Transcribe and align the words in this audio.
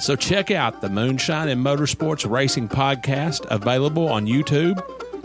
So 0.00 0.16
check 0.16 0.50
out 0.50 0.80
the 0.80 0.88
Moonshine 0.88 1.48
and 1.48 1.64
Motorsports 1.64 2.28
Racing 2.28 2.68
Podcast, 2.68 3.46
available 3.50 4.08
on 4.08 4.26
YouTube, 4.26 4.76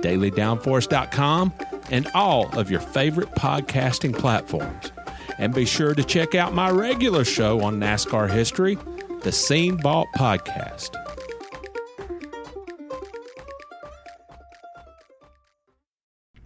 dailydownforce.com, 0.02 1.54
and 1.90 2.08
all 2.14 2.48
of 2.58 2.70
your 2.70 2.80
favorite 2.80 3.32
podcasting 3.32 4.18
platforms. 4.18 4.92
And 5.40 5.54
be 5.54 5.66
sure 5.66 5.94
to 5.94 6.04
check 6.04 6.36
out 6.36 6.54
my 6.54 6.70
regular 6.70 7.24
show 7.24 7.62
on 7.62 7.80
NASCAR 7.80 8.30
history, 8.30 8.78
the 9.22 9.32
Scene 9.32 9.78
Vault 9.82 10.08
Podcast. 10.16 11.07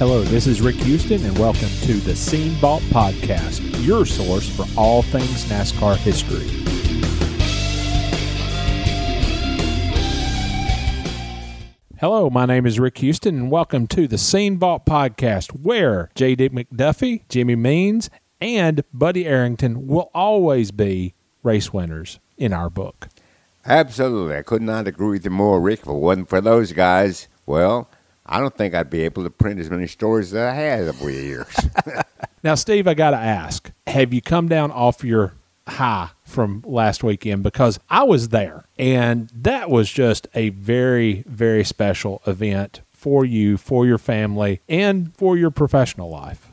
Hello, 0.00 0.22
this 0.22 0.46
is 0.46 0.62
Rick 0.62 0.76
Houston, 0.76 1.22
and 1.26 1.38
welcome 1.38 1.68
to 1.82 1.92
the 1.92 2.16
Scene 2.16 2.52
Vault 2.52 2.82
Podcast, 2.84 3.60
your 3.84 4.06
source 4.06 4.48
for 4.48 4.64
all 4.74 5.02
things 5.02 5.44
NASCAR 5.44 5.94
history. 5.98 6.48
Hello, 11.98 12.30
my 12.30 12.46
name 12.46 12.64
is 12.64 12.80
Rick 12.80 12.96
Houston, 12.96 13.36
and 13.36 13.50
welcome 13.50 13.86
to 13.88 14.08
the 14.08 14.16
Scene 14.16 14.56
Vault 14.56 14.86
Podcast, 14.86 15.50
where 15.50 16.08
J.D. 16.14 16.48
McDuffie, 16.48 17.28
Jimmy 17.28 17.56
Means, 17.56 18.08
and 18.40 18.82
Buddy 18.94 19.26
Arrington 19.26 19.86
will 19.86 20.10
always 20.14 20.70
be 20.70 21.12
race 21.42 21.74
winners 21.74 22.20
in 22.38 22.54
our 22.54 22.70
book. 22.70 23.08
Absolutely. 23.66 24.38
I 24.38 24.42
could 24.42 24.62
not 24.62 24.88
agree 24.88 25.10
with 25.10 25.26
you 25.26 25.30
more, 25.30 25.60
Rick. 25.60 25.80
It 25.80 25.88
wasn't 25.88 26.30
for 26.30 26.40
those 26.40 26.72
guys, 26.72 27.28
well, 27.44 27.89
I 28.30 28.40
don't 28.40 28.56
think 28.56 28.74
I'd 28.74 28.88
be 28.88 29.02
able 29.02 29.24
to 29.24 29.30
print 29.30 29.60
as 29.60 29.68
many 29.68 29.88
stories 29.88 30.32
as 30.32 30.38
I 30.38 30.54
have 30.54 30.88
over 30.88 31.10
the 31.10 31.22
years. 31.22 31.54
Now, 32.42 32.54
Steve, 32.54 32.88
I 32.88 32.94
got 32.94 33.10
to 33.10 33.18
ask 33.18 33.70
have 33.86 34.14
you 34.14 34.22
come 34.22 34.48
down 34.48 34.70
off 34.70 35.04
your 35.04 35.34
high 35.68 36.10
from 36.24 36.64
last 36.66 37.04
weekend? 37.04 37.42
Because 37.42 37.78
I 37.90 38.02
was 38.04 38.30
there, 38.30 38.64
and 38.78 39.30
that 39.34 39.68
was 39.68 39.90
just 39.90 40.26
a 40.34 40.48
very, 40.48 41.22
very 41.26 41.64
special 41.64 42.22
event 42.26 42.80
for 42.92 43.26
you, 43.26 43.58
for 43.58 43.84
your 43.84 43.98
family, 43.98 44.60
and 44.70 45.14
for 45.16 45.36
your 45.36 45.50
professional 45.50 46.08
life. 46.08 46.48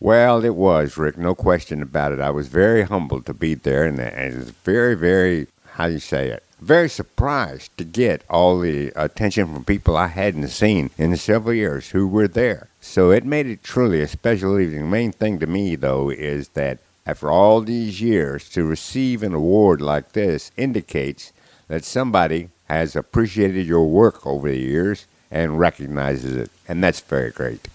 well, 0.00 0.44
it 0.44 0.56
was, 0.56 0.96
Rick. 0.96 1.16
No 1.16 1.36
question 1.36 1.80
about 1.80 2.10
it. 2.10 2.20
I 2.20 2.30
was 2.30 2.48
very 2.48 2.82
humbled 2.82 3.26
to 3.26 3.34
be 3.34 3.54
there, 3.54 3.84
and, 3.84 4.00
and 4.00 4.34
it 4.34 4.36
was 4.36 4.50
very, 4.50 4.96
very, 4.96 5.46
how 5.74 5.86
do 5.86 5.92
you 5.92 6.00
say 6.00 6.28
it? 6.28 6.42
Very 6.60 6.90
surprised 6.90 7.76
to 7.78 7.84
get 7.84 8.22
all 8.28 8.60
the 8.60 8.92
attention 8.94 9.52
from 9.52 9.64
people 9.64 9.96
I 9.96 10.08
hadn't 10.08 10.48
seen 10.48 10.90
in 10.98 11.16
several 11.16 11.54
years 11.54 11.90
who 11.90 12.06
were 12.06 12.28
there. 12.28 12.68
So 12.80 13.10
it 13.10 13.24
made 13.24 13.46
it 13.46 13.64
truly 13.64 14.02
a 14.02 14.08
special 14.08 14.60
evening. 14.60 14.80
The 14.80 14.86
main 14.86 15.12
thing 15.12 15.38
to 15.38 15.46
me, 15.46 15.74
though, 15.74 16.10
is 16.10 16.48
that 16.50 16.78
after 17.06 17.30
all 17.30 17.62
these 17.62 18.00
years, 18.02 18.48
to 18.50 18.64
receive 18.64 19.22
an 19.22 19.32
award 19.32 19.80
like 19.80 20.12
this 20.12 20.52
indicates 20.56 21.32
that 21.68 21.84
somebody 21.84 22.50
has 22.64 22.94
appreciated 22.94 23.66
your 23.66 23.86
work 23.88 24.26
over 24.26 24.50
the 24.50 24.58
years 24.58 25.06
and 25.30 25.58
recognizes 25.58 26.36
it, 26.36 26.50
and 26.68 26.84
that's 26.84 27.00
very 27.00 27.30
great. 27.30 27.68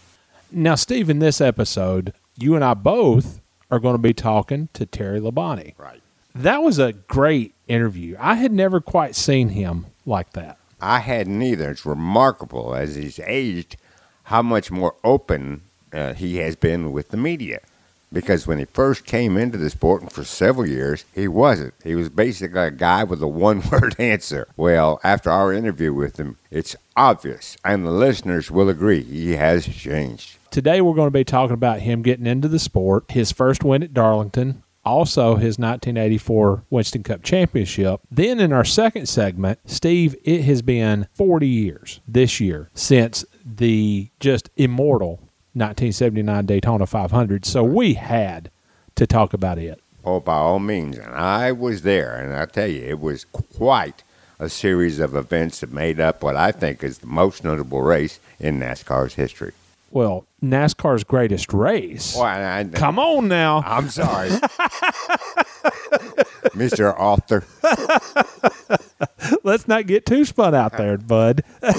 Now, 0.52 0.76
Steve, 0.76 1.10
in 1.10 1.20
this 1.20 1.42
episode, 1.42 2.14
you 2.38 2.56
and 2.56 2.64
I 2.64 2.76
both 2.76 3.42
are 3.72 3.80
going 3.80 3.96
to 3.96 4.02
be 4.02 4.14
talking 4.14 4.70
to 4.74 4.86
Terry 4.86 5.20
Labonte. 5.20 5.74
Right. 5.78 6.02
That 6.36 6.62
was 6.62 6.80
a 6.80 6.92
great 6.92 7.56
interview. 7.66 8.18
I 8.20 8.36
had 8.36 8.52
never 8.52 8.82
quite 8.82 9.16
seen 9.16 9.50
him 9.50 9.86
like 10.06 10.34
that. 10.34 10.58
I 10.82 11.00
hadn't 11.00 11.42
either. 11.42 11.72
It's 11.72 11.86
remarkable 11.86 12.76
as 12.76 12.96
he's 12.96 13.20
aged 13.20 13.78
how 14.24 14.42
much 14.42 14.70
more 14.70 14.96
open 15.02 15.62
uh, 15.94 16.14
he 16.14 16.38
has 16.38 16.58
been 16.58 16.92
with 16.92 17.10
the 17.10 17.18
media. 17.18 17.62
Because 18.12 18.48
when 18.48 18.60
he 18.60 18.66
first 18.66 19.06
came 19.06 19.38
into 19.38 19.58
the 19.58 19.70
sport, 19.70 20.02
and 20.02 20.12
for 20.12 20.26
several 20.26 20.68
years, 20.68 21.06
he 21.14 21.30
wasn't. 21.30 21.74
He 21.84 21.96
was 21.96 22.10
basically 22.10 22.60
a 22.60 22.72
guy 22.72 23.06
with 23.06 23.22
a 23.22 23.28
one 23.48 23.62
word 23.72 23.96
answer. 23.98 24.48
Well, 24.58 25.00
after 25.06 25.32
our 25.32 25.54
interview 25.54 25.94
with 25.94 26.18
him, 26.18 26.38
it's 26.52 26.76
obvious, 26.98 27.56
and 27.64 27.86
the 27.86 27.92
listeners 27.92 28.52
will 28.52 28.68
agree, 28.68 29.04
he 29.04 29.38
has 29.38 29.66
changed. 29.66 30.38
Today, 30.52 30.82
we're 30.82 30.96
going 30.96 31.08
to 31.08 31.12
be 31.12 31.24
talking 31.24 31.54
about 31.54 31.80
him 31.80 32.02
getting 32.02 32.28
into 32.28 32.48
the 32.50 32.60
sport, 32.60 33.12
his 33.12 33.32
first 33.32 33.64
win 33.64 33.84
at 33.84 33.94
Darlington, 33.94 34.64
also 34.86 35.36
his 35.36 35.58
1984 35.58 36.64
Winston 36.70 37.04
Cup 37.04 37.24
Championship. 37.24 38.02
Then, 38.12 38.40
in 38.40 38.54
our 38.54 38.66
second 38.66 39.08
segment, 39.08 39.60
Steve, 39.66 40.16
it 40.24 40.44
has 40.44 40.62
been 40.62 41.08
40 41.14 41.48
years 41.48 42.00
this 42.08 42.40
year 42.40 42.70
since 42.74 43.26
the 43.44 44.10
just 44.20 44.50
immortal 44.56 45.22
1979 45.54 46.46
Daytona 46.46 46.86
500. 46.86 47.46
So 47.46 47.64
we 47.64 47.94
had 47.94 48.52
to 48.96 49.08
talk 49.08 49.34
about 49.34 49.58
it. 49.58 49.82
Oh, 50.04 50.20
by 50.20 50.36
all 50.36 50.60
means. 50.60 50.98
And 50.98 51.14
I 51.14 51.52
was 51.52 51.82
there, 51.82 52.16
and 52.16 52.36
I 52.36 52.46
tell 52.46 52.68
you, 52.68 52.84
it 52.84 53.00
was 53.00 53.26
quite 53.26 54.04
a 54.38 54.50
series 54.50 55.00
of 55.00 55.16
events 55.16 55.62
that 55.62 55.72
made 55.72 56.00
up 56.00 56.22
what 56.22 56.36
I 56.36 56.52
think 56.52 56.84
is 56.84 57.00
the 57.00 57.08
most 57.08 57.44
notable 57.44 57.82
race 57.82 58.20
in 58.40 58.60
NASCAR's 58.60 59.16
history. 59.16 59.54
Well, 59.96 60.28
NASCAR's 60.44 61.06
greatest 61.06 61.54
race. 61.54 62.16
Well, 62.18 62.26
I, 62.26 62.60
I, 62.60 62.64
Come 62.66 63.00
on 63.00 63.30
now. 63.30 63.64
I'm 63.66 63.88
sorry. 63.88 64.28
Mr. 66.52 66.94
Author. 67.00 67.46
Let's 69.46 69.70
not 69.70 69.88
get 69.88 70.06
too 70.06 70.26
spun 70.26 70.54
out 70.54 70.74
uh, 70.74 70.78
there, 70.78 70.98
bud. 70.98 71.44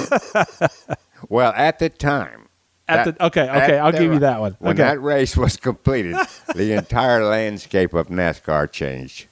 Well, 1.28 1.52
at 1.56 1.78
the 1.78 1.90
time, 1.90 2.48
At 2.88 3.04
that- 3.04 3.18
the 3.18 3.26
okay, 3.26 3.42
okay, 3.50 3.78
I'll 3.78 3.92
the- 3.92 3.98
give 3.98 4.12
you 4.14 4.20
that 4.20 4.40
one. 4.40 4.56
When 4.60 4.72
Okay. 4.80 4.82
that 4.82 5.02
race 5.02 5.36
was 5.36 5.58
completed, 5.58 6.16
the 6.54 6.72
entire 6.72 7.22
landscape 7.22 7.92
of 7.92 8.08
NASCAR 8.08 8.70
changed. 8.72 9.26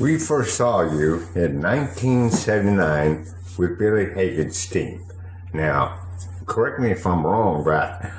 We 0.00 0.18
first 0.18 0.56
saw 0.56 0.82
you 0.82 1.28
in 1.36 1.62
1979 1.62 3.26
with 3.56 3.78
Billy 3.78 4.12
Hagan's 4.12 4.66
team. 4.66 5.06
Now, 5.52 6.00
correct 6.46 6.80
me 6.80 6.90
if 6.90 7.06
I'm 7.06 7.24
wrong, 7.24 7.62
but 7.62 8.10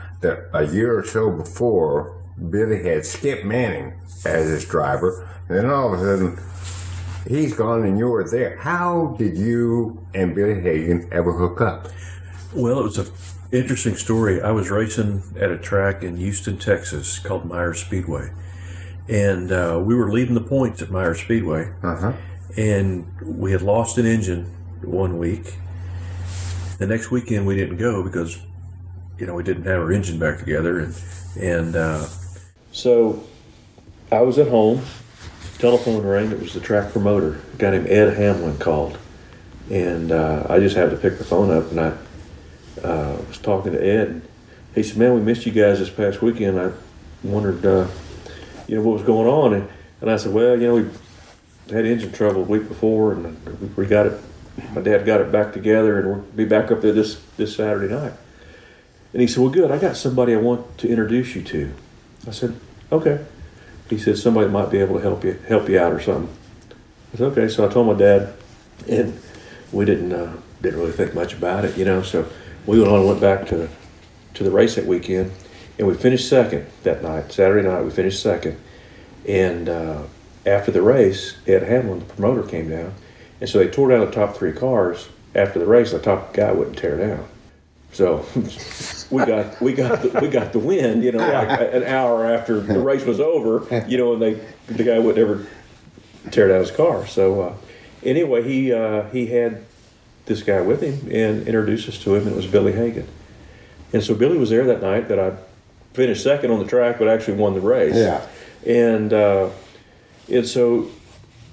a 0.53 0.63
year 0.65 0.97
or 0.97 1.03
so 1.03 1.29
before, 1.29 2.15
Billy 2.49 2.81
had 2.83 3.05
Skip 3.05 3.43
Manning 3.43 3.93
as 4.25 4.47
his 4.47 4.65
driver, 4.65 5.27
and 5.49 5.57
then 5.57 5.65
all 5.65 5.93
of 5.93 5.99
a 5.99 6.03
sudden, 6.03 6.39
he's 7.27 7.53
gone 7.53 7.83
and 7.83 7.99
you 7.99 8.07
were 8.07 8.23
there. 8.23 8.55
How 8.55 9.17
did 9.19 9.35
you 9.37 10.07
and 10.13 10.33
Billy 10.33 10.61
Hagan 10.61 11.09
ever 11.11 11.33
hook 11.33 11.59
up? 11.59 11.89
Well, 12.53 12.79
it 12.79 12.83
was 12.83 12.97
an 12.99 13.11
interesting 13.51 13.97
story. 13.97 14.41
I 14.41 14.51
was 14.51 14.71
racing 14.71 15.23
at 15.37 15.51
a 15.51 15.57
track 15.57 16.03
in 16.03 16.15
Houston, 16.15 16.57
Texas, 16.57 17.19
called 17.19 17.43
Myers 17.43 17.81
Speedway, 17.81 18.29
and 19.07 19.51
uh, 19.51 19.81
we 19.83 19.95
were 19.95 20.11
leading 20.11 20.33
the 20.33 20.41
points 20.41 20.81
at 20.81 20.89
Myers 20.89 21.21
Speedway. 21.21 21.71
Uh 21.83 21.95
huh. 21.95 22.13
And 22.57 23.05
we 23.21 23.51
had 23.51 23.61
lost 23.61 23.97
an 23.97 24.05
engine 24.05 24.45
one 24.81 25.17
week. 25.17 25.55
The 26.77 26.87
next 26.87 27.11
weekend 27.11 27.45
we 27.45 27.55
didn't 27.55 27.77
go 27.77 28.03
because, 28.03 28.41
you 29.17 29.25
know, 29.25 29.33
we 29.33 29.43
didn't 29.43 29.65
have 29.65 29.81
our 29.81 29.91
engine 29.91 30.19
back 30.19 30.39
together, 30.39 30.79
and 30.79 30.95
and 31.39 31.75
uh, 31.75 32.05
so 32.71 33.23
I 34.11 34.21
was 34.21 34.37
at 34.37 34.47
home. 34.47 34.81
Telephone 35.57 36.05
rang. 36.05 36.31
It 36.31 36.39
was 36.39 36.53
the 36.53 36.59
track 36.59 36.91
promoter, 36.91 37.39
a 37.53 37.57
guy 37.57 37.71
named 37.71 37.87
Ed 37.87 38.17
Hamlin 38.17 38.57
called, 38.57 38.97
and 39.69 40.11
uh, 40.11 40.45
I 40.49 40.59
just 40.59 40.75
had 40.75 40.89
to 40.91 40.97
pick 40.97 41.17
the 41.17 41.23
phone 41.23 41.49
up, 41.49 41.71
and 41.71 41.79
I 41.79 41.97
uh, 42.83 43.21
was 43.27 43.37
talking 43.37 43.71
to 43.71 43.81
Ed. 43.81 44.07
And 44.09 44.21
he 44.75 44.83
said, 44.83 44.97
"Man, 44.97 45.13
we 45.13 45.21
missed 45.21 45.45
you 45.45 45.53
guys 45.53 45.79
this 45.79 45.89
past 45.89 46.21
weekend. 46.21 46.59
I 46.59 46.71
wondered, 47.23 47.65
uh, 47.65 47.87
you 48.67 48.75
know, 48.75 48.81
what 48.81 48.93
was 48.93 49.03
going 49.03 49.27
on." 49.27 49.53
And, 49.53 49.67
and 50.01 50.09
I 50.11 50.17
said, 50.17 50.33
"Well, 50.33 50.59
you 50.59 50.67
know, 50.67 50.75
we 50.75 51.73
had 51.73 51.85
engine 51.85 52.11
trouble 52.11 52.43
the 52.43 52.51
week 52.51 52.67
before, 52.67 53.13
and 53.13 53.37
we- 53.75 53.85
got 53.85 54.05
it. 54.07 54.19
My 54.73 54.81
dad 54.81 55.05
got 55.05 55.19
it 55.21 55.31
back 55.31 55.51
together, 55.53 55.99
and 55.99 56.07
we'll 56.07 56.25
be 56.35 56.45
back 56.45 56.71
up 56.71 56.81
there 56.81 56.93
this 56.93 57.19
this 57.37 57.55
Saturday 57.55 57.93
night." 57.93 58.13
And 59.13 59.21
he 59.21 59.27
said, 59.27 59.41
"Well, 59.41 59.51
good. 59.51 59.71
I 59.71 59.77
got 59.77 59.95
somebody 59.97 60.33
I 60.33 60.37
want 60.37 60.77
to 60.79 60.87
introduce 60.87 61.35
you 61.35 61.41
to." 61.43 61.71
I 62.27 62.31
said, 62.31 62.55
"Okay." 62.91 63.19
He 63.89 63.97
said, 63.97 64.17
"Somebody 64.17 64.49
might 64.49 64.71
be 64.71 64.79
able 64.79 64.95
to 64.95 65.01
help 65.01 65.23
you 65.23 65.37
help 65.47 65.69
you 65.69 65.79
out 65.79 65.93
or 65.93 65.99
something." 66.01 66.29
I 67.13 67.17
said, 67.17 67.27
"Okay." 67.31 67.47
So 67.47 67.65
I 67.65 67.71
told 67.71 67.87
my 67.87 67.93
dad, 67.93 68.33
and 68.89 69.17
we 69.71 69.85
didn't 69.85 70.11
uh, 70.13 70.33
didn't 70.61 70.79
really 70.79 70.91
think 70.91 71.13
much 71.13 71.33
about 71.33 71.65
it, 71.65 71.77
you 71.77 71.85
know. 71.85 72.01
So 72.01 72.25
we 72.65 72.79
went 72.79 72.91
on 72.91 72.99
and 72.99 73.07
went 73.07 73.21
back 73.21 73.47
to 73.47 73.69
to 74.35 74.43
the 74.43 74.51
race 74.51 74.75
that 74.75 74.85
weekend, 74.85 75.31
and 75.77 75.87
we 75.87 75.93
finished 75.93 76.29
second 76.29 76.67
that 76.83 77.03
night. 77.03 77.31
Saturday 77.31 77.67
night, 77.67 77.83
we 77.83 77.91
finished 77.91 78.21
second, 78.21 78.59
and 79.27 79.69
uh, 79.69 80.03
after 80.45 80.71
the 80.71 80.81
race, 80.81 81.37
Ed 81.47 81.63
Hamlin, 81.63 81.99
the 81.99 82.05
promoter, 82.05 82.43
came 82.43 82.69
down, 82.69 82.93
and 83.41 83.49
so 83.49 83.59
they 83.59 83.67
tore 83.67 83.89
down 83.89 84.01
the 84.01 84.11
top 84.11 84.35
three 84.35 84.53
cars. 84.53 85.09
After 85.33 85.59
the 85.59 85.65
race, 85.65 85.91
the 85.91 85.99
top 85.99 86.33
guy 86.33 86.51
wouldn't 86.53 86.77
tear 86.77 86.97
down, 86.97 87.27
so 87.91 88.25
we 89.09 89.25
got 89.25 89.61
we 89.61 89.73
got 89.73 90.01
the, 90.01 90.19
we 90.21 90.29
got 90.29 90.53
the 90.53 90.59
win. 90.59 91.01
You 91.01 91.11
know, 91.11 91.19
like 91.19 91.73
an 91.73 91.83
hour 91.83 92.25
after 92.25 92.59
the 92.59 92.79
race 92.79 93.05
was 93.05 93.19
over, 93.19 93.85
you 93.87 93.97
know, 93.97 94.13
and 94.13 94.21
they 94.21 94.33
the 94.67 94.83
guy 94.83 94.99
would 94.99 95.17
never 95.17 95.45
tear 96.31 96.47
down 96.47 96.59
his 96.59 96.71
car. 96.71 97.05
So 97.05 97.41
uh, 97.41 97.53
anyway, 98.03 98.43
he 98.43 98.71
uh, 98.71 99.03
he 99.09 99.27
had 99.27 99.63
this 100.25 100.41
guy 100.41 100.61
with 100.61 100.81
him 100.81 101.11
and 101.11 101.47
introduced 101.47 101.87
us 101.89 102.01
to 102.03 102.15
him. 102.15 102.23
And 102.23 102.31
it 102.31 102.35
was 102.35 102.47
Billy 102.47 102.71
Hagan, 102.71 103.07
and 103.91 104.03
so 104.03 104.15
Billy 104.15 104.37
was 104.37 104.49
there 104.49 104.65
that 104.65 104.81
night. 104.81 105.07
That 105.09 105.19
I 105.19 105.37
finished 105.95 106.23
second 106.23 106.51
on 106.51 106.59
the 106.59 106.65
track, 106.65 106.99
but 106.99 107.07
actually 107.07 107.37
won 107.37 107.53
the 107.53 107.61
race. 107.61 107.95
Yeah. 107.95 108.25
and 108.65 109.11
uh, 109.13 109.49
and 110.29 110.45
so 110.45 110.89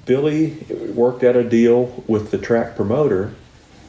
Billy 0.05 0.59
worked 0.95 1.23
out 1.23 1.37
a 1.37 1.45
deal 1.45 2.05
with 2.07 2.31
the 2.31 2.39
track 2.39 2.75
promoter, 2.77 3.35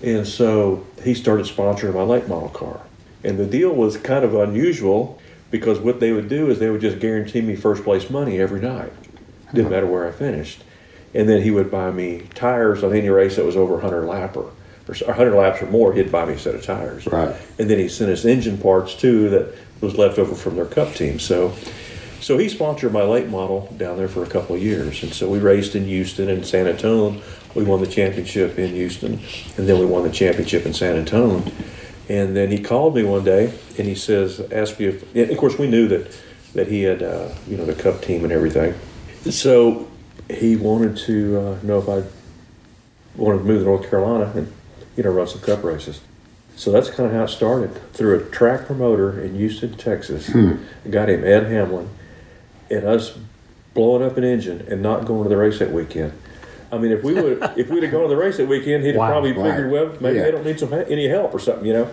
and 0.02 0.28
so 0.28 0.86
he 1.04 1.14
started 1.14 1.46
sponsoring 1.46 1.94
my 1.94 2.04
late 2.04 2.28
model 2.28 2.50
car. 2.50 2.82
And 3.24 3.40
the 3.40 3.46
deal 3.46 3.74
was 3.74 3.98
kind 3.98 4.26
of 4.26 4.36
unusual 4.36 5.20
because 5.50 5.80
what 5.80 6.00
they 6.00 6.12
would 6.12 6.28
do 6.30 6.50
is 6.50 6.60
they 6.60 6.70
would 6.70 6.82
just 6.82 7.00
guarantee 7.00 7.42
me 7.42 7.56
first 7.56 7.84
place 7.84 8.10
money 8.10 8.40
every 8.40 8.60
night. 8.60 8.92
Didn't 9.54 9.72
matter 9.72 9.86
where 9.86 10.08
I 10.08 10.12
finished. 10.12 10.64
And 11.14 11.30
then 11.30 11.44
he 11.44 11.52
would 11.52 11.70
buy 11.70 11.92
me 11.92 12.24
tires 12.34 12.84
on 12.84 12.92
any 12.92 13.08
race 13.10 13.36
that 13.36 13.46
was 13.46 13.56
over 13.56 13.74
100 13.74 14.04
lapper. 14.04 14.52
Or 14.88 14.96
100 15.06 15.36
laps 15.36 15.62
or 15.62 15.68
more, 15.68 15.94
he'd 15.94 16.12
buy 16.12 16.26
me 16.26 16.34
a 16.34 16.40
set 16.40 16.56
of 16.56 16.64
tires. 16.64 17.06
Right. 17.06 17.36
And 17.60 17.70
then 17.70 17.78
he 17.78 17.88
sent 17.88 18.12
us 18.12 18.26
engine 18.26 18.58
parts 18.58 18.96
too 18.96 19.30
that 19.30 19.56
was 19.84 19.98
left 19.98 20.18
over 20.18 20.34
from 20.34 20.56
their 20.56 20.66
cup 20.66 20.94
team. 20.94 21.20
So 21.20 21.54
so 22.24 22.38
he 22.38 22.48
sponsored 22.48 22.94
my 22.94 23.04
late 23.04 23.28
model 23.28 23.68
down 23.76 23.98
there 23.98 24.08
for 24.08 24.24
a 24.24 24.28
couple 24.28 24.56
of 24.56 24.64
years. 24.64 25.04
And 25.04 25.14
so 25.14 25.30
we 25.30 25.40
raced 25.40 25.76
in 25.76 25.84
Houston 25.84 26.30
and 26.30 26.46
San 26.46 26.68
Antonio. 26.68 27.22
We 27.54 27.64
won 27.64 27.82
the 27.82 27.88
championship 27.88 28.58
in 28.58 28.74
Houston, 28.74 29.20
and 29.58 29.68
then 29.68 29.78
we 29.78 29.86
won 29.86 30.04
the 30.04 30.10
championship 30.10 30.66
in 30.66 30.74
San 30.74 30.96
Antonio. 30.96 31.44
And 32.08 32.34
then 32.36 32.50
he 32.50 32.60
called 32.60 32.96
me 32.96 33.04
one 33.04 33.26
day 33.26 33.54
and 33.78 33.88
he 33.88 33.96
says, 33.96 34.40
asked 34.52 34.80
me 34.80 34.86
if, 34.86 35.16
and 35.16 35.32
of 35.32 35.38
course, 35.38 35.58
we 35.58 35.68
knew 35.68 35.88
that, 35.90 36.18
that 36.54 36.68
he 36.68 36.84
had, 36.84 37.04
uh, 37.04 37.30
you 37.48 37.58
know, 37.58 37.66
the 37.66 37.76
cup 37.76 38.02
team 38.02 38.24
and 38.24 38.32
everything. 38.32 38.74
So 39.30 39.90
he 40.30 40.56
wanted 40.56 40.98
to 41.06 41.40
uh, 41.40 41.58
know 41.62 41.80
if 41.80 41.90
I 41.90 42.08
wanted 43.18 43.40
to 43.40 43.44
move 43.44 43.60
to 43.60 43.66
North 43.66 43.90
Carolina 43.90 44.32
and, 44.34 44.52
you 44.96 45.04
know, 45.04 45.12
run 45.12 45.28
some 45.28 45.42
cup 45.42 45.64
races. 45.64 46.00
So 46.56 46.72
that's 46.72 46.90
kind 46.90 47.08
of 47.10 47.16
how 47.16 47.24
it 47.24 47.30
started 47.30 47.74
through 47.94 48.20
a 48.20 48.24
track 48.30 48.66
promoter 48.68 49.20
in 49.20 49.36
Houston, 49.36 49.74
Texas, 49.76 50.28
hmm. 50.28 50.54
a 50.86 50.90
guy 50.90 51.08
named 51.08 51.24
Ed 51.26 51.46
Hamlin, 51.48 51.90
and 52.70 52.86
us 52.86 53.18
blowing 53.74 54.04
up 54.04 54.18
an 54.18 54.24
engine 54.24 54.66
and 54.70 54.82
not 54.82 55.06
going 55.06 55.24
to 55.24 55.30
the 55.30 55.38
race 55.38 55.60
that 55.60 55.72
weekend. 55.72 56.14
I 56.72 56.78
mean, 56.78 56.92
if 56.92 57.04
we 57.04 57.14
would 57.16 57.42
if 57.58 57.70
we'd 57.70 57.84
have 57.84 57.92
gone 57.92 58.04
to 58.04 58.08
the 58.08 58.16
race 58.18 58.38
that 58.38 58.48
weekend, 58.48 58.84
he'd 58.84 58.90
have 58.92 58.98
Wow. 58.98 59.10
probably 59.12 59.32
Right. 59.34 59.50
figured, 59.52 59.72
well, 59.72 59.92
maybe 60.00 60.18
Yeah. 60.18 60.24
they 60.26 60.32
don't 60.32 60.46
need 60.46 60.60
some 60.60 60.74
any 60.74 61.08
help 61.08 61.34
or 61.34 61.40
something, 61.40 61.66
you 61.66 61.74
know. 61.74 61.90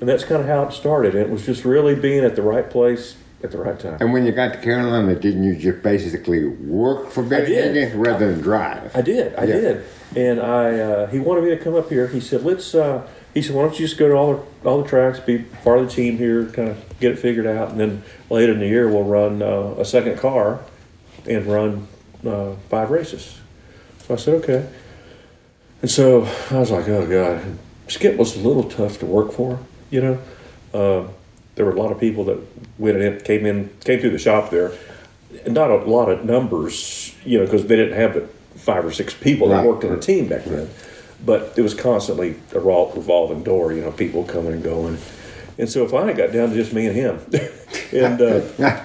And 0.00 0.08
that's 0.08 0.24
kind 0.24 0.40
of 0.40 0.46
how 0.46 0.62
it 0.62 0.72
started. 0.72 1.14
And 1.14 1.22
it 1.24 1.30
was 1.30 1.44
just 1.44 1.64
really 1.64 1.94
being 1.94 2.24
at 2.24 2.36
the 2.36 2.42
right 2.42 2.68
place 2.70 3.16
at 3.42 3.50
the 3.50 3.58
right 3.58 3.78
time. 3.78 3.98
And 4.00 4.12
when 4.12 4.26
you 4.26 4.32
got 4.32 4.52
to 4.54 4.58
Carolina, 4.60 5.14
didn't 5.14 5.44
you 5.44 5.54
just 5.56 5.82
basically 5.82 6.44
work 6.44 7.10
for 7.10 7.22
did. 7.22 7.48
Hagan 7.48 7.98
rather 8.00 8.32
than 8.32 8.40
drive? 8.40 8.94
I 8.96 9.02
did, 9.02 9.34
I 9.36 9.44
Yeah. 9.44 9.54
did, 9.60 9.84
and 10.16 10.40
I 10.40 10.78
uh, 10.80 11.06
he 11.08 11.18
wanted 11.18 11.44
me 11.44 11.50
to 11.50 11.56
come 11.58 11.74
up 11.74 11.88
here. 11.88 12.08
He 12.08 12.20
said, 12.20 12.42
"Let's." 12.44 12.74
Uh, 12.74 13.06
he 13.34 13.42
said, 13.42 13.54
"Why 13.54 13.62
don't 13.62 13.78
you 13.78 13.86
just 13.86 13.98
go 13.98 14.08
to 14.08 14.14
all 14.14 14.34
the 14.62 14.68
all 14.68 14.82
the 14.82 14.88
tracks, 14.88 15.20
be 15.20 15.38
part 15.62 15.78
of 15.78 15.86
the 15.88 15.92
team 15.92 16.16
here, 16.18 16.46
kind 16.46 16.68
of 16.70 16.98
get 16.98 17.12
it 17.12 17.18
figured 17.18 17.46
out, 17.46 17.70
and 17.70 17.78
then 17.78 18.02
later 18.30 18.52
in 18.52 18.58
the 18.58 18.66
year 18.66 18.88
we'll 18.88 19.04
run 19.04 19.42
uh, 19.42 19.74
a 19.78 19.84
second 19.84 20.18
car 20.18 20.60
and 21.26 21.46
run 21.46 21.86
uh, 22.26 22.54
five 22.68 22.90
races." 22.90 23.38
So 24.06 24.14
I 24.14 24.16
said, 24.16 24.34
"Okay." 24.42 24.66
And 25.82 25.90
so 25.90 26.26
I 26.50 26.58
was 26.58 26.70
like, 26.70 26.88
"Oh 26.88 27.06
God." 27.06 27.58
Skip 27.86 28.16
was 28.18 28.36
a 28.36 28.40
little 28.40 28.64
tough 28.64 28.98
to 28.98 29.06
work 29.06 29.32
for, 29.32 29.58
you 29.90 30.02
know. 30.02 30.18
There 31.58 31.66
were 31.66 31.72
a 31.72 31.74
lot 31.82 31.90
of 31.90 31.98
people 31.98 32.22
that 32.26 32.38
went 32.78 32.98
in, 32.98 33.20
came 33.22 33.44
in, 33.44 33.68
came 33.80 33.98
through 33.98 34.10
the 34.12 34.18
shop 34.18 34.50
there. 34.50 34.70
Not 35.44 35.72
a 35.72 35.76
lot 35.78 36.08
of 36.08 36.24
numbers, 36.24 37.12
you 37.24 37.36
know, 37.36 37.44
because 37.46 37.66
they 37.66 37.74
didn't 37.74 37.98
have 37.98 38.14
but 38.14 38.30
five 38.54 38.84
or 38.86 38.92
six 38.92 39.12
people 39.12 39.48
that 39.48 39.56
Right. 39.56 39.66
worked 39.66 39.84
on 39.84 39.90
a 39.90 39.98
team 39.98 40.28
back 40.28 40.44
then. 40.44 40.70
But 41.26 41.54
it 41.56 41.62
was 41.62 41.74
constantly 41.74 42.36
a 42.54 42.60
revolving 42.60 43.42
door, 43.42 43.72
you 43.72 43.80
know, 43.80 43.90
people 43.90 44.22
coming 44.22 44.52
and 44.52 44.62
going. 44.62 44.98
And 45.58 45.68
so 45.68 45.88
finally 45.88 46.14
got 46.14 46.30
down 46.30 46.50
to 46.50 46.54
just 46.54 46.72
me 46.72 46.86
and 46.86 46.94
him. 46.94 47.18
and 47.92 48.22
uh, 48.22 48.40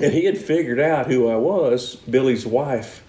and 0.00 0.14
he 0.14 0.24
had 0.24 0.38
figured 0.38 0.80
out 0.80 1.08
who 1.08 1.28
I 1.28 1.36
was. 1.36 1.96
Billy's 1.96 2.46
wife 2.46 3.04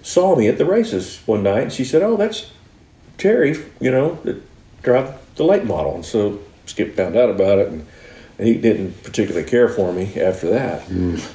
saw 0.00 0.36
me 0.36 0.46
at 0.46 0.58
the 0.58 0.64
races 0.64 1.20
one 1.26 1.42
night, 1.42 1.62
and 1.64 1.72
she 1.72 1.84
said, 1.84 2.02
"Oh, 2.02 2.16
that's 2.16 2.52
Terry, 3.16 3.56
you 3.80 3.90
know, 3.90 4.20
that 4.22 4.40
drive 4.84 5.18
the 5.34 5.42
late 5.42 5.64
model." 5.64 5.96
And 5.96 6.04
so 6.04 6.38
Skip 6.66 6.94
found 6.94 7.16
out 7.16 7.30
about 7.30 7.58
it, 7.58 7.66
and 7.66 7.84
he 8.38 8.54
didn't 8.54 9.02
particularly 9.02 9.48
care 9.48 9.68
for 9.68 9.92
me 9.92 10.20
after 10.20 10.50
that. 10.50 10.88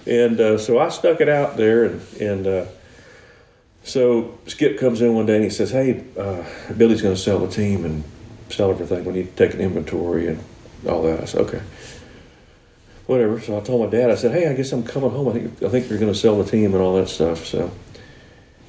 And 0.08 0.40
uh, 0.40 0.58
so 0.58 0.80
I 0.80 0.90
stuck 0.90 1.20
it 1.22 1.30
out 1.30 1.58
there, 1.58 1.84
and 1.86 2.02
and 2.22 2.48
uh, 2.48 2.66
so 3.84 4.38
Skip 4.48 4.80
comes 4.80 5.02
in 5.02 5.14
one 5.14 5.26
day 5.26 5.36
and 5.36 5.44
he 5.44 5.50
says, 5.50 5.72
"Hey, 5.72 6.04
uh, 6.18 6.44
Billy's 6.78 7.02
going 7.02 7.16
to 7.16 7.20
sell 7.22 7.40
the 7.40 7.48
team 7.48 7.84
and 7.86 8.04
sell 8.50 8.72
everything. 8.72 9.04
We 9.06 9.14
need 9.14 9.36
to 9.36 9.46
take 9.46 9.54
an 9.54 9.62
inventory 9.62 10.28
and 10.28 10.40
all 10.88 11.04
that." 11.04 11.22
I 11.22 11.26
said, 11.26 11.42
"Okay." 11.42 11.62
Whatever. 13.06 13.42
So 13.42 13.58
I 13.58 13.62
told 13.62 13.84
my 13.84 13.98
dad. 13.98 14.10
I 14.10 14.16
said, 14.16 14.32
"Hey, 14.32 14.48
I 14.48 14.54
guess 14.54 14.72
I'm 14.72 14.84
coming 14.84 15.10
home. 15.10 15.28
I 15.28 15.34
think 15.34 15.64
I 15.64 15.68
think 15.70 15.90
you're 15.90 16.00
going 16.00 16.14
to 16.14 16.18
sell 16.18 16.42
the 16.42 16.50
team 16.50 16.74
and 16.74 16.82
all 16.82 16.96
that 16.96 17.10
stuff." 17.10 17.46
So 17.46 17.70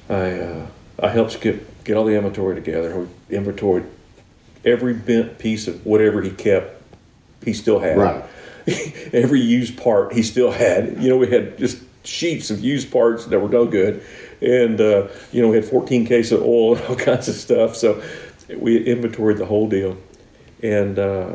I 0.09 0.31
uh, 0.39 0.67
I 1.01 1.09
helped 1.09 1.31
Skip 1.31 1.83
get 1.85 1.95
all 1.95 2.03
the 2.03 2.15
inventory 2.15 2.55
together. 2.55 3.07
We 3.29 3.37
inventoried 3.37 3.85
every 4.65 4.93
bent 4.93 5.37
piece 5.39 5.67
of 5.67 5.85
whatever 5.85 6.21
he 6.21 6.31
kept. 6.31 6.74
He 7.43 7.53
still 7.53 7.79
had 7.79 7.97
Right. 7.97 8.23
every 9.13 9.41
used 9.41 9.77
part 9.77 10.13
he 10.13 10.23
still 10.23 10.51
had. 10.51 11.01
You 11.01 11.09
know, 11.09 11.17
we 11.17 11.29
had 11.29 11.57
just 11.57 11.81
sheets 12.03 12.49
of 12.51 12.59
used 12.61 12.91
parts 12.91 13.25
that 13.25 13.39
were 13.39 13.49
no 13.49 13.65
good, 13.65 14.03
and 14.41 14.79
uh, 14.81 15.07
you 15.31 15.41
know 15.41 15.49
we 15.49 15.55
had 15.55 15.65
14 15.65 16.05
cases 16.05 16.33
of 16.33 16.41
oil 16.41 16.75
and 16.75 16.85
all 16.89 16.95
kinds 16.95 17.27
of 17.27 17.35
stuff. 17.35 17.75
So 17.75 18.01
we 18.55 18.83
inventoried 18.83 19.37
the 19.37 19.45
whole 19.45 19.69
deal, 19.69 19.97
and 20.63 20.97
uh, 20.97 21.33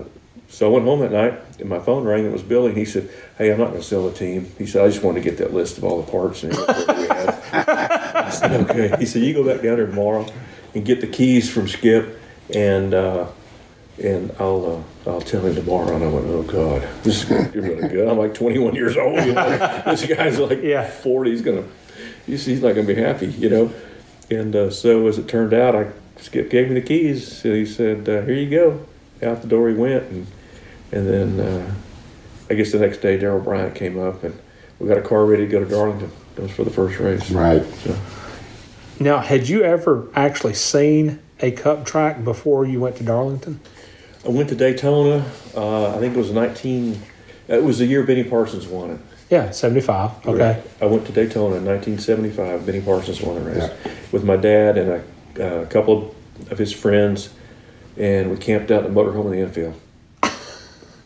so 0.48 0.68
I 0.68 0.72
went 0.72 0.84
home 0.84 1.00
that 1.00 1.12
night 1.12 1.40
and 1.60 1.68
my 1.68 1.78
phone 1.78 2.04
rang. 2.04 2.24
It 2.24 2.32
was 2.32 2.42
Billy, 2.42 2.70
and 2.70 2.78
he 2.78 2.84
said, 2.84 3.08
"Hey, 3.38 3.52
I'm 3.52 3.58
not 3.58 3.68
going 3.68 3.80
to 3.80 3.86
sell 3.86 4.08
the 4.08 4.16
team." 4.16 4.50
He 4.58 4.66
said, 4.66 4.84
"I 4.84 4.88
just 4.88 5.02
want 5.04 5.16
to 5.16 5.22
get 5.22 5.38
that 5.38 5.54
list 5.54 5.78
of 5.78 5.84
all 5.84 6.02
the 6.02 6.10
parts 6.10 6.42
and 6.42 6.52
we 6.52 6.58
had." 6.64 7.28
I 7.52 8.30
said, 8.30 8.70
"Okay." 8.70 8.96
He 8.98 9.06
said, 9.06 9.22
"You 9.22 9.34
go 9.34 9.44
back 9.44 9.62
down 9.62 9.76
there 9.76 9.86
tomorrow 9.86 10.26
and 10.74 10.84
get 10.84 11.00
the 11.00 11.06
keys 11.06 11.48
from 11.48 11.68
Skip, 11.68 12.20
and." 12.52 12.92
Uh, 12.94 13.26
and 14.00 14.32
I'll 14.38 14.84
uh, 15.06 15.10
I'll 15.10 15.20
tell 15.20 15.44
him 15.44 15.54
tomorrow. 15.54 15.94
And 15.94 16.04
I 16.04 16.08
went, 16.08 16.26
oh 16.26 16.42
God, 16.42 16.88
this 17.02 17.22
is 17.22 17.24
gonna 17.28 17.48
be 17.48 17.60
really 17.60 17.88
good. 17.88 18.08
I'm 18.08 18.18
like 18.18 18.34
21 18.34 18.74
years 18.74 18.96
old. 18.96 19.16
You 19.24 19.32
know? 19.32 19.82
this 19.86 20.06
guy's 20.06 20.38
like 20.38 20.62
Yeah. 20.62 20.88
40. 20.88 21.30
He's 21.30 21.42
gonna, 21.42 21.64
he's, 22.26 22.44
he's 22.46 22.62
not 22.62 22.74
gonna 22.74 22.86
be 22.86 22.94
happy, 22.94 23.26
you 23.28 23.48
know. 23.48 23.72
And 24.30 24.54
uh, 24.54 24.70
so 24.70 25.06
as 25.06 25.18
it 25.18 25.28
turned 25.28 25.52
out, 25.54 25.74
I 25.74 25.90
Skip 26.18 26.50
gave 26.50 26.68
me 26.68 26.74
the 26.74 26.82
keys. 26.82 27.44
And 27.44 27.54
he 27.54 27.66
said, 27.66 28.08
uh, 28.08 28.22
here 28.22 28.34
you 28.34 28.50
go. 28.50 28.86
Out 29.22 29.42
the 29.42 29.48
door 29.48 29.68
he 29.68 29.74
went, 29.74 30.04
and 30.10 30.26
and 30.92 31.06
then 31.06 31.40
uh, 31.40 31.74
I 32.48 32.54
guess 32.54 32.72
the 32.72 32.78
next 32.78 32.98
day 32.98 33.18
Daryl 33.18 33.44
Bryant 33.44 33.74
came 33.74 33.98
up, 33.98 34.24
and 34.24 34.38
we 34.78 34.88
got 34.88 34.96
a 34.96 35.02
car 35.02 35.26
ready 35.26 35.44
to 35.44 35.50
go 35.52 35.60
to 35.62 35.68
Darlington. 35.68 36.10
That 36.36 36.42
was 36.42 36.52
for 36.52 36.64
the 36.64 36.70
first 36.70 36.98
race. 36.98 37.30
Right. 37.30 37.62
So, 37.84 37.98
Now, 38.98 39.18
had 39.18 39.46
you 39.48 39.62
ever 39.62 40.08
actually 40.14 40.54
seen 40.54 41.18
a 41.40 41.50
cup 41.50 41.84
track 41.84 42.24
before 42.24 42.64
you 42.64 42.80
went 42.80 42.96
to 42.96 43.04
Darlington? 43.04 43.60
I 44.24 44.28
went 44.28 44.48
to 44.50 44.54
Daytona. 44.54 45.24
Uh, 45.56 45.96
I 45.96 45.98
think 45.98 46.14
it 46.14 46.18
was 46.18 46.30
19. 46.30 47.00
It 47.48 47.62
was 47.62 47.78
the 47.78 47.86
year 47.86 48.02
Benny 48.04 48.24
Parsons 48.24 48.66
won 48.66 48.90
it. 48.90 49.00
Yeah, 49.30 49.50
75. 49.50 50.26
Okay. 50.26 50.62
I 50.80 50.84
went 50.86 51.06
to 51.06 51.12
Daytona 51.12 51.56
in 51.56 51.64
1975. 51.64 52.66
Benny 52.66 52.80
Parsons 52.80 53.20
won 53.20 53.36
the 53.36 53.50
race 53.50 53.70
with 54.12 54.24
my 54.24 54.36
dad 54.36 54.76
and 54.76 55.02
a, 55.36 55.62
a 55.62 55.66
couple 55.66 56.14
of 56.50 56.58
his 56.58 56.72
friends, 56.72 57.30
and 57.96 58.30
we 58.30 58.36
camped 58.36 58.70
out 58.70 58.84
in 58.84 58.92
the 58.92 59.00
motorhome 59.00 59.26
in 59.26 59.32
the 59.32 59.40
infield. 59.40 59.80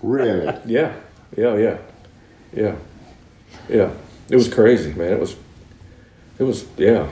Really? 0.02 0.44
Yeah, 0.66 0.94
yeah, 1.36 1.56
yeah, 1.56 1.78
yeah, 2.52 2.76
yeah. 3.68 3.90
It 4.28 4.36
was 4.36 4.48
crazy, 4.48 4.92
man. 4.92 5.12
It 5.12 5.20
was, 5.20 5.36
it 6.38 6.44
was, 6.44 6.66
yeah, 6.76 7.08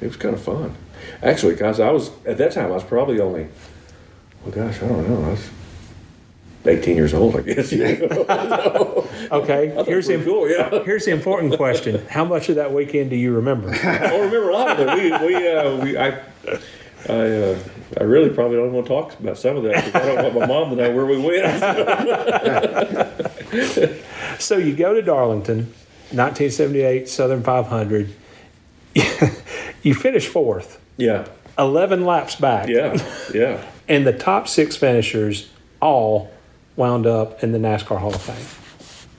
it 0.00 0.06
was 0.06 0.16
kind 0.16 0.34
of 0.34 0.42
fun. 0.42 0.74
Actually, 1.22 1.56
guys, 1.56 1.80
I 1.80 1.90
was 1.90 2.10
at 2.26 2.38
that 2.38 2.52
time. 2.52 2.66
I 2.66 2.74
was 2.74 2.84
probably 2.84 3.20
only, 3.20 3.48
well, 4.44 4.52
gosh, 4.52 4.82
I 4.82 4.88
don't 4.88 5.08
know. 5.08 5.24
I 5.26 5.30
was 5.30 5.50
18 6.64 6.96
years 6.96 7.14
old, 7.14 7.36
I 7.36 7.42
guess. 7.42 7.72
You 7.72 8.06
know? 8.08 9.08
Okay. 9.32 9.84
Here's 9.86 10.06
the, 10.06 10.22
cool, 10.24 10.48
yeah. 10.48 10.70
here's 10.84 11.04
the 11.04 11.10
important 11.12 11.56
question 11.56 12.04
How 12.06 12.24
much 12.24 12.48
of 12.48 12.56
that 12.56 12.72
weekend 12.72 13.10
do 13.10 13.16
you 13.16 13.34
remember? 13.34 13.70
I 13.82 13.98
don't 13.98 14.30
remember 14.32 14.50
a 14.50 14.52
lot 14.52 14.78
of 14.78 14.88
it. 14.88 15.20
We, 15.20 15.26
we, 15.26 15.48
uh, 15.48 15.84
we 15.84 15.96
I, 15.96 16.08
I, 17.08 17.12
uh, 17.12 17.58
I 17.98 18.02
really 18.04 18.30
probably 18.30 18.56
don't 18.58 18.72
want 18.72 18.86
to 18.86 18.92
talk 18.92 19.18
about 19.18 19.38
some 19.38 19.56
of 19.56 19.64
that 19.64 19.84
because 19.86 20.02
I 20.02 20.14
don't 20.14 20.22
want 20.22 20.38
my 20.38 20.46
mom 20.46 20.70
to 20.70 20.76
know 20.76 20.94
where 20.94 21.06
we 21.06 21.18
went. 21.18 21.62
So 24.40 24.56
you 24.56 24.74
go 24.74 24.94
to 24.94 25.02
Darlington, 25.02 25.66
1978 26.10 27.08
Southern 27.08 27.42
500. 27.42 28.14
you 29.82 29.94
finish 29.94 30.26
fourth, 30.26 30.80
yeah, 30.96 31.26
11 31.58 32.04
laps 32.04 32.36
back. 32.36 32.68
yeah, 32.68 32.96
yeah. 33.34 33.64
And 33.92 34.06
the 34.06 34.12
top 34.14 34.48
six 34.48 34.74
finishers 34.74 35.50
all 35.82 36.32
wound 36.76 37.06
up 37.06 37.44
in 37.44 37.52
the 37.52 37.58
NASCAR 37.58 37.98
Hall 37.98 38.14
of 38.14 38.22
Fame. 38.22 38.46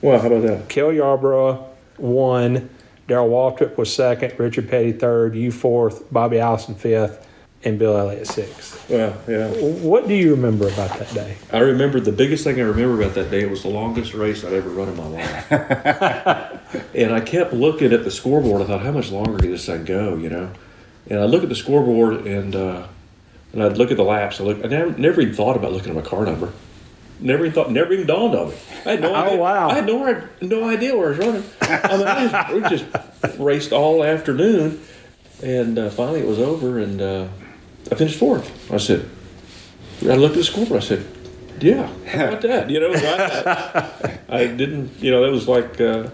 Well, 0.02 0.20
how 0.20 0.26
about 0.26 0.42
that? 0.42 0.68
Cale 0.68 0.92
Yarborough 0.92 1.64
won, 1.96 2.68
Darrell 3.06 3.28
Waltrip 3.28 3.78
was 3.78 3.94
second, 3.94 4.36
Richard 4.36 4.68
Petty 4.68 4.90
third, 4.90 5.36
you 5.36 5.52
fourth, 5.52 6.12
Bobby 6.12 6.40
Allison 6.40 6.74
fifth, 6.74 7.24
and 7.62 7.78
Bill 7.78 7.96
Elliott 7.96 8.26
sixth. 8.26 8.90
Well, 8.90 9.16
yeah. 9.28 9.48
What 9.50 10.08
do 10.08 10.14
you 10.14 10.32
remember 10.32 10.66
about 10.66 10.98
that 10.98 11.14
day? 11.14 11.36
I 11.52 11.60
remember 11.60 12.00
the 12.00 12.10
biggest 12.10 12.42
thing 12.42 12.58
I 12.58 12.64
remember 12.64 13.00
about 13.00 13.14
that 13.14 13.30
day. 13.30 13.42
It 13.42 13.50
was 13.50 13.62
the 13.62 13.68
longest 13.68 14.12
race 14.12 14.44
I'd 14.44 14.54
ever 14.54 14.70
run 14.70 14.88
in 14.88 14.96
my 14.96 15.06
life. 15.06 15.52
and 16.96 17.14
I 17.14 17.20
kept 17.20 17.52
looking 17.52 17.92
at 17.92 18.02
the 18.02 18.10
scoreboard. 18.10 18.62
I 18.62 18.64
thought, 18.64 18.82
how 18.82 18.90
much 18.90 19.12
longer 19.12 19.38
can 19.38 19.52
this 19.52 19.66
thing 19.66 19.84
go? 19.84 20.16
You 20.16 20.30
know. 20.30 20.50
And 21.08 21.20
I 21.20 21.26
look 21.26 21.44
at 21.44 21.48
the 21.48 21.54
scoreboard 21.54 22.26
and 22.26 22.56
uh, 22.56 22.86
and 23.54 23.62
I'd 23.62 23.78
look 23.78 23.90
at 23.90 23.96
the 23.96 24.04
laps. 24.04 24.38
I 24.40 24.44
look. 24.44 24.62
I 24.62 24.68
never, 24.68 24.90
never 24.98 25.20
even 25.22 25.34
thought 25.34 25.56
about 25.56 25.72
looking 25.72 25.88
at 25.90 25.94
my 25.94 26.02
car 26.08 26.26
number. 26.26 26.52
Never 27.20 27.44
even 27.46 27.54
thought. 27.54 27.70
Never 27.70 27.92
even 27.94 28.06
dawned 28.06 28.34
on 28.34 28.48
me. 28.50 28.54
I 28.84 28.90
had 28.90 29.00
no 29.00 29.10
Oh, 29.14 29.14
idea. 29.14 29.38
wow. 29.38 29.68
I 29.70 29.74
had 29.74 29.86
no 29.86 30.22
no 30.42 30.68
idea 30.68 30.96
where 30.96 31.06
I 31.06 31.08
was 31.10 31.18
running. 31.18 31.44
I 31.62 31.96
mean, 31.96 32.06
I 32.06 32.28
just, 32.28 32.52
we 32.52 32.60
just 33.30 33.38
raced 33.38 33.72
all 33.72 34.04
afternoon, 34.04 34.80
and 35.42 35.78
uh, 35.78 35.88
finally 35.90 36.20
it 36.20 36.26
was 36.26 36.38
over, 36.40 36.78
and 36.80 37.00
uh, 37.00 37.28
I 37.90 37.94
finished 37.94 38.18
fourth. 38.18 38.70
I 38.72 38.76
said, 38.78 39.08
I 40.02 40.16
looked 40.16 40.32
at 40.34 40.38
the 40.38 40.44
scoreboard. 40.44 40.82
I 40.82 40.84
said, 40.84 41.06
"Yeah, 41.60 41.86
how 42.06 42.26
about 42.28 42.42
that?" 42.42 42.68
You 42.68 42.80
know, 42.80 42.92
I, 42.92 44.18
I 44.28 44.46
didn't. 44.48 45.00
You 45.00 45.12
know, 45.12 45.22
that 45.24 45.30
was 45.30 45.46
like 45.48 45.80
uh, 45.80 46.10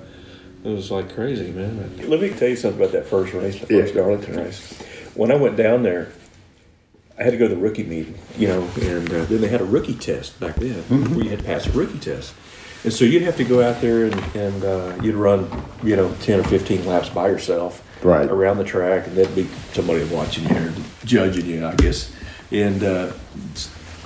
it 0.64 0.68
was 0.68 0.90
like 0.90 1.14
crazy, 1.14 1.50
man. 1.50 1.96
Let 2.08 2.20
me 2.20 2.28
tell 2.28 2.48
you 2.50 2.56
something 2.56 2.78
about 2.80 2.92
that 2.92 3.06
first 3.06 3.32
race, 3.32 3.58
the 3.58 3.66
first 3.66 3.94
Darlington 3.94 4.36
race. 4.36 4.78
When 5.14 5.32
I 5.32 5.36
went 5.36 5.56
down 5.56 5.82
there, 5.82 6.12
I 7.20 7.24
had 7.24 7.32
to 7.32 7.36
go 7.36 7.46
to 7.48 7.54
the 7.54 7.60
rookie 7.60 7.84
meeting. 7.84 8.18
You 8.38 8.48
know, 8.48 8.62
and 8.80 9.08
uh, 9.12 9.24
then 9.26 9.40
they 9.42 9.48
had 9.48 9.60
a 9.60 9.64
rookie 9.64 9.94
test 9.94 10.40
back 10.40 10.56
then, 10.56 10.82
where 10.84 11.22
you 11.24 11.30
had 11.30 11.40
to 11.40 11.44
pass 11.44 11.66
a 11.66 11.70
rookie 11.72 11.98
test. 11.98 12.34
And 12.82 12.92
so 12.92 13.04
you'd 13.04 13.22
have 13.22 13.36
to 13.36 13.44
go 13.44 13.62
out 13.62 13.82
there 13.82 14.06
and, 14.06 14.14
and 14.34 14.64
uh, 14.64 14.96
you'd 15.02 15.14
run, 15.14 15.46
you 15.82 15.96
know, 15.96 16.14
10 16.22 16.40
or 16.40 16.44
15 16.44 16.86
laps 16.86 17.10
by 17.10 17.28
yourself 17.28 17.86
Right. 18.02 18.26
around 18.30 18.56
the 18.56 18.64
track, 18.64 19.06
and 19.06 19.14
there'd 19.14 19.34
be 19.34 19.46
somebody 19.74 20.02
watching 20.06 20.48
you 20.48 20.56
and 20.56 20.84
judging 21.04 21.44
you, 21.44 21.66
I 21.66 21.74
guess. 21.74 22.10
And 22.50 22.82
uh, 22.82 23.12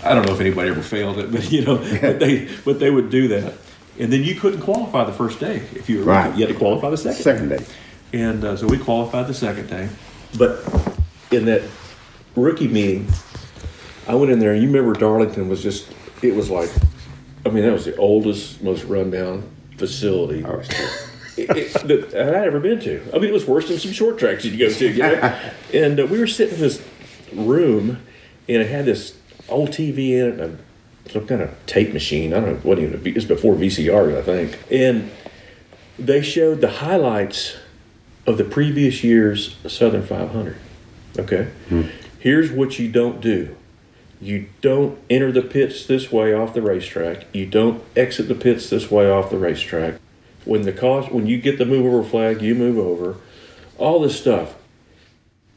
I 0.03 0.13
don't 0.15 0.27
know 0.27 0.35
if 0.35 0.41
anybody 0.41 0.71
ever 0.71 0.83
failed 0.83 1.19
it, 1.19 1.31
but 1.33 1.53
you 1.53 1.65
know, 1.65 1.77
but 2.01 2.19
they 2.19 2.49
but 2.65 2.81
they 2.81 2.91
would 2.91 3.09
do 3.11 3.29
that. 3.29 3.55
And 4.01 4.13
then 4.13 4.25
you 4.25 4.35
couldn't 4.35 4.63
qualify 4.63 5.05
the 5.05 5.13
first 5.13 5.39
day 5.39 5.59
if 5.77 5.89
you 5.89 6.01
were 6.01 6.05
Right. 6.07 6.27
rookie. 6.27 6.41
You 6.41 6.47
had 6.49 6.53
to 6.53 6.59
qualify 6.59 6.91
the 6.91 6.97
second. 6.97 7.23
Second 7.23 7.49
day. 7.51 7.65
And 8.13 8.43
uh, 8.45 8.57
so 8.57 8.67
we 8.67 8.77
qualified 8.79 9.29
the 9.29 9.35
second 9.35 9.69
day. 9.69 9.89
But 10.37 10.59
in 11.31 11.45
that 11.45 11.63
rookie 12.37 12.69
meeting, 12.69 13.09
I 14.07 14.15
went 14.15 14.33
in 14.33 14.39
there, 14.39 14.53
and 14.53 14.63
you 14.63 14.69
remember 14.69 14.99
Darlington 14.99 15.49
was 15.49 15.63
just, 15.63 15.93
it 16.23 16.35
was 16.35 16.51
like, 16.51 16.71
I 17.47 17.51
mean, 17.51 17.65
that 17.65 17.73
was 17.73 17.85
the 17.85 17.97
oldest, 17.97 18.63
most 18.63 18.85
rundown 18.85 19.51
facility 19.77 20.45
it, 21.37 21.51
it, 21.51 21.73
that 22.13 22.15
I'd 22.15 22.47
ever 22.47 22.61
been 22.61 22.81
to. 22.81 23.03
I 23.13 23.19
mean, 23.19 23.31
it 23.31 23.33
was 23.33 23.47
worse 23.47 23.69
than 23.69 23.79
some 23.79 23.93
short 23.93 24.19
tracks 24.19 24.45
you'd 24.45 24.59
go 24.59 24.71
to, 24.71 24.89
you 24.89 25.03
know? 25.03 25.41
and 25.75 26.01
uh, 26.01 26.07
we 26.07 26.19
were 26.19 26.27
sitting 26.27 26.55
in 26.55 26.61
this 26.61 26.87
room, 27.33 27.99
and 28.49 28.63
it 28.63 28.69
had 28.69 28.85
this 28.85 29.17
old 29.49 29.71
TV 29.71 30.11
in 30.11 30.27
it, 30.27 30.41
and 30.41 30.59
a, 31.07 31.11
some 31.11 31.27
kind 31.27 31.43
of 31.43 31.55
tape 31.67 31.93
machine. 31.93 32.33
I 32.33 32.41
don't 32.41 32.49
know 32.49 32.61
what 32.63 32.79
even 32.79 33.07
it 33.07 33.15
was 33.15 33.25
before 33.25 33.55
VCRs, 33.55 34.17
I 34.17 34.23
think. 34.23 34.59
And 34.71 35.11
they 35.99 36.23
showed 36.23 36.61
the 36.61 36.71
highlights 36.71 37.57
of 38.27 38.39
the 38.39 38.45
previous 38.45 39.05
year's 39.05 39.57
Southern 39.67 40.03
500. 40.03 40.57
Okay, 41.19 41.49
here's 42.25 42.51
what 42.51 42.79
you 42.79 42.91
don't 42.91 43.21
do. 43.21 43.55
You 44.19 44.49
don't 44.63 44.99
enter 45.11 45.31
the 45.31 45.43
pits 45.43 45.85
this 45.85 46.11
way 46.11 46.33
off 46.33 46.55
the 46.55 46.63
racetrack. 46.63 47.27
You 47.35 47.45
don't 47.45 47.85
exit 47.95 48.29
the 48.29 48.35
pits 48.35 48.71
this 48.71 48.91
way 48.91 49.11
off 49.11 49.29
the 49.29 49.37
racetrack. 49.37 50.01
When 50.47 50.63
the 50.63 50.73
cost, 50.73 51.13
when 51.13 51.27
you 51.27 51.39
get 51.39 51.59
the 51.59 51.67
move 51.67 51.85
over 51.85 52.03
flag, 52.03 52.41
you 52.41 52.55
move 52.55 52.79
over. 52.79 53.17
All 53.77 54.01
this 54.01 54.19
stuff. 54.19 54.55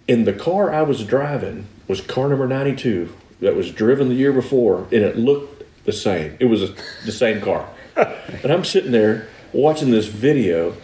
In 0.09 0.25
the 0.25 0.33
car 0.33 0.73
I 0.73 0.81
was 0.81 1.05
driving 1.05 1.67
was 1.87 2.01
car 2.01 2.27
number 2.27 2.47
92 2.47 3.15
that 3.39 3.55
was 3.55 3.71
driven 3.71 4.09
the 4.09 4.15
year 4.15 4.33
before, 4.33 4.87
and 4.91 5.03
it 5.03 5.17
looked 5.17 5.63
the 5.85 5.93
same. 5.93 6.35
It 6.37 6.45
was 6.45 6.63
a, 6.63 6.75
the 7.05 7.13
same 7.13 7.39
car. 7.39 7.69
and 7.95 8.51
I'm 8.51 8.65
sitting 8.65 8.91
there 8.91 9.29
watching 9.53 9.91
this 9.91 10.07
video, 10.07 10.75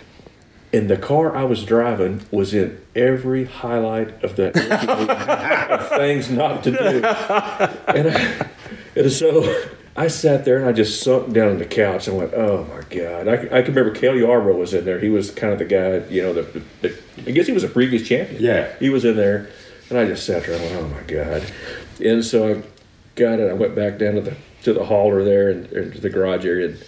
and 0.71 0.89
the 0.89 0.97
car 0.97 1.35
I 1.35 1.43
was 1.43 1.65
driving 1.65 2.25
was 2.31 2.53
in 2.53 2.82
every 2.95 3.45
highlight 3.45 4.23
of 4.23 4.35
that 4.35 4.55
of 5.69 5.89
things 5.89 6.29
not 6.29 6.63
to 6.63 6.71
do. 6.71 6.77
And, 7.87 8.07
I, 8.09 8.47
and 8.95 9.11
so 9.11 9.67
I 9.95 10.07
sat 10.07 10.45
there 10.45 10.57
and 10.57 10.65
I 10.65 10.71
just 10.71 11.01
sunk 11.03 11.33
down 11.33 11.49
on 11.49 11.57
the 11.59 11.65
couch 11.65 12.07
and 12.07 12.17
went, 12.17 12.33
"Oh 12.33 12.65
my 12.65 12.81
god!" 12.89 13.27
I, 13.27 13.57
I 13.57 13.61
can 13.61 13.73
remember 13.73 13.91
Cale 13.91 14.17
Yarborough 14.17 14.57
was 14.57 14.73
in 14.73 14.85
there. 14.85 14.99
He 14.99 15.09
was 15.09 15.31
kind 15.31 15.53
of 15.53 15.59
the 15.59 15.65
guy, 15.65 16.07
you 16.09 16.21
know. 16.21 16.33
The, 16.33 16.63
the, 16.81 16.97
I 17.27 17.31
guess 17.31 17.47
he 17.47 17.53
was 17.53 17.63
a 17.63 17.69
previous 17.69 18.07
champion. 18.07 18.41
Yeah. 18.41 18.73
he 18.79 18.89
was 18.89 19.05
in 19.05 19.15
there, 19.15 19.49
and 19.89 19.99
I 19.99 20.05
just 20.05 20.25
sat 20.25 20.45
there 20.45 20.55
and 20.55 20.63
went, 20.63 20.75
"Oh 20.75 20.87
my 20.87 21.03
god!" 21.03 21.43
And 22.03 22.25
so 22.25 22.55
I 22.55 22.63
got 23.15 23.39
it. 23.39 23.49
I 23.49 23.53
went 23.53 23.75
back 23.75 23.99
down 23.99 24.15
to 24.15 24.21
the 24.21 24.35
to 24.63 24.73
the 24.73 24.85
hauler 24.85 25.23
there 25.23 25.49
and, 25.49 25.71
and 25.73 25.93
to 25.93 26.01
the 26.01 26.09
garage 26.09 26.45
area. 26.45 26.69
And 26.69 26.83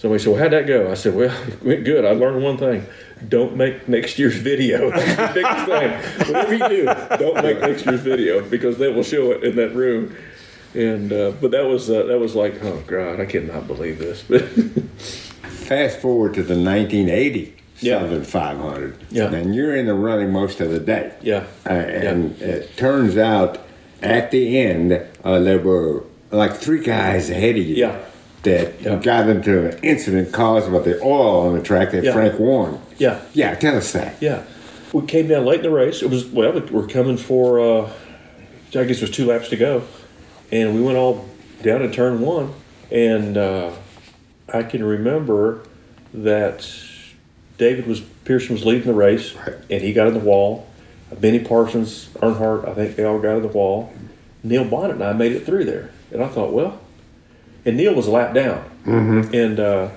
somebody 0.00 0.22
said, 0.22 0.32
"Well, 0.32 0.42
how'd 0.42 0.52
that 0.52 0.66
go?" 0.66 0.90
I 0.90 0.94
said, 0.94 1.14
"Well, 1.14 1.30
it 1.48 1.62
went 1.62 1.84
good. 1.84 2.04
I 2.04 2.10
learned 2.12 2.42
one 2.42 2.56
thing: 2.58 2.86
don't 3.28 3.56
make 3.56 3.88
next 3.88 4.18
year's 4.18 4.36
video. 4.36 4.90
That's 4.96 5.16
the 5.16 5.40
biggest 5.40 5.66
thing. 5.66 6.34
Whatever 6.34 6.54
you 6.54 6.68
do, 6.68 6.84
don't 7.18 7.42
make 7.42 7.60
next 7.60 7.86
year's 7.86 8.00
video 8.00 8.42
because 8.48 8.78
they 8.78 8.88
will 8.92 9.02
show 9.04 9.30
it 9.32 9.44
in 9.44 9.56
that 9.56 9.74
room." 9.74 10.16
And 10.74 11.12
uh, 11.12 11.32
but 11.40 11.50
that 11.50 11.66
was 11.66 11.90
uh, 11.90 12.04
that 12.04 12.18
was 12.20 12.34
like, 12.36 12.62
oh 12.62 12.82
god, 12.86 13.20
I 13.20 13.26
cannot 13.26 13.66
believe 13.66 13.98
this. 13.98 14.22
But 14.22 14.42
Fast 15.70 16.00
forward 16.00 16.34
to 16.34 16.42
the 16.42 16.54
1980 16.56 17.54
Yeah. 17.80 18.00
Southern 18.00 18.24
500. 18.24 18.96
Yeah. 19.10 19.32
And 19.32 19.54
you're 19.54 19.74
in 19.76 19.86
the 19.86 19.94
running 19.94 20.30
most 20.32 20.60
of 20.60 20.70
the 20.70 20.80
day. 20.80 21.12
yeah, 21.22 21.44
Uh, 21.64 21.70
and 21.72 22.40
it 22.42 22.76
turns 22.76 23.16
out 23.16 23.58
at 24.02 24.30
the 24.32 24.58
end, 24.60 24.92
uh, 25.24 25.38
there 25.40 25.58
were 25.60 26.02
like 26.32 26.54
three 26.54 26.82
guys 26.82 27.30
ahead 27.30 27.56
of 27.56 27.64
you 27.64 27.76
Yeah. 27.76 27.98
That 28.42 28.80
Yeah. 28.80 28.96
got 29.02 29.28
into 29.28 29.66
an 29.68 29.78
incident 29.82 30.32
caused 30.32 30.72
by 30.72 30.78
the 30.78 30.98
oil 31.02 31.40
on 31.46 31.54
the 31.56 31.62
track 31.62 31.90
that 31.92 32.04
Yeah. 32.04 32.12
Frank 32.12 32.38
warned. 32.38 32.78
yeah, 32.98 33.18
Yeah, 33.34 33.54
tell 33.54 33.76
us 33.76 33.92
that. 33.92 34.14
yeah. 34.20 34.42
We 34.92 35.02
came 35.06 35.28
down 35.28 35.44
late 35.44 35.58
in 35.58 35.64
the 35.64 35.70
race. 35.70 36.02
It 36.02 36.08
was 36.10 36.24
well, 36.26 36.60
we're 36.70 36.86
coming 36.86 37.16
for. 37.18 37.60
Uh, 37.60 37.88
I 38.74 38.84
guess 38.84 38.96
it 38.98 39.02
was 39.02 39.10
two 39.10 39.26
laps 39.26 39.48
to 39.50 39.56
go, 39.56 39.82
and 40.50 40.74
we 40.74 40.80
went 40.80 40.96
all 40.96 41.26
down 41.62 41.82
in 41.82 41.90
turn 41.92 42.20
one, 42.20 42.50
and 42.90 43.36
uh, 43.36 43.70
I 44.52 44.62
can 44.62 44.82
remember 44.84 45.58
that 46.14 46.66
David 47.58 47.86
was 47.86 48.00
Pearson 48.24 48.54
was 48.54 48.64
leading 48.64 48.86
the 48.86 48.94
race, 48.94 49.34
and 49.68 49.82
he 49.82 49.92
got 49.92 50.06
in 50.08 50.14
the 50.14 50.20
wall. 50.20 50.66
Benny 51.20 51.40
Parsons, 51.40 52.08
Earnhardt, 52.20 52.68
I 52.68 52.72
think 52.74 52.94
they 52.96 53.04
all 53.04 53.18
got 53.18 53.36
in 53.36 53.42
the 53.42 53.48
wall. 53.48 53.92
Neil 54.44 54.64
Bonnett 54.64 54.92
and 54.92 55.04
I 55.04 55.12
made 55.12 55.32
it 55.32 55.44
through 55.44 55.64
there, 55.64 55.90
and 56.12 56.22
I 56.22 56.28
thought, 56.28 56.52
well, 56.52 56.78
and 57.64 57.76
Neil 57.76 57.94
was 57.94 58.06
a 58.06 58.10
lap 58.10 58.34
down, 58.34 58.64
mm-hmm. 58.84 59.34
and 59.34 59.60
uh, 59.60 59.90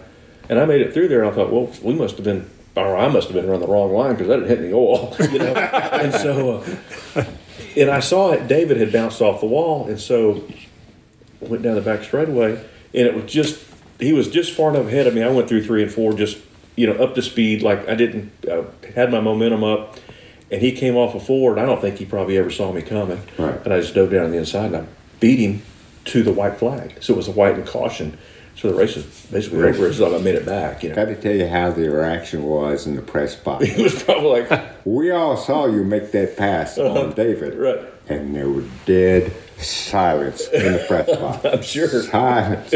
and 0.49 0.59
I 0.59 0.65
made 0.65 0.81
it 0.81 0.93
through 0.93 1.07
there, 1.07 1.23
and 1.23 1.31
I 1.31 1.33
thought, 1.33 1.51
well, 1.51 1.71
we 1.81 1.93
must 1.93 2.15
have 2.15 2.25
been, 2.25 2.49
or 2.75 2.97
I 2.97 3.07
must 3.07 3.27
have 3.27 3.35
been 3.35 3.47
running 3.47 3.65
the 3.65 3.71
wrong 3.71 3.93
line 3.93 4.15
because 4.15 4.29
I 4.29 4.35
didn't 4.35 4.49
hit 4.49 4.59
any 4.59 4.73
oil, 4.73 5.15
you 5.31 5.39
know. 5.39 5.53
and 5.53 6.13
so, 6.13 6.63
uh, 7.15 7.25
and 7.77 7.89
I 7.89 7.99
saw 7.99 8.31
it. 8.31 8.47
David 8.47 8.77
had 8.77 8.91
bounced 8.91 9.21
off 9.21 9.39
the 9.39 9.47
wall, 9.47 9.87
and 9.87 9.99
so 9.99 10.43
went 11.39 11.63
down 11.63 11.75
the 11.75 11.81
back 11.81 12.03
straightaway, 12.03 12.53
and 12.93 13.07
it 13.07 13.13
was 13.13 13.31
just 13.31 13.63
he 13.99 14.13
was 14.13 14.29
just 14.29 14.53
far 14.53 14.69
enough 14.69 14.87
ahead 14.87 15.07
of 15.07 15.13
me. 15.13 15.23
I 15.23 15.29
went 15.29 15.47
through 15.47 15.63
three 15.65 15.83
and 15.83 15.91
four, 15.91 16.13
just 16.13 16.39
you 16.75 16.87
know, 16.87 16.93
up 17.01 17.15
to 17.15 17.21
speed. 17.21 17.61
Like 17.61 17.87
I 17.87 17.95
didn't 17.95 18.31
uh, 18.45 18.63
had 18.95 19.11
my 19.11 19.21
momentum 19.21 19.63
up, 19.63 19.97
and 20.51 20.61
he 20.61 20.71
came 20.73 20.97
off 20.97 21.15
a 21.15 21.19
four, 21.19 21.51
and 21.51 21.61
I 21.61 21.65
don't 21.65 21.79
think 21.79 21.97
he 21.97 22.05
probably 22.05 22.37
ever 22.37 22.51
saw 22.51 22.71
me 22.71 22.81
coming. 22.81 23.21
Right. 23.37 23.59
And 23.63 23.73
I 23.73 23.79
just 23.79 23.95
dove 23.95 24.11
down 24.11 24.25
on 24.25 24.31
the 24.31 24.37
inside, 24.37 24.67
and 24.67 24.77
I 24.77 24.85
beat 25.19 25.39
him 25.39 25.61
to 26.05 26.23
the 26.23 26.31
white 26.31 26.57
flag. 26.57 26.97
So 27.01 27.13
it 27.13 27.17
was 27.17 27.27
a 27.27 27.31
white 27.31 27.55
and 27.55 27.65
caution. 27.65 28.17
So 28.55 28.69
the 28.69 28.75
race 28.75 28.95
was 28.95 29.05
basically 29.31 29.63
over. 29.63 29.87
It's 29.87 29.99
like 29.99 30.13
I 30.13 30.17
made 30.19 30.35
it 30.35 30.45
back. 30.45 30.83
You 30.83 30.89
know, 30.89 30.95
Got 30.95 31.05
to 31.05 31.15
tell 31.15 31.33
you 31.33 31.47
how 31.47 31.71
the 31.71 31.89
reaction 31.89 32.43
was 32.43 32.85
in 32.85 32.95
the 32.95 33.01
press 33.01 33.35
box. 33.35 33.65
it 33.67 33.81
was 33.81 34.03
probably 34.03 34.43
like 34.43 34.63
we 34.85 35.11
all 35.11 35.37
saw 35.37 35.65
you 35.65 35.83
make 35.83 36.11
that 36.11 36.37
pass 36.37 36.77
uh-huh. 36.77 37.01
on 37.01 37.13
David. 37.13 37.55
right. 37.55 37.89
And 38.09 38.35
there 38.35 38.49
was 38.49 38.65
dead 38.85 39.33
silence 39.57 40.47
in 40.49 40.73
the 40.73 40.85
press 40.87 41.07
box. 41.19 41.45
I'm 41.45 41.61
sure. 41.61 41.87
Silence. 41.87 42.73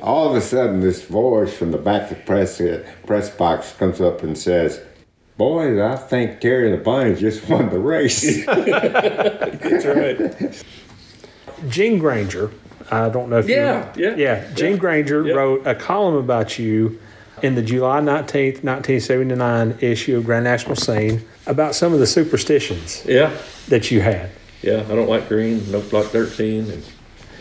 All 0.00 0.30
of 0.30 0.36
a 0.36 0.40
sudden, 0.40 0.80
this 0.80 1.04
voice 1.04 1.56
from 1.56 1.72
the 1.72 1.78
back 1.78 2.10
of 2.10 2.16
the 2.16 2.24
press 2.24 2.60
uh, 2.60 2.88
press 3.04 3.28
box 3.28 3.72
comes 3.72 4.00
up 4.00 4.22
and 4.22 4.38
says, 4.38 4.80
"Boys, 5.36 5.78
I 5.78 5.96
think 5.96 6.40
Terry 6.40 6.70
Labonte 6.76 7.18
just 7.18 7.48
won 7.48 7.70
the 7.70 7.80
race." 7.80 8.46
That's 8.46 9.84
right. 9.84 10.64
Gene 11.68 11.98
Granger, 11.98 12.52
I 12.90 13.08
don't 13.08 13.28
know 13.30 13.38
if 13.38 13.48
Yeah, 13.48 13.92
you 13.96 14.04
yeah, 14.10 14.16
yeah. 14.16 14.52
Gene 14.54 14.72
yeah, 14.72 14.78
Granger 14.78 15.26
yeah. 15.26 15.34
wrote 15.34 15.66
a 15.66 15.74
column 15.74 16.14
about 16.14 16.58
you 16.58 16.98
in 17.42 17.54
the 17.54 17.62
July 17.62 18.00
nineteenth, 18.00 18.64
nineteen 18.64 19.00
seventy 19.00 19.34
nine 19.34 19.76
issue 19.80 20.16
of 20.16 20.24
Grand 20.24 20.44
National 20.44 20.76
Scene 20.76 21.22
about 21.46 21.74
some 21.74 21.92
of 21.92 21.98
the 22.00 22.06
superstitions 22.06 23.04
Yeah, 23.06 23.36
that 23.68 23.90
you 23.90 24.00
had. 24.00 24.30
yeah. 24.62 24.84
I 24.88 24.94
don't 24.94 25.08
like 25.08 25.28
green. 25.28 25.70
Don't 25.70 25.92
like 25.92 26.06
thirteen. 26.06 26.70
And 26.70 26.84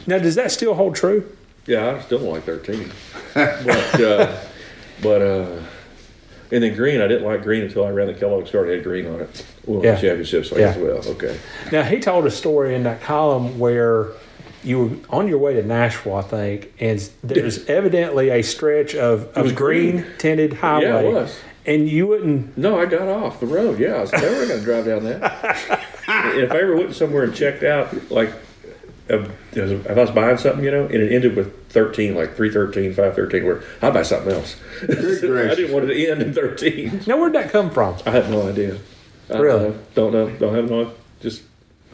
Now, 0.05 0.19
does 0.19 0.35
that 0.35 0.51
still 0.51 0.73
hold 0.75 0.95
true? 0.95 1.29
Yeah, 1.65 1.95
I 1.95 2.01
still 2.01 2.19
don't 2.19 2.29
like 2.33 2.43
thirteen, 2.43 2.91
but 3.33 4.01
uh, 4.01 4.37
but 5.01 5.21
uh, 5.21 5.59
and 6.51 6.63
then 6.63 6.75
green. 6.75 7.01
I 7.01 7.07
didn't 7.07 7.25
like 7.25 7.43
green 7.43 7.63
until 7.63 7.85
I 7.85 7.89
ran 7.89 8.07
the 8.07 8.13
Kellogg's 8.13 8.51
car. 8.51 8.65
It 8.67 8.75
had 8.75 8.83
green 8.83 9.05
on 9.07 9.19
it. 9.21 9.45
Well, 9.65 9.83
Yeah. 9.83 9.95
the 9.95 10.01
championship. 10.01 10.45
So 10.45 10.57
Yeah. 10.57 10.67
guess, 10.73 10.77
well, 10.77 11.13
okay. 11.15 11.37
Now, 11.73 11.83
he 11.83 11.99
told 11.99 12.25
a 12.25 12.31
story 12.31 12.73
in 12.75 12.83
that 12.83 13.01
column 13.01 13.59
where 13.59 14.07
you 14.63 14.79
were 14.79 14.89
on 15.09 15.27
your 15.27 15.37
way 15.37 15.53
to 15.53 15.63
Nashville, 15.63 16.15
I 16.15 16.21
think, 16.21 16.73
and 16.79 17.09
there's 17.23 17.65
evidently 17.67 18.29
a 18.29 18.41
stretch 18.41 18.95
of, 18.95 19.35
was 19.35 19.51
of 19.51 19.55
green, 19.57 19.97
green. 20.01 20.05
tinted 20.17 20.53
highway. 20.53 20.83
Yeah, 20.85 20.99
it 20.99 21.13
was. 21.13 21.39
And 21.65 21.89
you 21.89 22.07
wouldn't. 22.07 22.57
No, 22.57 22.79
I 22.79 22.85
got 22.85 23.07
off 23.09 23.39
the 23.41 23.45
road. 23.45 23.77
Yeah, 23.79 23.95
I 23.95 24.01
was 24.01 24.11
never 24.13 24.45
going 24.47 24.59
to 24.59 24.63
drive 24.65 24.85
down 24.85 25.03
that. 25.03 25.81
if 26.07 26.51
I 26.51 26.57
ever 26.59 26.75
went 26.77 26.95
somewhere 26.95 27.23
and 27.23 27.35
checked 27.35 27.63
out, 27.63 28.09
like 28.09 28.29
uh, 29.09 29.27
if 29.51 29.89
I 29.89 29.93
was 29.93 30.11
buying 30.11 30.37
something, 30.37 30.63
you 30.63 30.71
know, 30.71 30.85
and 30.85 30.95
it 30.95 31.11
ended 31.11 31.35
with 31.35 31.69
13, 31.71 32.15
like 32.15 32.35
313, 32.37 32.91
513, 32.93 33.45
where 33.45 33.61
I'd 33.81 33.93
buy 33.93 34.03
something 34.03 34.31
else. 34.33 34.55
I 34.83 34.85
gracious. 34.85 35.21
didn't 35.57 35.73
want 35.73 35.89
it 35.89 35.93
to 35.93 36.07
end 36.09 36.21
in 36.21 36.33
13. 36.33 37.01
Now, 37.05 37.17
where'd 37.17 37.33
that 37.33 37.51
come 37.51 37.69
from? 37.69 37.97
I 38.05 38.11
have 38.11 38.29
no 38.29 38.47
idea. 38.49 38.77
I 39.29 39.33
don't 39.33 39.41
Really? 39.41 39.69
know. 39.69 39.79
Don't 39.93 40.13
know. 40.13 40.29
Don't 40.37 40.55
have 40.55 40.69
no. 40.69 40.93
Just 41.19 41.43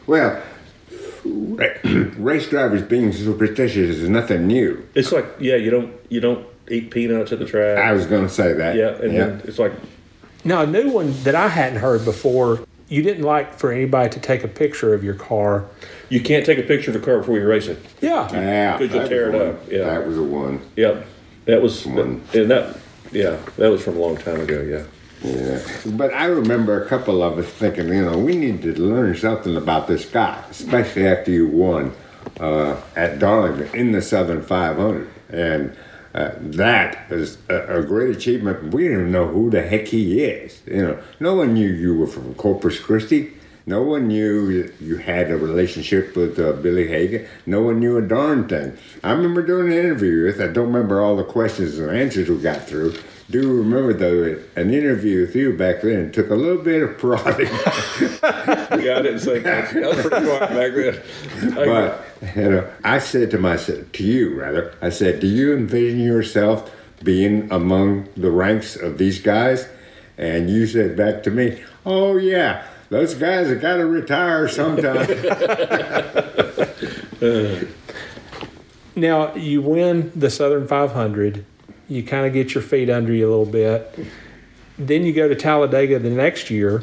well, 0.06 0.34
ra- 0.34 0.40
race 2.18 2.48
drivers 2.48 2.82
being 2.82 3.12
superstitious 3.12 3.96
is 3.98 4.08
nothing 4.08 4.46
new. 4.46 4.86
it's 4.94 5.12
like 5.12 5.26
yeah, 5.40 5.56
you 5.56 5.70
don't 5.70 5.92
you 6.08 6.20
don't 6.20 6.46
eat 6.68 6.90
peanuts 6.90 7.32
at 7.32 7.38
the 7.38 7.46
track. 7.46 7.78
I 7.78 7.92
was 7.92 8.06
going 8.06 8.22
to 8.24 8.28
say 8.28 8.52
that. 8.54 8.76
yeah, 8.76 8.88
and 9.02 9.16
then 9.16 9.42
it's 9.44 9.58
like 9.58 9.72
Now, 10.44 10.62
a 10.62 10.66
new 10.66 10.90
one 10.90 11.12
that 11.24 11.34
I 11.34 11.48
hadn't 11.48 11.80
heard 11.80 12.04
before. 12.04 12.66
You 12.88 13.02
didn't 13.02 13.24
like 13.24 13.54
for 13.54 13.72
anybody 13.72 14.10
to 14.10 14.20
take 14.20 14.44
a 14.44 14.48
picture 14.48 14.92
of 14.94 15.02
your 15.02 15.14
car. 15.14 15.64
you 16.10 16.20
can't 16.20 16.44
take 16.44 16.58
a 16.58 16.62
picture 16.62 16.90
of 16.90 16.96
a 16.96 17.00
car 17.04 17.18
before 17.18 17.38
you 17.38 17.46
race 17.46 17.66
it. 17.66 17.78
Yeah. 18.00 18.30
Yeah, 18.32 18.76
Could 18.78 18.92
you 18.92 19.00
that 19.00 19.08
tear 19.08 19.28
it 19.30 19.32
one. 19.38 19.48
up? 19.48 19.70
Yeah. 19.70 19.84
that 19.84 20.06
was 20.06 20.18
a 20.18 20.22
one. 20.22 20.60
Yep, 20.76 21.06
that 21.46 21.62
was 21.62 21.86
One. 21.86 22.22
and 22.34 22.50
that 22.50 22.76
yeah 23.10 23.36
that 23.56 23.70
was 23.70 23.82
from 23.82 23.96
a 23.96 24.00
long 24.00 24.16
time 24.18 24.40
ago. 24.40 24.60
Yeah. 24.60 24.84
Yeah, 25.24 25.66
but 25.86 26.12
I 26.12 26.26
remember 26.26 26.84
a 26.84 26.86
couple 26.86 27.22
of 27.22 27.38
us 27.38 27.46
thinking, 27.46 27.88
you 27.88 28.04
know, 28.04 28.18
we 28.18 28.36
need 28.36 28.60
to 28.60 28.74
learn 28.74 29.16
something 29.16 29.56
about 29.56 29.86
this 29.86 30.04
guy, 30.04 30.44
especially 30.50 31.06
after 31.06 31.30
you 31.30 31.48
won 31.48 31.94
uh, 32.38 32.78
at 32.94 33.20
Darlington 33.20 33.74
in 33.74 33.92
the 33.92 34.02
Southern 34.02 34.42
500, 34.42 35.08
and 35.30 35.74
uh, 36.14 36.32
that 36.38 37.10
is 37.10 37.38
a, 37.48 37.78
a 37.78 37.82
great 37.82 38.14
achievement. 38.14 38.74
We 38.74 38.82
didn't 38.82 39.10
know 39.10 39.26
who 39.26 39.48
the 39.48 39.62
heck 39.62 39.86
he 39.86 40.22
is. 40.22 40.60
You 40.66 40.82
know, 40.82 41.02
no 41.20 41.36
one 41.36 41.54
knew 41.54 41.68
you 41.68 41.96
were 41.96 42.06
from 42.06 42.34
Corpus 42.34 42.78
Christi. 42.78 43.32
No 43.64 43.80
one 43.80 44.08
knew 44.08 44.70
you 44.78 44.98
had 44.98 45.30
a 45.30 45.38
relationship 45.38 46.14
with 46.16 46.38
uh, 46.38 46.52
Billy 46.52 46.86
Hagan. 46.86 47.26
No 47.46 47.62
one 47.62 47.80
knew 47.80 47.96
a 47.96 48.02
darn 48.02 48.46
thing. 48.46 48.76
I 49.02 49.12
remember 49.12 49.40
doing 49.40 49.72
an 49.72 49.78
interview 49.78 50.24
with. 50.26 50.38
I 50.38 50.48
don't 50.48 50.66
remember 50.66 51.00
all 51.00 51.16
the 51.16 51.24
questions 51.24 51.78
and 51.78 51.90
answers 51.90 52.28
we 52.28 52.36
got 52.36 52.68
through. 52.68 52.94
Do 53.30 53.56
remember 53.58 53.92
though 53.94 54.22
that 54.24 54.42
an 54.56 54.72
interview 54.72 55.22
with 55.22 55.34
you 55.34 55.54
back 55.56 55.80
then 55.82 56.12
took 56.12 56.28
a 56.30 56.34
little 56.34 56.62
bit 56.62 56.82
of 56.82 56.98
prodding 56.98 57.46
yeah, 57.48 58.98
I 58.98 59.02
didn't 59.02 59.20
say 59.20 59.38
much. 59.40 59.74
I 59.74 59.88
was 59.88 60.06
pretty 60.06 60.26
quiet 60.26 60.40
back 60.40 60.74
then. 60.74 61.02
I- 61.58 61.64
But 61.64 62.04
you 62.36 62.50
know, 62.50 62.68
I 62.84 62.98
said 62.98 63.30
to 63.32 63.38
myself, 63.38 63.90
to 63.92 64.04
you 64.04 64.38
rather, 64.38 64.74
I 64.82 64.90
said, 64.90 65.20
do 65.20 65.26
you 65.26 65.54
envision 65.56 66.00
yourself 66.00 66.70
being 67.02 67.50
among 67.50 68.08
the 68.16 68.30
ranks 68.30 68.76
of 68.76 68.98
these 68.98 69.20
guys? 69.20 69.68
And 70.18 70.48
you 70.50 70.66
said 70.66 70.96
back 70.96 71.22
to 71.24 71.30
me, 71.30 71.62
oh 71.86 72.16
yeah, 72.18 72.66
those 72.90 73.14
guys 73.14 73.48
have 73.48 73.60
got 73.60 73.76
to 73.78 73.86
retire 73.86 74.48
sometime. 74.48 75.08
Now 78.96 79.34
you 79.34 79.60
win 79.60 80.12
the 80.14 80.30
Southern 80.30 80.68
500. 80.68 81.44
You 81.88 82.02
kind 82.02 82.26
of 82.26 82.32
get 82.32 82.54
your 82.54 82.62
feet 82.62 82.88
under 82.90 83.12
you 83.12 83.28
a 83.28 83.30
little 83.30 83.44
bit. 83.46 83.98
Then 84.76 85.04
you 85.04 85.12
go 85.12 85.28
to 85.28 85.36
Talladega 85.36 86.00
the 86.00 86.10
next 86.10 86.50
year, 86.50 86.82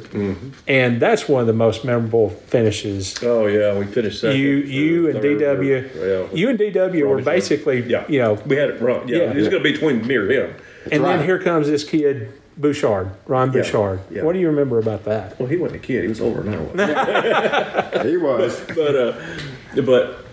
and 0.66 1.02
that's 1.02 1.28
one 1.28 1.42
of 1.42 1.48
the 1.48 1.54
most 1.54 1.84
memorable 1.84 2.30
finishes. 2.30 3.22
oh 3.22 3.48
yeah, 3.48 3.78
we 3.78 3.86
finished 3.86 4.22
second. 4.22 4.40
You, 4.40 4.48
you 4.58 5.10
and 5.10 5.22
third, 5.22 5.42
or- 5.42 5.58
DW, 5.58 5.96
yeah. 6.32 6.34
you 6.38 6.50
and 6.50 6.58
DW 6.58 7.06
were 7.10 7.22
basically, 7.22 7.82
yeah, 7.90 8.06
you 8.08 8.20
know, 8.20 8.36
we 8.46 8.56
had 8.56 8.70
it 8.70 8.82
wrong. 8.82 9.10
Yeah, 9.10 9.18
Yeah. 9.18 9.32
it's 9.32 9.50
going 9.50 9.62
to 9.62 9.64
be 9.64 9.74
between 9.74 10.08
me 10.08 10.16
or 10.16 10.32
him. 10.32 10.56
and 10.90 11.04
right. 11.04 11.18
then 11.18 11.26
here 11.26 11.38
comes 11.38 11.68
this 11.68 11.84
kid 11.84 12.32
Bouchard, 12.56 13.12
Ron 13.28 13.52
Bouchard. 13.52 14.00
yeah. 14.10 14.24
What 14.24 14.34
do 14.34 14.40
you 14.40 14.48
remember 14.48 14.80
about 14.80 15.04
that? 15.06 15.38
Well, 15.38 15.50
he 15.50 15.58
wasn't 15.58 15.84
a 15.84 15.86
kid; 15.86 16.04
he 16.04 16.08
was 16.08 16.22
older 16.22 16.44
than 16.44 16.54
I 16.54 16.60
was. 16.60 18.06
he 18.10 18.16
was. 18.18 18.62
but 18.74 18.96
uh, 18.96 19.82
but 19.82 20.26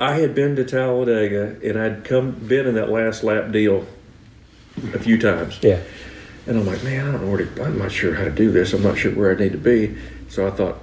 I 0.00 0.14
had 0.16 0.34
been 0.34 0.56
to 0.56 0.64
Talladega 0.64 1.56
and 1.64 1.78
I'd 1.78 2.04
come 2.04 2.32
been 2.32 2.66
in 2.66 2.74
that 2.74 2.90
last 2.90 3.22
lap 3.24 3.52
deal 3.52 3.86
a 4.92 4.98
few 4.98 5.18
times, 5.18 5.58
Yeah, 5.62 5.80
and 6.46 6.58
I'm 6.58 6.66
like, 6.66 6.82
man, 6.82 7.06
I 7.08 7.12
don't 7.12 7.22
know 7.24 7.30
where 7.30 7.44
to. 7.46 7.64
I'm 7.64 7.78
not 7.78 7.92
sure 7.92 8.14
how 8.14 8.24
to 8.24 8.30
do 8.30 8.50
this. 8.50 8.72
I'm 8.72 8.82
not 8.82 8.98
sure 8.98 9.12
where 9.12 9.30
I 9.34 9.38
need 9.38 9.52
to 9.52 9.58
be. 9.58 9.96
So 10.28 10.46
I 10.46 10.50
thought 10.50 10.78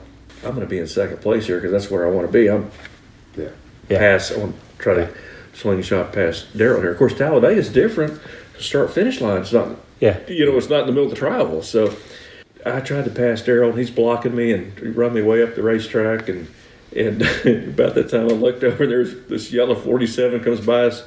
I'm 0.45 0.51
going 0.55 0.61
to 0.61 0.65
be 0.65 0.79
in 0.79 0.87
second 0.87 1.17
place 1.21 1.47
here 1.47 1.57
because 1.57 1.71
that's 1.71 1.91
where 1.91 2.07
I 2.07 2.09
want 2.11 2.25
to 2.27 2.31
be. 2.31 2.49
I'm 2.49 2.71
Yeah. 3.35 3.49
Yeah. 3.89 3.99
pass. 3.99 4.31
I 4.31 4.37
want 4.39 4.55
to 4.55 4.77
try 4.77 4.93
to 4.93 5.13
slingshot 5.53 6.13
past 6.13 6.57
Darrell 6.57 6.79
here. 6.81 6.91
Of 6.91 6.97
course, 6.97 7.13
Talladega 7.13 7.59
is 7.59 7.67
different. 7.69 8.19
Start 8.57 8.91
finish 8.93 9.19
line. 9.19 9.41
It's 9.41 9.51
not. 9.51 9.75
yeah. 9.99 10.19
You 10.29 10.45
know, 10.45 10.57
it's 10.57 10.69
not 10.69 10.81
in 10.81 10.85
the 10.85 10.93
middle 10.93 11.05
of 11.05 11.09
the 11.09 11.17
travel. 11.17 11.61
So 11.63 11.93
I 12.65 12.79
tried 12.79 13.03
to 13.05 13.11
pass 13.11 13.41
Darrell, 13.41 13.71
and 13.71 13.77
he's 13.79 13.91
blocking 13.91 14.35
me 14.35 14.53
and 14.53 14.77
he 14.79 14.87
run 14.87 15.13
me 15.13 15.21
way 15.21 15.43
up 15.43 15.55
the 15.55 15.63
racetrack. 15.63 16.29
And 16.29 16.47
and 16.95 17.21
about 17.45 17.95
that 17.95 18.09
time, 18.09 18.25
I 18.29 18.33
looked 18.33 18.63
over, 18.63 18.83
and 18.83 18.91
there's 18.91 19.15
this 19.27 19.51
yellow 19.51 19.75
47 19.75 20.43
comes 20.43 20.61
by 20.61 20.85
us. 20.85 21.03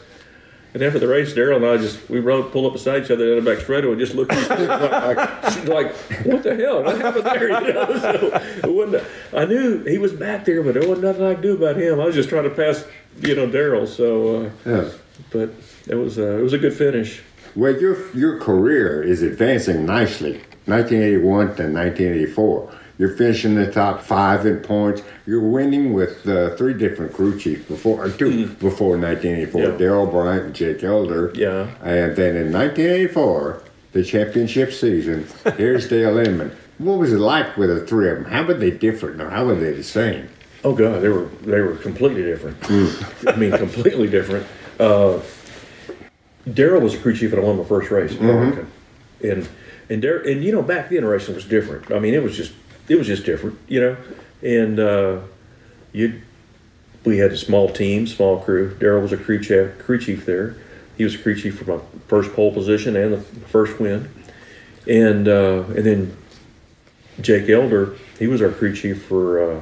And 0.73 0.83
after 0.83 0.99
the 0.99 1.07
race, 1.07 1.33
Darrell 1.33 1.59
and 1.59 1.66
I 1.66 1.77
just 1.81 2.11
we 2.11 2.18
rode 2.18 2.51
pull 2.51 2.66
up 2.66 2.73
beside 2.73 3.05
each 3.05 3.11
other 3.12 3.37
in 3.38 3.44
the 3.44 3.49
back 3.49 3.62
straightaway 3.62 3.92
and 3.92 4.01
just 4.01 4.16
looked 4.16 4.33
at 4.33 4.42
each 4.42 4.51
other 4.51 4.66
like, 4.88 5.16
like, 5.16 5.66
like, 5.68 5.94
what 6.27 6.42
the 6.42 6.57
hell? 6.57 6.83
What 6.83 7.01
happened 7.01 7.25
there? 7.27 7.49
You 7.64 7.73
know, 7.73 7.99
so 8.01 8.40
it 8.64 8.73
wasn't. 8.73 9.05
I 9.33 9.44
knew 9.44 9.85
he 9.85 9.99
was 9.99 10.12
back 10.12 10.44
there, 10.44 10.64
but 10.64 10.75
there 10.75 10.83
wasn't 10.88 11.03
nothing 11.07 11.25
I 11.27 11.35
could 11.35 11.42
do 11.44 11.55
about 11.57 11.77
him. 11.77 12.01
I 12.01 12.05
was 12.07 12.16
just 12.16 12.29
trying 12.29 12.42
to 12.44 12.51
pass, 12.51 12.85
you 13.20 13.37
know, 13.37 13.49
Darrell. 13.49 13.87
So, 13.87 14.47
uh, 14.47 14.51
Yeah. 14.66 14.90
but 15.31 15.51
it 15.87 15.94
was 15.94 16.18
uh, 16.18 16.38
it 16.38 16.42
was 16.42 16.53
a 16.55 16.59
good 16.59 16.75
finish. 16.75 17.23
Well, 17.55 17.81
your 17.81 18.11
your 18.16 18.40
career 18.40 19.01
is 19.01 19.23
advancing 19.23 19.87
nicely. 19.87 20.40
1981 20.66 21.47
to 21.57 21.62
1984. 21.70 22.73
You're 22.96 23.16
finishing 23.16 23.57
the 23.57 23.70
top 23.70 24.02
five 24.02 24.46
in 24.46 24.61
points. 24.61 25.02
You're 25.26 25.40
winning 25.40 25.92
with 25.92 26.28
uh, 26.28 26.54
three 26.57 26.74
different 26.74 27.12
crew 27.12 27.38
chiefs 27.38 27.66
before, 27.66 28.04
or 28.04 28.11
two 28.11 28.46
before 28.46 28.96
1984. 28.96 29.61
Yeah. 29.61 29.66
Daryl 29.70 30.11
Bryant 30.11 30.44
and 30.46 30.54
Jake 30.54 30.85
Elder. 30.85 31.33
Yeah. 31.35 31.68
And 31.83 32.14
then 32.14 32.37
in 32.37 32.52
1984, 32.52 33.62
the 33.92 34.04
championship 34.04 34.72
season, 34.72 35.26
here's 35.57 35.88
Dale 35.88 36.18
Inman. 36.18 36.57
What 36.78 36.98
was 36.98 37.12
it 37.12 37.18
like 37.18 37.57
with 37.57 37.68
the 37.70 37.85
three 37.85 38.11
of 38.11 38.18
them? 38.22 38.26
How 38.26 38.44
were 38.44 38.54
they 38.54 38.70
different 38.70 39.20
or 39.20 39.30
how 39.30 39.44
were 39.44 39.54
they 39.54 39.72
the 39.72 39.85
same? 39.85 40.28
Oh 40.64 40.74
god, 40.74 41.02
they 41.02 41.09
were 41.09 41.26
they 41.42 41.61
were 41.61 41.76
completely 41.76 42.22
different. 42.22 42.57
I 43.28 43.37
mean, 43.37 43.52
completely 43.52 44.09
different. 44.09 44.46
Uh, 44.80 45.20
Daryl 46.48 46.80
was 46.80 46.94
a 46.94 46.98
crew 46.98 47.14
chief, 47.14 47.33
and 47.33 47.40
I 47.40 47.44
won 47.44 47.59
my 47.59 47.64
first 47.64 47.90
race 47.90 48.14
Darlington. 48.14 48.70
And 49.22 49.48
and 49.90 50.02
Dar- 50.02 50.18
and 50.18 50.42
you 50.42 50.52
know 50.52 50.62
back 50.62 50.88
then 50.90 51.04
racing 51.04 51.35
was 51.35 51.44
different. 51.44 51.92
I 51.92 51.98
mean, 51.98 52.14
it 52.14 52.22
was 52.22 52.37
just 52.37 52.52
it 52.88 52.97
was 52.97 53.07
just 53.07 53.25
different, 53.25 53.59
you 53.68 53.81
know. 53.81 53.97
And 54.42 54.79
uh, 54.79 55.20
you 55.92 56.20
we 57.05 57.18
had 57.18 57.33
a 57.33 57.37
small 57.37 57.68
team, 57.68 58.07
small 58.07 58.40
crew. 58.40 58.75
Daryl 58.77 59.03
was 59.03 59.12
a 59.12 59.16
crew 59.16 59.42
chief, 59.42 59.79
crew 59.79 59.99
chief 59.99 60.25
there. 60.25 60.57
He 60.97 61.05
was 61.05 61.14
a 61.14 61.18
crew 61.18 61.35
chief 61.35 61.59
for 61.59 61.64
my 61.64 61.83
first 62.09 62.33
pole 62.33 62.53
position 62.53 62.97
and 62.97 63.12
the 63.12 63.20
first 63.20 63.81
win. 63.81 64.11
And 64.88 65.29
uh, 65.29 65.64
and 65.68 65.85
then 65.85 66.16
Jake 67.20 67.49
Elder, 67.49 67.97
he 68.18 68.27
was 68.27 68.42
our 68.42 68.51
crew 68.51 68.75
chief 68.75 69.05
for. 69.05 69.59
Uh, 69.59 69.61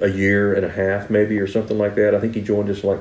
a 0.00 0.08
year 0.08 0.54
and 0.54 0.64
a 0.64 0.68
half, 0.68 1.10
maybe, 1.10 1.38
or 1.38 1.46
something 1.46 1.78
like 1.78 1.94
that. 1.94 2.14
I 2.14 2.20
think 2.20 2.34
he 2.34 2.42
joined 2.42 2.68
us 2.68 2.84
like 2.84 3.00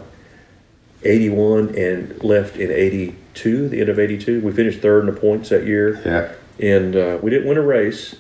81 1.04 1.76
and 1.76 2.24
left 2.24 2.58
in 2.58 2.72
82, 2.72 3.70
the 3.70 3.82
end 3.82 3.90
of 3.90 4.00
82. 4.00 4.42
We 4.42 4.52
finished 4.52 4.82
third 4.82 5.08
in 5.08 5.14
the 5.14 5.20
points 5.20 5.50
that 5.50 5.66
year. 5.66 6.02
Yeah. 6.06 6.34
And 6.66 6.96
uh, 6.96 7.20
we 7.22 7.30
didn't 7.32 7.48
win 7.48 7.58
a 7.58 7.62
race, 7.62 8.16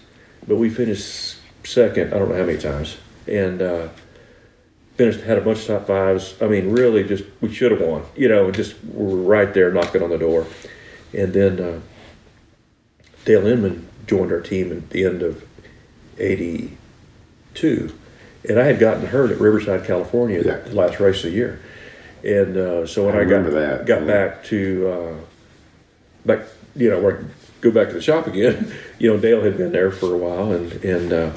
but 0.47 0.55
we 0.55 0.69
finished 0.69 1.37
second, 1.63 2.13
I 2.13 2.19
don't 2.19 2.29
know 2.29 2.35
how 2.37 2.45
many 2.45 2.57
times. 2.59 2.97
And 3.27 3.61
uh, 3.61 3.89
finished, 4.95 5.21
had 5.21 5.37
a 5.37 5.41
bunch 5.41 5.59
of 5.61 5.67
top 5.67 5.87
fives. 5.87 6.35
I 6.41 6.47
mean, 6.47 6.71
really, 6.71 7.03
just, 7.03 7.23
we 7.41 7.53
should 7.53 7.71
have 7.71 7.81
won, 7.81 8.03
you 8.15 8.27
know, 8.27 8.51
just 8.51 8.75
we 8.83 9.13
were 9.13 9.21
right 9.21 9.53
there 9.53 9.71
knocking 9.71 10.03
on 10.03 10.09
the 10.09 10.17
door. 10.17 10.45
And 11.13 11.33
then 11.33 11.59
uh, 11.59 11.79
Dale 13.25 13.47
Inman 13.47 13.87
joined 14.07 14.31
our 14.31 14.41
team 14.41 14.71
at 14.71 14.89
the 14.91 15.05
end 15.05 15.23
of 15.23 15.43
82 16.17 17.93
and 18.47 18.59
I 18.59 18.65
had 18.65 18.79
gotten 18.79 19.07
hurt 19.07 19.31
at 19.31 19.39
Riverside, 19.39 19.85
California, 19.85 20.41
Yeah. 20.43 20.59
the 20.59 20.75
last 20.75 20.99
race 20.99 21.23
of 21.23 21.31
the 21.31 21.31
year. 21.31 21.59
And 22.23 22.57
uh, 22.57 22.87
so 22.87 23.05
when 23.05 23.15
I 23.15 23.21
I, 23.21 23.25
got 23.25 23.49
that, 23.51 23.85
got 23.85 24.01
yeah. 24.01 24.07
back 24.07 24.43
to 24.45 24.87
uh, 24.87 25.13
back, 26.25 26.47
you 26.75 26.89
know, 26.89 26.99
where 26.99 27.25
go 27.65 27.71
back 27.71 27.89
to 27.89 27.95
the 27.95 28.01
shop 28.01 28.27
again, 28.27 28.71
you 28.99 29.11
know, 29.11 29.19
Dale 29.19 29.41
had 29.41 29.57
been 29.57 29.71
there 29.71 29.91
for 29.91 30.13
a 30.13 30.17
while, 30.17 30.51
and 30.51 30.71
and 30.83 31.11
uh, 31.11 31.31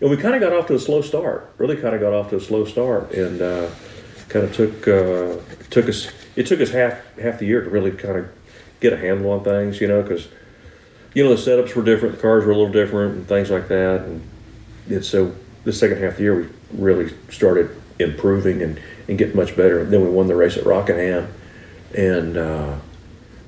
and 0.00 0.10
we 0.10 0.16
kind 0.16 0.34
of 0.34 0.40
got 0.40 0.52
off 0.52 0.66
to 0.66 0.74
a 0.74 0.78
slow 0.78 1.00
start. 1.00 1.52
Really, 1.56 1.76
kind 1.76 1.94
of 1.94 2.00
got 2.00 2.12
off 2.12 2.30
to 2.30 2.36
a 2.36 2.40
slow 2.40 2.64
start, 2.64 3.12
and 3.12 3.40
uh, 3.40 3.70
kind 4.28 4.44
of 4.44 4.54
took 4.54 4.86
uh, 4.88 5.36
took 5.70 5.88
us. 5.88 6.10
It 6.36 6.46
took 6.46 6.60
us 6.60 6.70
half 6.70 7.16
half 7.16 7.38
the 7.38 7.46
year 7.46 7.62
to 7.62 7.70
really 7.70 7.92
kind 7.92 8.18
of 8.18 8.28
get 8.80 8.92
a 8.92 8.96
handle 8.96 9.30
on 9.30 9.42
things, 9.42 9.80
you 9.80 9.88
know, 9.88 10.02
because 10.02 10.28
you 11.14 11.24
know 11.24 11.34
the 11.34 11.40
setups 11.40 11.74
were 11.74 11.82
different, 11.82 12.16
the 12.16 12.22
cars 12.22 12.44
were 12.44 12.52
a 12.52 12.56
little 12.56 12.72
different, 12.72 13.14
and 13.14 13.28
things 13.28 13.50
like 13.50 13.68
that, 13.68 14.02
and 14.02 14.28
and 14.88 15.04
so 15.04 15.34
the 15.64 15.72
second 15.72 15.98
half 15.98 16.12
of 16.12 16.16
the 16.18 16.22
year 16.22 16.36
we 16.36 16.48
really 16.72 17.14
started 17.30 17.70
improving 17.98 18.62
and, 18.62 18.80
and 19.08 19.18
getting 19.18 19.36
much 19.36 19.56
better. 19.56 19.80
And 19.80 19.92
then 19.92 20.02
we 20.02 20.08
won 20.08 20.28
the 20.28 20.36
race 20.36 20.56
at 20.56 20.64
Rockingham, 20.64 21.32
and 21.94 22.36
uh, 22.36 22.78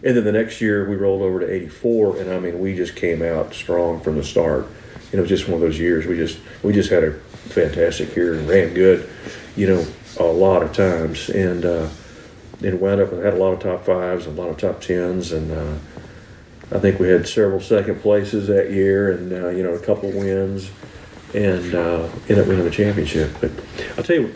and 0.02 0.16
then 0.16 0.24
the 0.24 0.32
next 0.32 0.60
year 0.60 0.88
we 0.88 0.96
rolled 0.96 1.22
over 1.22 1.40
to 1.40 1.52
'84, 1.52 2.18
and 2.18 2.30
I 2.30 2.38
mean 2.38 2.58
we 2.60 2.74
just 2.74 2.96
came 2.96 3.22
out 3.22 3.54
strong 3.54 4.00
from 4.00 4.16
the 4.16 4.24
start. 4.24 4.66
It 5.12 5.18
was 5.18 5.28
just 5.28 5.48
one 5.48 5.54
of 5.54 5.60
those 5.60 5.78
years 5.78 6.06
we 6.06 6.16
just 6.16 6.38
we 6.62 6.72
just 6.72 6.90
had 6.90 7.04
a 7.04 7.12
fantastic 7.12 8.14
year 8.14 8.34
and 8.34 8.48
ran 8.48 8.74
good, 8.74 9.08
you 9.56 9.66
know, 9.66 9.84
a 10.18 10.24
lot 10.24 10.62
of 10.62 10.72
times, 10.72 11.28
and 11.28 11.64
uh, 11.64 11.88
and 12.62 12.80
wound 12.80 13.00
up 13.00 13.12
and 13.12 13.24
had 13.24 13.34
a 13.34 13.38
lot 13.38 13.52
of 13.52 13.60
top 13.60 13.84
fives, 13.84 14.26
a 14.26 14.30
lot 14.30 14.48
of 14.48 14.56
top 14.58 14.80
tens, 14.80 15.32
and. 15.32 15.50
Uh, 15.52 15.74
I 16.72 16.78
think 16.78 17.00
we 17.00 17.08
had 17.08 17.26
several 17.26 17.60
second 17.60 18.00
places 18.00 18.46
that 18.46 18.70
year, 18.70 19.10
and 19.10 19.32
uh, 19.32 19.48
you 19.48 19.64
know 19.64 19.74
a 19.74 19.80
couple 19.80 20.08
wins, 20.12 20.70
and 21.34 21.74
uh, 21.74 22.08
ended 22.28 22.38
up 22.38 22.46
winning 22.46 22.64
the 22.64 22.70
championship. 22.70 23.32
But 23.40 23.50
I'll 23.98 24.04
tell 24.04 24.14
you, 24.14 24.32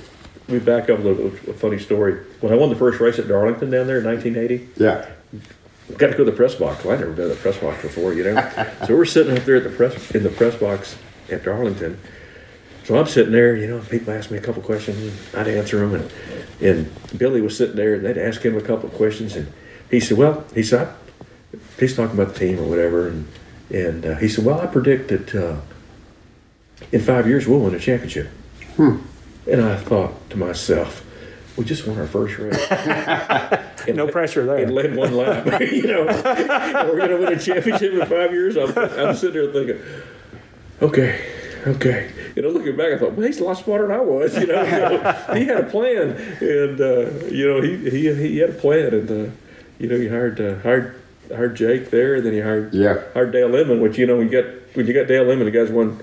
we 0.48 0.58
back 0.58 0.90
up 0.90 0.98
a 0.98 1.02
little. 1.02 1.26
A 1.26 1.54
funny 1.54 1.78
story. 1.78 2.14
When 2.40 2.52
I 2.52 2.56
won 2.56 2.70
the 2.70 2.74
first 2.76 2.98
race 2.98 3.20
at 3.20 3.28
Darlington 3.28 3.70
down 3.70 3.86
there 3.86 3.98
in 3.98 4.04
1980, 4.04 4.68
Yeah. 4.82 5.06
Got 5.98 6.08
to 6.08 6.12
go 6.12 6.18
to 6.18 6.24
the 6.24 6.32
press 6.32 6.54
box. 6.54 6.84
Well, 6.84 6.94
I'd 6.94 7.00
never 7.00 7.12
been 7.12 7.28
to 7.28 7.34
the 7.34 7.40
press 7.40 7.58
box 7.58 7.82
before, 7.82 8.14
you 8.14 8.24
know. 8.24 8.52
so 8.86 8.96
we're 8.96 9.04
sitting 9.04 9.36
up 9.36 9.44
there 9.44 9.56
at 9.56 9.64
the 9.64 9.70
press 9.70 10.10
in 10.12 10.22
the 10.22 10.30
press 10.30 10.56
box 10.56 10.96
at 11.30 11.44
Darlington. 11.44 11.98
So 12.84 12.98
I'm 12.98 13.06
sitting 13.06 13.32
there, 13.32 13.56
you 13.56 13.66
know, 13.66 13.80
people 13.80 14.12
ask 14.12 14.30
me 14.30 14.36
a 14.36 14.42
couple 14.42 14.62
questions, 14.62 14.98
and 14.98 15.40
I'd 15.40 15.48
answer 15.48 15.78
them, 15.78 15.94
and 15.94 16.12
and 16.60 17.18
Billy 17.18 17.40
was 17.40 17.56
sitting 17.56 17.76
there, 17.76 17.94
and 17.94 18.04
they'd 18.04 18.18
ask 18.18 18.42
him 18.42 18.56
a 18.56 18.60
couple 18.60 18.88
of 18.88 18.94
questions, 18.94 19.36
and 19.36 19.50
he 19.90 20.00
said, 20.00 20.18
"Well," 20.18 20.44
he 20.54 20.62
said, 20.62 20.88
"He's 21.78 21.96
talking 21.96 22.18
about 22.18 22.34
the 22.34 22.38
team 22.38 22.58
or 22.58 22.64
whatever," 22.64 23.08
and 23.08 23.28
and 23.70 24.04
uh, 24.04 24.14
he 24.16 24.28
said, 24.28 24.44
"Well, 24.44 24.60
I 24.60 24.66
predict 24.66 25.08
that 25.08 25.34
uh, 25.34 25.60
in 26.92 27.00
five 27.00 27.26
years 27.26 27.46
we'll 27.46 27.60
win 27.60 27.74
a 27.74 27.78
championship." 27.78 28.28
And 29.46 29.60
I 29.60 29.76
thought 29.76 30.28
to 30.30 30.36
myself, 30.36 31.04
"We 31.56 31.64
just 31.64 31.86
won 31.86 31.98
our 31.98 32.06
first 32.06 32.38
race." 32.38 32.56
And 33.86 33.96
No 33.96 34.04
let- 34.04 34.12
pressure 34.12 34.44
there. 34.46 34.58
And 34.58 34.74
led 34.74 34.94
one 34.96 35.14
lap. 35.16 35.60
you 35.60 35.86
know, 35.86 36.04
we're 36.06 36.96
going 36.98 37.10
to 37.10 37.16
win 37.18 37.32
a 37.32 37.38
championship 37.38 37.92
in 37.92 38.00
five 38.06 38.32
years. 38.32 38.56
I'm, 38.56 38.76
I'm 38.76 39.14
sitting 39.14 39.34
there 39.42 39.52
thinking, 39.52 39.80
okay, 40.82 41.24
okay. 41.66 42.10
You 42.36 42.42
know, 42.42 42.48
looking 42.48 42.76
back, 42.76 42.92
I 42.92 42.98
thought, 42.98 43.12
well, 43.12 43.26
he's 43.26 43.38
a 43.40 43.44
lot 43.44 43.54
smarter 43.58 43.86
than 43.86 43.96
I 43.96 44.00
was. 44.00 44.36
You 44.36 44.46
know, 44.48 44.64
So 45.26 45.34
he 45.34 45.44
had 45.44 45.60
a 45.60 45.70
plan, 45.70 46.10
and 46.40 46.80
uh, 46.80 47.10
you 47.28 47.46
know, 47.46 47.60
he, 47.62 47.90
he 47.90 48.12
he 48.14 48.38
had 48.38 48.50
a 48.50 48.54
plan, 48.54 48.92
and 48.92 49.10
uh, 49.10 49.30
you 49.78 49.88
know, 49.88 49.96
he 49.96 50.08
hired 50.08 50.40
uh, 50.40 50.56
hired 50.60 51.00
hired 51.28 51.54
Jake 51.56 51.90
there, 51.90 52.16
and 52.16 52.26
then 52.26 52.32
he 52.32 52.40
hired 52.40 52.74
Yeah. 52.74 53.02
hired 53.14 53.30
Dale 53.32 53.54
Inman, 53.54 53.80
which 53.80 53.98
you 53.98 54.06
know, 54.06 54.16
when 54.16 54.28
you 54.30 54.42
got 54.42 54.50
when 54.74 54.86
you 54.88 54.92
got 54.92 55.06
Dale 55.06 55.30
Inman, 55.30 55.44
the 55.44 55.52
guys 55.52 55.70
won 55.70 56.00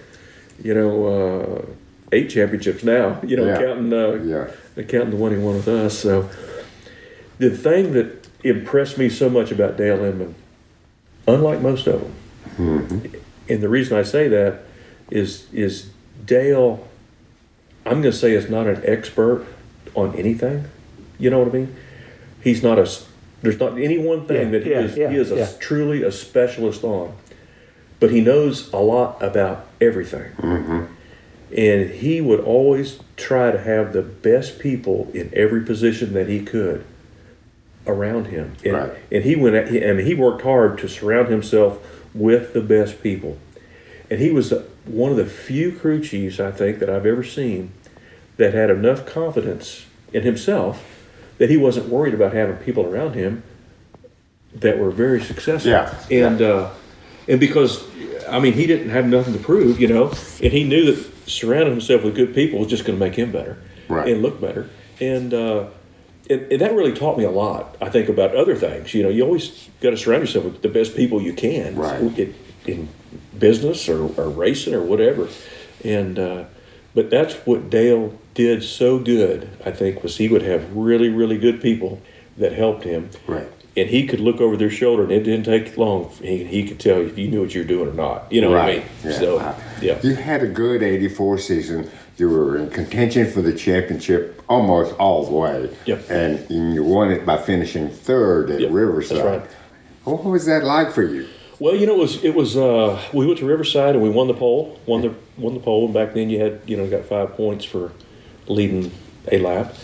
you 0.64 0.74
know, 0.74 1.06
uh, 1.08 1.66
eight 2.14 2.30
championships 2.30 2.84
now. 2.84 3.20
You 3.24 3.36
know, 3.36 3.46
Yeah. 3.48 3.58
counting 3.60 3.92
uh, 3.94 4.12
Yeah. 4.24 4.84
counting 4.84 5.10
the 5.12 5.18
one 5.18 5.32
he 5.34 5.38
won 5.38 5.56
with 5.56 5.68
us. 5.68 6.00
So 6.00 6.30
the 7.42 7.50
thing 7.50 7.94
that 7.94 8.30
impressed 8.44 9.00
me 9.00 9.10
so 9.10 9.28
much 9.28 9.52
about 9.52 9.76
Dale 9.76 10.04
Inman, 10.04 10.36
unlike 11.28 11.60
most 11.60 11.88
of 11.88 12.02
them, 12.02 12.14
mm-hmm. 12.56 13.16
and 13.50 13.64
the 13.64 13.68
reason 13.68 13.98
I 13.98 14.04
say 14.04 14.28
that 14.28 14.62
is 15.10 15.52
is 15.52 15.90
Dale. 16.24 16.88
I'm 17.84 18.04
going 18.04 18.04
to 18.04 18.14
say 18.14 18.34
is 18.34 18.48
not 18.48 18.68
an 18.68 18.84
expert 18.86 19.48
on 19.96 20.14
anything. 20.16 20.66
You 21.18 21.32
know 21.32 21.40
what 21.40 21.48
I 21.48 21.52
mean? 21.52 21.76
He's 22.44 22.62
not 22.62 22.78
a. 22.78 22.88
There's 23.42 23.60
not 23.60 23.80
any 23.80 23.98
one 23.98 24.28
thing 24.28 24.54
Yeah, 24.54 24.60
that 24.60 24.64
he 24.64 24.70
yeah, 24.70 24.80
is. 24.82 24.98
yeah, 24.98 25.10
he 25.10 25.16
is 25.16 25.32
a, 25.32 25.58
truly 25.58 26.04
a 26.04 26.12
specialist 26.12 26.84
on, 26.84 27.16
but 28.00 28.12
he 28.12 28.22
knows 28.22 28.72
a 28.72 28.78
lot 28.78 29.22
about 29.24 29.66
everything. 29.82 30.32
Mm-hmm. 30.34 30.86
And 31.58 31.90
he 31.90 32.22
would 32.22 32.40
always 32.40 33.00
try 33.18 33.50
to 33.50 33.60
have 33.60 33.94
the 33.94 34.04
best 34.04 34.60
people 34.60 35.10
in 35.16 35.32
every 35.34 35.66
position 35.66 36.14
that 36.14 36.30
he 36.30 36.44
could 36.44 36.86
around 37.88 38.28
him. 38.28 38.54
And, 38.64 38.74
Right. 38.74 38.92
and 39.12 39.24
he 39.24 39.36
went. 39.36 39.56
I 39.56 39.94
mean, 39.94 40.06
he 40.06 40.14
worked 40.14 40.42
hard 40.44 40.78
to 40.80 40.88
surround 40.88 41.30
himself 41.30 41.80
with 42.14 42.54
the 42.54 42.62
best 42.62 43.02
people. 43.02 43.38
And 44.10 44.20
he 44.20 44.30
was 44.32 44.54
one 44.86 45.12
of 45.12 45.18
the 45.18 45.26
few 45.26 45.72
crew 45.72 46.02
chiefs 46.04 46.40
I 46.40 46.52
think 46.52 46.80
that 46.80 46.90
I've 46.90 47.06
ever 47.06 47.24
seen 47.24 47.72
that 48.38 48.54
had 48.54 48.70
enough 48.70 49.06
confidence 49.06 49.86
in 50.14 50.24
himself 50.24 50.84
that 51.38 51.50
he 51.50 51.58
wasn't 51.58 51.88
worried 51.88 52.14
about 52.14 52.34
having 52.34 52.58
people 52.58 52.86
around 52.86 53.14
him 53.14 53.44
that 54.54 54.78
were 54.78 54.92
very 54.92 55.22
successful. 55.22 55.72
Yeah. 55.72 55.94
And 56.12 56.42
uh, 56.42 56.70
and 57.28 57.40
because 57.40 57.84
I 58.30 58.40
mean 58.40 58.54
he 58.54 58.68
didn't 58.68 58.90
have 58.90 59.06
nothing 59.08 59.34
to 59.34 59.40
prove, 59.40 59.80
you 59.80 59.88
know, 59.88 60.08
and 60.44 60.52
he 60.52 60.64
knew 60.66 60.94
that 60.94 61.30
surrounding 61.30 61.72
himself 61.72 62.04
with 62.04 62.16
good 62.16 62.36
people 62.36 62.60
was 62.60 62.68
just 62.68 62.84
going 62.86 63.00
to 63.00 63.04
make 63.06 63.16
him 63.16 63.32
better 63.32 63.58
Right. 63.88 64.08
and 64.10 64.22
look 64.22 64.42
better. 64.42 64.70
And, 65.00 65.34
uh, 65.34 65.66
and 66.32 66.52
and 66.52 66.62
that 66.62 66.74
really 66.74 66.94
taught 66.94 67.18
me 67.18 67.24
a 67.24 67.32
lot. 67.32 67.76
I 67.82 67.90
think 67.90 68.10
about 68.10 68.36
other 68.36 68.56
things. 68.56 68.94
You 68.94 69.04
know, 69.04 69.10
you 69.10 69.24
always 69.24 69.70
got 69.82 69.92
to 69.92 69.98
surround 69.98 70.24
yourself 70.24 70.46
with 70.46 70.62
the 70.62 70.70
best 70.70 70.96
people 70.96 71.22
you 71.22 71.34
can. 71.34 71.76
Right. 71.76 72.02
In, 72.02 72.36
in 72.66 72.90
business 73.38 73.90
or, 73.90 74.04
or 74.20 74.30
racing 74.30 74.74
or 74.74 74.84
whatever. 74.84 75.28
And 75.84 76.18
uh, 76.20 76.46
but 76.94 77.10
that's 77.10 77.34
what 77.46 77.70
Dale 77.70 78.18
did 78.34 78.64
so 78.64 79.00
good. 79.00 79.50
I 79.66 79.72
think 79.72 80.04
was 80.04 80.18
he 80.18 80.28
would 80.28 80.44
have 80.44 80.76
really 80.76 81.10
really 81.10 81.38
good 81.38 81.62
people 81.62 82.02
that 82.38 82.54
helped 82.54 82.84
him. 82.84 83.10
Right. 83.28 83.50
And 83.76 83.90
he 83.90 84.06
could 84.06 84.20
look 84.20 84.42
over 84.42 84.58
their 84.58 84.70
shoulder, 84.70 85.04
and 85.04 85.14
it 85.14 85.24
didn't 85.24 85.46
take 85.46 85.78
long. 85.78 86.10
He, 86.22 86.44
he 86.44 86.68
could 86.68 86.78
tell 86.78 87.00
if 87.00 87.18
you 87.18 87.30
knew 87.30 87.40
what 87.40 87.56
you 87.56 87.62
were 87.62 87.68
doing 87.68 87.88
or 87.88 87.94
not. 87.94 88.30
You 88.30 88.42
know 88.42 88.50
what 88.50 88.60
I 88.60 88.74
mean? 88.74 88.84
Yeah. 89.02 89.12
So, 89.14 89.56
yeah. 89.82 89.98
You 90.04 90.16
had 90.16 90.44
a 90.44 90.48
good 90.48 90.84
84 90.84 91.38
season. 91.38 91.90
You 92.18 92.30
were 92.30 92.58
in 92.58 92.70
contention 92.70 93.30
for 93.32 93.42
the 93.42 93.54
championship 93.54 94.42
almost 94.48 94.94
all 95.00 95.26
the 95.26 95.32
way. 95.34 95.76
Yep. 95.86 96.10
And 96.10 96.74
you 96.74 96.84
won 96.84 97.12
it 97.12 97.26
by 97.26 97.38
finishing 97.38 97.90
third 97.90 98.52
at 98.52 98.60
Yep, 98.60 98.72
Riverside. 98.72 99.18
that's 99.18 99.26
right. 99.26 99.50
What 100.04 100.24
was 100.24 100.46
that 100.46 100.64
like 100.64 100.92
for 100.92 101.04
you? 101.04 101.28
Well, 101.60 101.76
you 101.76 101.86
know, 101.86 101.94
it 101.96 102.00
was 102.00 102.24
it 102.24 102.36
was 102.36 102.58
uh, 102.58 103.00
we 103.14 103.26
went 103.28 103.40
to 103.40 103.46
Riverside 103.46 103.96
and 103.96 104.04
we 104.04 104.10
won 104.10 104.28
the 104.28 104.34
pole, 104.34 104.80
won 104.86 105.02
the 105.02 105.14
won 105.38 105.54
the 105.54 105.60
pole. 105.60 105.86
And 105.86 105.94
back 105.94 106.14
then, 106.14 106.30
you 106.30 106.40
had 106.40 106.62
you 106.66 106.76
know 106.76 106.88
got 106.90 107.06
five 107.06 107.36
points 107.36 107.66
for 107.66 107.92
leading 108.48 108.92
a 109.32 109.38
lap, 109.38 109.76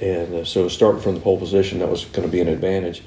and 0.00 0.32
uh, 0.34 0.44
so 0.44 0.68
starting 0.68 1.00
from 1.00 1.14
the 1.14 1.20
pole 1.20 1.36
position, 1.38 1.80
that 1.80 1.88
was 1.88 2.04
going 2.04 2.26
to 2.26 2.30
be 2.30 2.40
an 2.40 2.46
advantage 2.48 3.02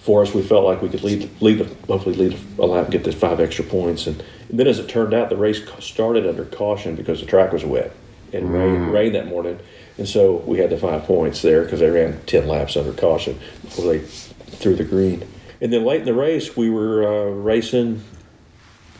for 0.00 0.22
us. 0.22 0.34
We 0.34 0.42
felt 0.42 0.64
like 0.64 0.82
we 0.82 0.88
could 0.88 1.02
lead 1.04 1.30
lead 1.40 1.60
hopefully 1.86 2.14
lead 2.16 2.38
a 2.58 2.66
lap 2.66 2.84
and 2.86 2.92
get 2.92 3.04
the 3.04 3.12
five 3.12 3.38
extra 3.40 3.64
points. 3.64 4.06
And, 4.06 4.22
and 4.48 4.58
then, 4.58 4.66
as 4.66 4.78
it 4.78 4.88
turned 4.88 5.14
out, 5.14 5.30
the 5.30 5.36
race 5.36 5.60
started 5.78 6.26
under 6.26 6.44
caution 6.44 6.96
because 6.96 7.20
the 7.20 7.26
track 7.26 7.52
was 7.52 7.64
wet 7.64 7.92
and 8.32 8.52
rain 8.52 8.86
rain 8.90 9.12
that 9.12 9.26
morning, 9.26 9.58
and 9.98 10.08
so 10.08 10.36
we 10.46 10.58
had 10.58 10.70
the 10.70 10.78
five 10.78 11.04
points 11.04 11.42
there 11.42 11.62
because 11.64 11.80
they 11.80 11.90
ran 11.90 12.20
ten 12.26 12.46
laps 12.46 12.76
under 12.76 12.92
caution 12.92 13.38
before 13.62 13.86
they 13.92 13.98
threw 14.00 14.74
the 14.76 14.84
green. 14.84 15.26
And 15.60 15.72
then 15.72 15.84
late 15.84 16.00
in 16.00 16.06
the 16.06 16.14
race, 16.14 16.56
we 16.56 16.70
were 16.70 17.04
uh, 17.04 17.30
racing 17.32 18.02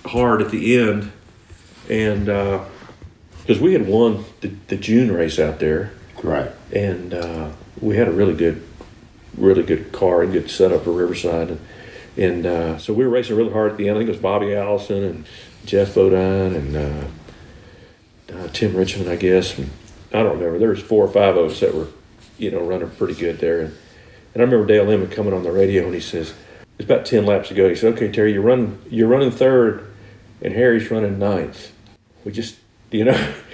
hard 0.04 0.42
at 0.42 0.50
the 0.50 0.78
end, 0.78 1.12
and 1.88 2.26
because 2.26 3.60
we 3.60 3.72
had 3.72 3.86
won 3.86 4.24
the, 4.40 4.48
the 4.68 4.76
June 4.76 5.10
race 5.12 5.38
out 5.38 5.58
there, 5.60 5.92
Right. 6.22 6.50
and 6.72 7.14
uh, 7.14 7.50
we 7.80 7.96
had 7.96 8.08
a 8.08 8.12
really 8.12 8.34
good, 8.34 8.62
really 9.36 9.62
good 9.62 9.92
car 9.92 10.22
and 10.22 10.32
good 10.32 10.50
setup 10.50 10.84
for 10.84 10.92
Riverside, 10.92 11.50
and, 11.50 11.60
and 12.16 12.46
uh, 12.46 12.78
so 12.78 12.92
we 12.92 13.04
were 13.04 13.10
racing 13.10 13.36
really 13.36 13.52
hard 13.52 13.72
at 13.72 13.76
the 13.76 13.88
end. 13.88 13.96
I 13.96 14.00
think 14.00 14.08
it 14.08 14.12
was 14.12 14.20
Bobby 14.20 14.54
Allison 14.54 15.02
and 15.02 15.26
Geoff 15.64 15.94
Bodine 15.94 16.54
and 16.54 16.76
uh, 16.76 17.04
uh, 18.34 18.48
Tim 18.52 18.76
Richmond, 18.76 19.08
I 19.08 19.16
guess. 19.16 19.58
And 19.58 19.70
I 20.12 20.22
don't 20.22 20.38
remember. 20.38 20.58
There 20.58 20.70
was 20.70 20.82
four 20.82 21.04
or 21.04 21.12
five 21.12 21.36
of 21.36 21.50
us 21.50 21.60
that 21.60 21.74
were, 21.74 21.88
you 22.38 22.50
know, 22.50 22.60
running 22.60 22.90
pretty 22.90 23.14
good 23.14 23.38
there. 23.38 23.60
And, 23.60 23.76
and 24.34 24.42
I 24.42 24.44
remember 24.44 24.66
Dale 24.66 24.88
Inman 24.90 25.10
coming 25.10 25.32
on 25.32 25.42
the 25.42 25.52
radio 25.52 25.84
and 25.84 25.94
he 25.94 26.00
says, 26.00 26.34
"It's 26.78 26.88
about 26.88 27.06
ten 27.06 27.26
laps 27.26 27.48
to 27.48 27.54
go." 27.54 27.68
He 27.68 27.74
said, 27.74 27.94
"Okay, 27.94 28.10
Terry, 28.10 28.32
you're 28.32 28.42
running, 28.42 28.80
you're 28.88 29.08
running 29.08 29.30
third, 29.30 29.86
and 30.42 30.54
Harry's 30.54 30.90
running 30.90 31.18
ninth. 31.18 31.72
We 32.24 32.32
just, 32.32 32.56
you 32.90 33.04
know." 33.04 33.34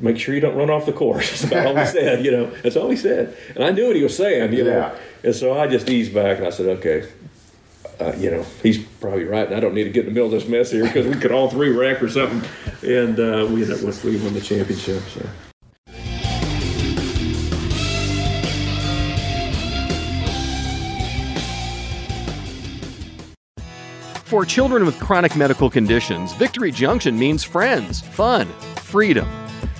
Make 0.00 0.18
sure 0.18 0.34
you 0.34 0.40
don't 0.40 0.56
run 0.56 0.70
off 0.70 0.86
the 0.86 0.92
course. 0.92 1.30
That's 1.30 1.44
about 1.44 1.66
all 1.66 1.76
he 1.76 1.86
said, 1.86 2.24
you 2.24 2.30
know. 2.30 2.50
That's 2.62 2.76
all 2.76 2.88
he 2.88 2.96
said. 2.96 3.36
And 3.54 3.64
I 3.64 3.70
knew 3.70 3.88
what 3.88 3.96
he 3.96 4.02
was 4.02 4.16
saying, 4.16 4.52
you 4.52 4.64
know. 4.64 4.94
And 5.24 5.34
so 5.34 5.58
I 5.58 5.66
just 5.66 5.90
eased 5.90 6.14
back 6.14 6.38
and 6.38 6.46
I 6.46 6.50
said, 6.50 6.66
okay, 6.78 7.08
uh, 8.00 8.12
you 8.16 8.30
know, 8.30 8.44
he's 8.62 8.78
probably 8.78 9.24
right, 9.24 9.46
and 9.46 9.56
I 9.56 9.60
don't 9.60 9.74
need 9.74 9.84
to 9.84 9.90
get 9.90 10.06
in 10.06 10.06
the 10.06 10.12
middle 10.12 10.32
of 10.32 10.40
this 10.40 10.48
mess 10.48 10.70
here 10.70 10.84
because 10.84 11.06
we 11.06 11.20
could 11.20 11.32
all 11.32 11.50
three 11.50 11.70
wreck 11.70 12.00
or 12.02 12.08
something. 12.08 12.48
And 12.82 13.18
uh, 13.18 13.46
we 13.50 13.62
ended 13.62 13.78
up 13.78 13.84
with 13.84 14.04
we 14.04 14.16
won 14.22 14.34
the 14.34 14.40
championship. 14.40 15.02
So. 15.02 15.28
For 24.24 24.44
children 24.44 24.84
with 24.84 25.00
chronic 25.00 25.34
medical 25.36 25.70
conditions, 25.70 26.34
Victory 26.34 26.70
Junction 26.70 27.18
means 27.18 27.42
friends, 27.42 28.02
fun, 28.02 28.46
freedom. 28.76 29.26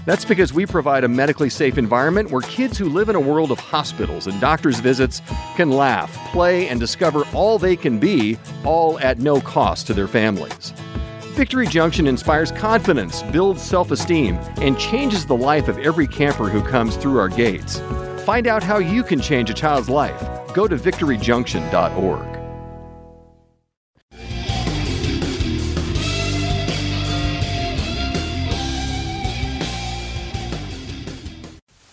That's 0.07 0.25
because 0.25 0.53
we 0.53 0.65
provide 0.67 1.05
a 1.05 1.09
medically 1.09 1.51
safe 1.51 1.77
environment 1.77 2.31
where 2.31 2.43
kids 2.43 2.79
who 2.79 2.89
live 2.89 3.09
in 3.09 3.17
a 3.17 3.21
world 3.21 3.51
of 3.51 3.59
hospitals 3.59 4.27
and 4.27 4.41
doctors' 4.41 4.81
visits 4.81 5.21
can 5.57 5.71
laugh, 5.71 6.13
play, 6.33 6.69
and 6.69 6.81
discover 6.81 7.25
all 7.35 7.59
they 7.59 7.77
can 7.77 7.99
be, 7.99 8.39
all 8.65 8.99
at 9.01 9.19
no 9.19 9.41
cost 9.41 9.87
to 9.87 9.95
their 9.95 10.09
families. 10.09 10.73
Victory 11.39 11.67
Junction 11.67 12.07
inspires 12.07 12.51
confidence, 12.51 13.23
builds 13.25 13.63
self 13.63 13.91
esteem, 13.91 14.37
and 14.61 14.79
changes 14.79 15.25
the 15.25 15.37
life 15.37 15.69
of 15.69 15.79
every 15.79 16.07
camper 16.07 16.49
who 16.49 16.63
comes 16.63 16.97
through 16.97 17.19
our 17.19 17.29
gates. 17.29 17.81
Find 18.25 18.47
out 18.47 18.63
how 18.63 18.79
you 18.79 19.03
can 19.03 19.21
change 19.21 19.49
a 19.49 19.55
child's 19.55 19.89
life. 19.89 20.21
Go 20.53 20.67
to 20.67 20.77
victoryjunction.org. 20.77 22.38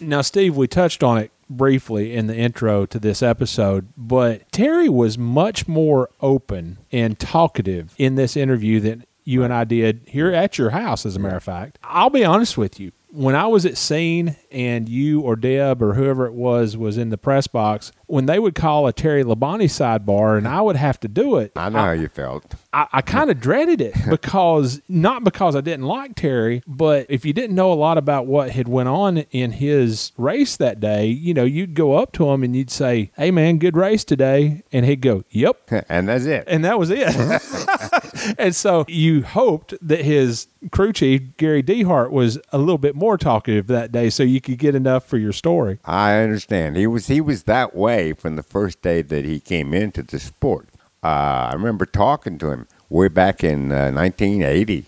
Now, 0.06 0.22
Steve, 0.22 0.56
we 0.56 0.68
touched 0.68 1.04
on 1.04 1.18
it 1.18 1.32
briefly 1.50 2.13
in 2.13 2.28
the 2.28 2.36
intro 2.36 2.86
to 2.86 3.00
this 3.00 3.22
episode, 3.22 3.88
but 3.98 4.52
Terry 4.52 4.89
was 4.89 5.18
much 5.18 5.68
more 5.68 6.10
open 6.22 6.78
and 6.91 7.20
talkative 7.20 7.94
in 7.98 8.15
this 8.15 8.38
interview 8.38 8.80
than 8.80 9.06
you 9.24 9.44
and 9.44 9.54
I 9.54 9.63
did 9.63 10.02
here 10.06 10.32
at 10.32 10.58
your 10.58 10.70
house, 10.70 11.06
as 11.06 11.15
a 11.15 11.20
matter 11.20 11.38
of 11.38 11.44
fact. 11.44 11.80
I'll 11.84 12.12
be 12.12 12.24
honest 12.24 12.58
with 12.58 12.80
you. 12.80 12.91
When 13.15 13.34
I 13.34 13.47
was 13.47 13.65
at 13.65 13.78
scene 13.78 14.36
and 14.51 14.89
you 14.89 15.21
or 15.21 15.36
Deb 15.38 15.82
or 15.82 15.93
whoever 15.93 16.25
it 16.25 16.34
was 16.34 16.75
was 16.75 16.97
in 16.97 17.10
the 17.10 17.17
press 17.17 17.47
box, 17.47 17.93
when 18.08 18.25
they 18.25 18.39
would 18.39 18.56
call 18.56 18.88
a 18.88 18.93
Terry 18.93 19.23
Labonte 19.23 19.63
sidebar 19.69 20.38
and 20.38 20.45
I 20.47 20.62
would 20.62 20.75
have 20.75 20.99
to 20.99 21.08
do 21.08 21.38
it, 21.38 21.54
I 21.56 21.69
know 21.69 21.80
how 21.80 21.91
you 21.91 22.10
felt. 22.10 22.56
I, 22.73 22.88
I 22.91 23.01
kind 23.01 23.32
of 23.32 23.39
dreaded 23.39 23.80
it 23.80 23.95
because 24.10 24.82
not 24.89 25.23
because 25.23 25.56
I 25.56 25.62
didn't 25.62 25.86
like 25.86 26.15
Terry, 26.15 26.62
but 26.67 27.06
if 27.08 27.23
you 27.25 27.32
didn't 27.32 27.56
know 27.56 27.71
a 27.71 27.75
lot 27.75 27.97
about 27.97 28.28
what 28.28 28.51
had 28.51 28.67
went 28.67 28.89
on 28.89 29.19
in 29.32 29.54
his 29.54 30.12
race 30.17 30.58
that 30.58 30.80
day, 30.82 31.06
you 31.08 31.34
know, 31.34 31.45
you'd 31.45 31.73
go 31.73 31.93
up 31.95 32.12
to 32.13 32.30
him 32.30 32.43
and 32.43 32.54
you'd 32.56 32.69
say, 32.69 33.12
"Hey, 33.15 33.32
man, 33.32 33.60
good 33.60 33.78
race 33.78 34.04
today," 34.04 34.63
and 34.73 34.86
he'd 34.86 35.01
go, 35.01 35.23
"Yep," 35.30 35.71
And 35.89 36.10
that's 36.10 36.25
it. 36.25 36.43
and 36.47 36.65
that 36.65 36.78
was 36.78 36.89
it. 36.91 37.08
and 38.38 38.56
so 38.56 38.86
you 38.88 39.23
hoped 39.23 39.73
that 39.82 40.01
his 40.01 40.47
crew 40.71 40.93
chief 40.93 41.36
Gary 41.38 41.63
Dehart 41.63 42.12
was 42.12 42.39
a 42.51 42.58
little 42.58 42.78
bit 42.78 42.95
more 42.95 43.17
talkative 43.17 43.67
that 43.67 43.91
day, 43.91 44.10
so 44.10 44.23
you 44.23 44.41
could 44.41 44.58
get 44.58 44.75
enough 44.75 45.06
for 45.06 45.17
your 45.17 45.34
story. 45.34 45.80
I 45.86 46.15
understand. 46.19 46.78
He 46.78 46.88
was 46.88 47.08
he 47.08 47.21
was 47.21 47.43
that 47.43 47.75
way 47.75 48.13
from 48.13 48.36
the 48.36 48.43
first 48.43 48.82
day 48.82 49.01
that 49.01 49.25
he 49.25 49.39
came 49.39 49.73
into 49.73 50.04
the 50.04 50.19
sport. 50.19 50.67
Uh, 51.04 51.49
I 51.51 51.54
remember 51.54 51.86
talking 51.86 52.38
to 52.39 52.51
him 52.51 52.67
way 52.89 53.08
back 53.10 53.43
in 53.43 53.71
uh, 53.71 53.91
1980. 53.91 54.86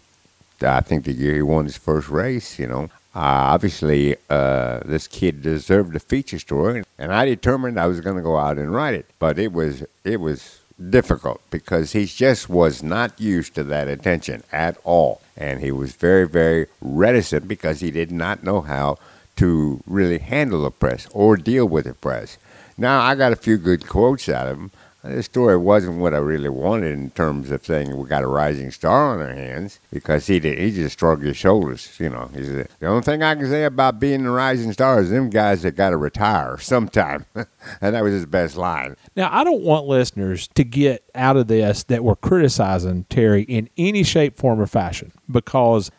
I 0.62 0.82
think 0.82 1.06
the 1.06 1.14
year 1.14 1.36
he 1.36 1.42
won 1.42 1.66
his 1.66 1.78
first 1.78 2.10
race. 2.10 2.58
You 2.58 2.68
know, 2.68 2.84
uh, 3.16 3.54
obviously 3.54 4.16
uh, 4.30 4.80
this 4.86 5.08
kid 5.08 5.42
deserved 5.42 5.96
a 5.96 6.00
feature 6.00 6.40
story, 6.40 6.84
and 6.98 7.14
I 7.14 7.26
determined 7.26 7.80
I 7.80 7.88
was 7.88 8.02
going 8.02 8.16
to 8.16 8.24
go 8.24 8.38
out 8.38 8.58
and 8.58 8.74
write 8.74 8.96
it. 8.96 9.06
But 9.20 9.38
it 9.38 9.54
was 9.54 9.84
it 10.04 10.20
was 10.20 10.60
difficult 10.90 11.42
because 11.50 11.94
he 11.94 12.06
just 12.06 12.50
was 12.50 12.84
not 12.84 13.20
used 13.20 13.56
to 13.56 13.64
that 13.66 13.88
attention 13.88 14.44
at 14.52 14.78
all. 14.84 15.22
And 15.36 15.60
he 15.60 15.72
was 15.72 15.94
very, 15.94 16.28
very 16.28 16.68
reticent 16.82 17.48
because 17.48 17.80
he 17.80 17.92
did 17.92 18.12
not 18.12 18.44
know 18.44 18.62
how 18.62 18.98
to 19.38 19.82
really 19.86 20.20
handle 20.20 20.64
the 20.64 20.72
press 20.72 21.08
or 21.14 21.38
deal 21.38 21.68
with 21.68 21.86
the 21.86 21.94
press. 21.94 22.38
Now, 22.78 23.02
I 23.02 23.16
got 23.16 23.32
a 23.32 23.38
few 23.38 23.58
good 23.58 23.88
quotes 23.88 24.30
out 24.30 24.48
of 24.48 24.58
him. 24.58 24.72
This 25.08 25.26
story 25.26 25.58
wasn't 25.58 25.98
what 25.98 26.14
I 26.14 26.18
really 26.18 26.50
wanted 26.50 26.94
in 26.94 27.12
terms 27.12 27.52
of 27.52 27.66
saying 27.66 27.96
we 27.96 28.08
got 28.08 28.24
a 28.24 28.28
rising 28.28 28.72
star 28.72 29.14
on 29.14 29.22
our 29.22 29.34
hands 29.34 29.80
because 29.92 30.28
he 30.28 30.40
did, 30.40 30.60
he 30.60 30.72
just 30.72 31.00
shrugged 31.00 31.24
his 31.24 31.38
shoulders. 31.38 31.96
You 32.00 32.10
know, 32.10 32.30
he 32.34 32.44
said, 32.44 32.70
the 32.80 32.88
only 32.88 33.04
thing 33.04 33.24
I 33.24 33.36
can 33.36 33.48
say 33.48 33.64
about 33.64 34.00
being 34.00 34.26
a 34.26 34.32
rising 34.32 34.74
star 34.74 35.00
is 35.00 35.10
them 35.10 35.30
guys 35.30 35.62
that 35.62 35.76
got 35.76 35.92
to 35.92 35.98
retire 35.98 36.58
sometime, 36.58 37.26
and 37.36 37.96
that 37.96 38.04
was 38.04 38.14
his 38.14 38.26
best 38.26 38.58
line. 38.58 38.96
Now, 39.16 39.30
I 39.32 39.44
don't 39.44 39.64
want 39.64 39.86
listeners 39.86 40.48
to 40.50 40.64
get 40.64 41.04
out 41.16 41.38
of 41.38 41.48
this 41.48 41.84
that 41.84 42.04
we're 42.04 42.16
criticizing 42.16 43.06
Terry 43.06 43.44
in 43.44 43.70
any 43.78 44.04
shape, 44.04 44.38
form, 44.38 44.60
or 44.60 44.68
fashion 44.68 45.12
because 45.30 45.90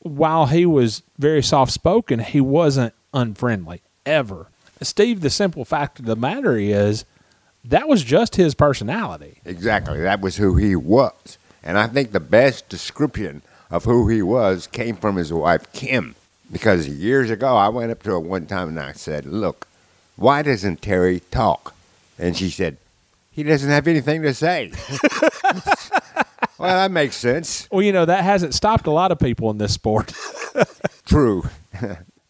while 0.00 0.46
he 0.46 0.66
was 0.66 1.02
very 1.18 1.42
soft 1.42 1.72
spoken, 1.72 2.20
he 2.20 2.40
wasn't 2.40 2.94
unfriendly 3.12 3.82
ever. 4.04 4.48
Steve, 4.82 5.20
the 5.20 5.30
simple 5.30 5.64
fact 5.64 5.98
of 5.98 6.04
the 6.04 6.16
matter 6.16 6.56
is 6.56 7.04
that 7.66 7.88
was 7.88 8.02
just 8.02 8.36
his 8.36 8.54
personality. 8.54 9.40
Exactly. 9.44 10.00
That 10.00 10.20
was 10.20 10.36
who 10.36 10.56
he 10.56 10.76
was. 10.76 11.38
And 11.62 11.78
I 11.78 11.86
think 11.88 12.12
the 12.12 12.20
best 12.20 12.68
description 12.68 13.42
of 13.70 13.84
who 13.84 14.08
he 14.08 14.22
was 14.22 14.66
came 14.66 14.96
from 14.96 15.16
his 15.16 15.32
wife, 15.32 15.72
Kim. 15.72 16.14
Because 16.50 16.88
years 16.88 17.30
ago, 17.30 17.56
I 17.56 17.68
went 17.68 17.90
up 17.90 18.02
to 18.04 18.10
her 18.10 18.20
one 18.20 18.46
time 18.46 18.68
and 18.68 18.78
I 18.78 18.92
said, 18.92 19.26
Look, 19.26 19.66
why 20.14 20.42
doesn't 20.42 20.80
Terry 20.80 21.20
talk? 21.30 21.74
And 22.18 22.36
she 22.36 22.50
said, 22.50 22.76
He 23.32 23.42
doesn't 23.42 23.68
have 23.68 23.88
anything 23.88 24.22
to 24.22 24.32
say. 24.32 24.70
well, 26.58 26.76
that 26.76 26.92
makes 26.92 27.16
sense. 27.16 27.68
Well, 27.72 27.82
you 27.82 27.92
know, 27.92 28.04
that 28.04 28.22
hasn't 28.22 28.54
stopped 28.54 28.86
a 28.86 28.92
lot 28.92 29.10
of 29.10 29.18
people 29.18 29.50
in 29.50 29.58
this 29.58 29.74
sport. 29.74 30.12
True. 31.06 31.42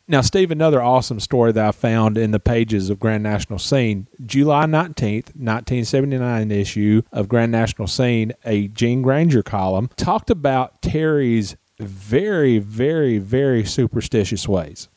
Now, 0.08 0.20
Steve, 0.20 0.52
another 0.52 0.80
awesome 0.80 1.18
story 1.18 1.50
that 1.50 1.66
I 1.66 1.72
found 1.72 2.16
in 2.16 2.30
the 2.30 2.38
pages 2.38 2.90
of 2.90 3.00
Grand 3.00 3.24
National 3.24 3.58
Scene, 3.58 4.06
July 4.24 4.64
19th, 4.66 5.34
1979 5.34 6.52
issue 6.52 7.02
of 7.10 7.28
Grand 7.28 7.50
National 7.50 7.88
Scene, 7.88 8.32
a 8.44 8.68
Gene 8.68 9.02
Granger 9.02 9.42
column, 9.42 9.90
talked 9.96 10.30
about 10.30 10.80
Terry's 10.80 11.56
very, 11.80 12.60
very, 12.60 13.18
very 13.18 13.64
superstitious 13.64 14.46
ways. 14.46 14.88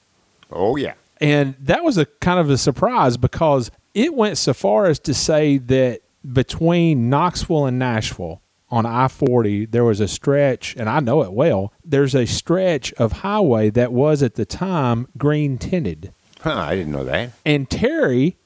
Oh, 0.52 0.76
yeah. 0.76 0.94
And 1.20 1.56
that 1.60 1.84
was 1.84 1.98
a 1.98 2.06
kind 2.06 2.40
of 2.40 2.52
a 2.52 2.58
surprise 2.58 3.18
because 3.18 3.72
it 3.96 4.14
went 4.14 4.38
so 4.38 4.54
far 4.54 4.86
as 4.86 5.00
to 5.00 5.16
say 5.16 5.58
that 5.58 6.02
between 6.32 7.10
Knoxville 7.10 7.66
and 7.66 7.80
Nashville, 7.80 8.42
on 8.72 8.86
I 8.86 9.08
40, 9.08 9.66
there 9.66 9.84
was 9.84 10.00
a 10.00 10.08
stretch, 10.08 10.76
and 10.76 10.90
I 10.90 11.00
know 11.00 11.24
it 11.24 11.34
well. 11.34 11.74
There's 11.84 12.16
a 12.16 12.26
stretch 12.26 12.94
of 12.94 13.12
highway 13.12 13.70
that 13.72 13.92
was 13.92 14.22
at 14.22 14.36
the 14.36 14.46
time 14.46 15.08
green 15.18 15.58
tinted. 15.58 16.14
Huh, 16.42 16.56
I 16.56 16.76
didn't 16.76 16.92
know 16.92 17.04
that. 17.04 17.32
And 17.46 17.70
Terry 17.70 18.38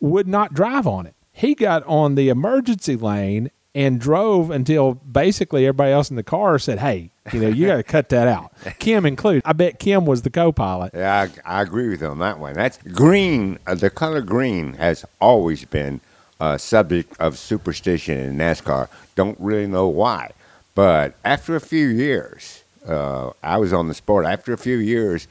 would 0.00 0.28
not 0.28 0.54
drive 0.54 0.86
on 0.86 1.06
it. 1.06 1.14
He 1.32 1.54
got 1.54 1.82
on 1.84 2.14
the 2.14 2.28
emergency 2.28 2.96
lane 2.96 3.50
and 3.74 4.00
drove 4.00 4.50
until 4.50 4.94
basically 4.94 5.64
everybody 5.64 5.92
else 5.92 6.10
in 6.10 6.16
the 6.16 6.22
car 6.22 6.58
said, 6.58 6.78
Hey, 6.78 7.12
you 7.32 7.40
know, 7.40 7.48
you 7.48 7.66
got 7.66 7.76
to 7.76 7.82
cut 7.82 8.08
that 8.10 8.26
out. 8.28 8.52
Kim 8.78 9.06
included. 9.06 9.42
I 9.44 9.52
bet 9.52 9.78
Kim 9.78 10.06
was 10.06 10.22
the 10.22 10.30
co 10.30 10.52
pilot. 10.52 10.92
Yeah, 10.94 11.28
I, 11.44 11.58
I, 11.58 11.62
agree 11.62 11.88
with 11.88 12.02
you 12.02 12.08
on 12.08 12.18
that 12.18 12.38
one. 12.38 12.54
That's 12.54 12.78
green. 12.78 13.58
Uh, 13.66 13.76
the 13.76 13.90
color 13.90 14.22
green 14.22 14.74
has 14.74 15.04
always 15.20 15.64
been 15.64 16.00
a 16.40 16.58
subject 16.58 17.14
of 17.20 17.38
superstition 17.38 18.18
in 18.18 18.36
NASCAR. 18.36 18.88
Don't 19.14 19.38
really 19.38 19.66
know 19.66 19.88
why. 19.88 20.30
But 20.74 21.14
after 21.24 21.54
a 21.54 21.60
few 21.60 21.86
years, 21.86 22.62
uh, 22.86 23.30
I 23.42 23.58
was 23.58 23.72
on 23.72 23.88
the 23.88 23.94
sport. 23.94 24.24
After 24.24 24.52
a 24.52 24.58
few 24.58 24.78
years, 24.78 25.28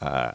uh, 0.00 0.32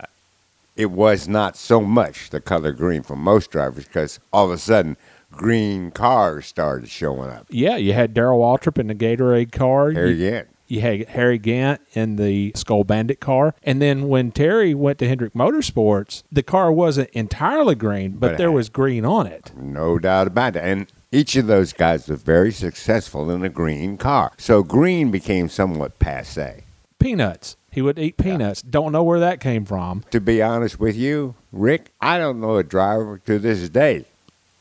it 0.75 0.91
was 0.91 1.27
not 1.27 1.57
so 1.57 1.81
much 1.81 2.29
the 2.29 2.39
color 2.39 2.71
green 2.71 3.03
for 3.03 3.15
most 3.15 3.51
drivers 3.51 3.85
because 3.85 4.19
all 4.31 4.45
of 4.45 4.51
a 4.51 4.57
sudden, 4.57 4.97
green 5.31 5.91
cars 5.91 6.45
started 6.45 6.89
showing 6.89 7.29
up. 7.29 7.47
Yeah, 7.49 7.77
you 7.77 7.93
had 7.93 8.13
Darrell 8.13 8.39
Waltrip 8.39 8.77
in 8.77 8.87
the 8.87 8.95
Gatorade 8.95 9.51
car. 9.51 9.91
Harry 9.91 10.13
you, 10.13 10.29
Gant. 10.29 10.47
You 10.71 10.79
had 10.79 11.09
Harry 11.09 11.37
Gant 11.37 11.81
in 11.91 12.15
the 12.15 12.53
Skoal 12.55 12.85
Bandit 12.85 13.19
car. 13.19 13.53
And 13.61 13.81
then 13.81 14.07
when 14.07 14.31
Terry 14.31 14.73
went 14.73 14.99
to 14.99 15.07
Hendrick 15.07 15.33
Motorsports, 15.33 16.23
the 16.31 16.43
car 16.43 16.71
wasn't 16.71 17.09
entirely 17.09 17.75
green, 17.75 18.11
but, 18.11 18.31
But 18.31 18.37
there 18.37 18.53
was 18.53 18.69
green 18.69 19.03
on 19.03 19.27
it. 19.27 19.51
No 19.53 19.99
doubt 19.99 20.27
about 20.27 20.55
it. 20.55 20.63
And 20.63 20.87
each 21.11 21.35
of 21.35 21.47
those 21.47 21.73
guys 21.73 22.07
was 22.07 22.23
very 22.23 22.53
successful 22.53 23.29
in 23.31 23.43
a 23.43 23.49
green 23.49 23.97
car. 23.97 24.31
So 24.37 24.63
green 24.63 25.11
became 25.11 25.49
somewhat 25.49 25.99
passe. 25.99 26.63
Peanuts. 26.99 27.57
He 27.69 27.81
would 27.81 27.99
eat 27.99 28.15
peanuts. 28.15 28.61
Don't 28.61 28.93
know 28.93 29.03
where 29.03 29.19
that 29.19 29.41
came 29.41 29.65
from. 29.65 30.05
To 30.11 30.21
be 30.21 30.41
honest 30.41 30.79
with 30.79 30.95
you, 30.95 31.35
Rick, 31.51 31.91
I 31.99 32.17
don't 32.17 32.39
know 32.39 32.55
a 32.55 32.63
driver 32.63 33.19
to 33.25 33.39
this 33.39 33.67
day 33.67 34.05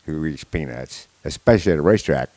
who 0.07 0.27
eats 0.27 0.43
peanuts, 0.43 1.07
especially 1.25 1.71
at 1.71 1.79
a 1.79 1.83
racetrack. 1.83 2.31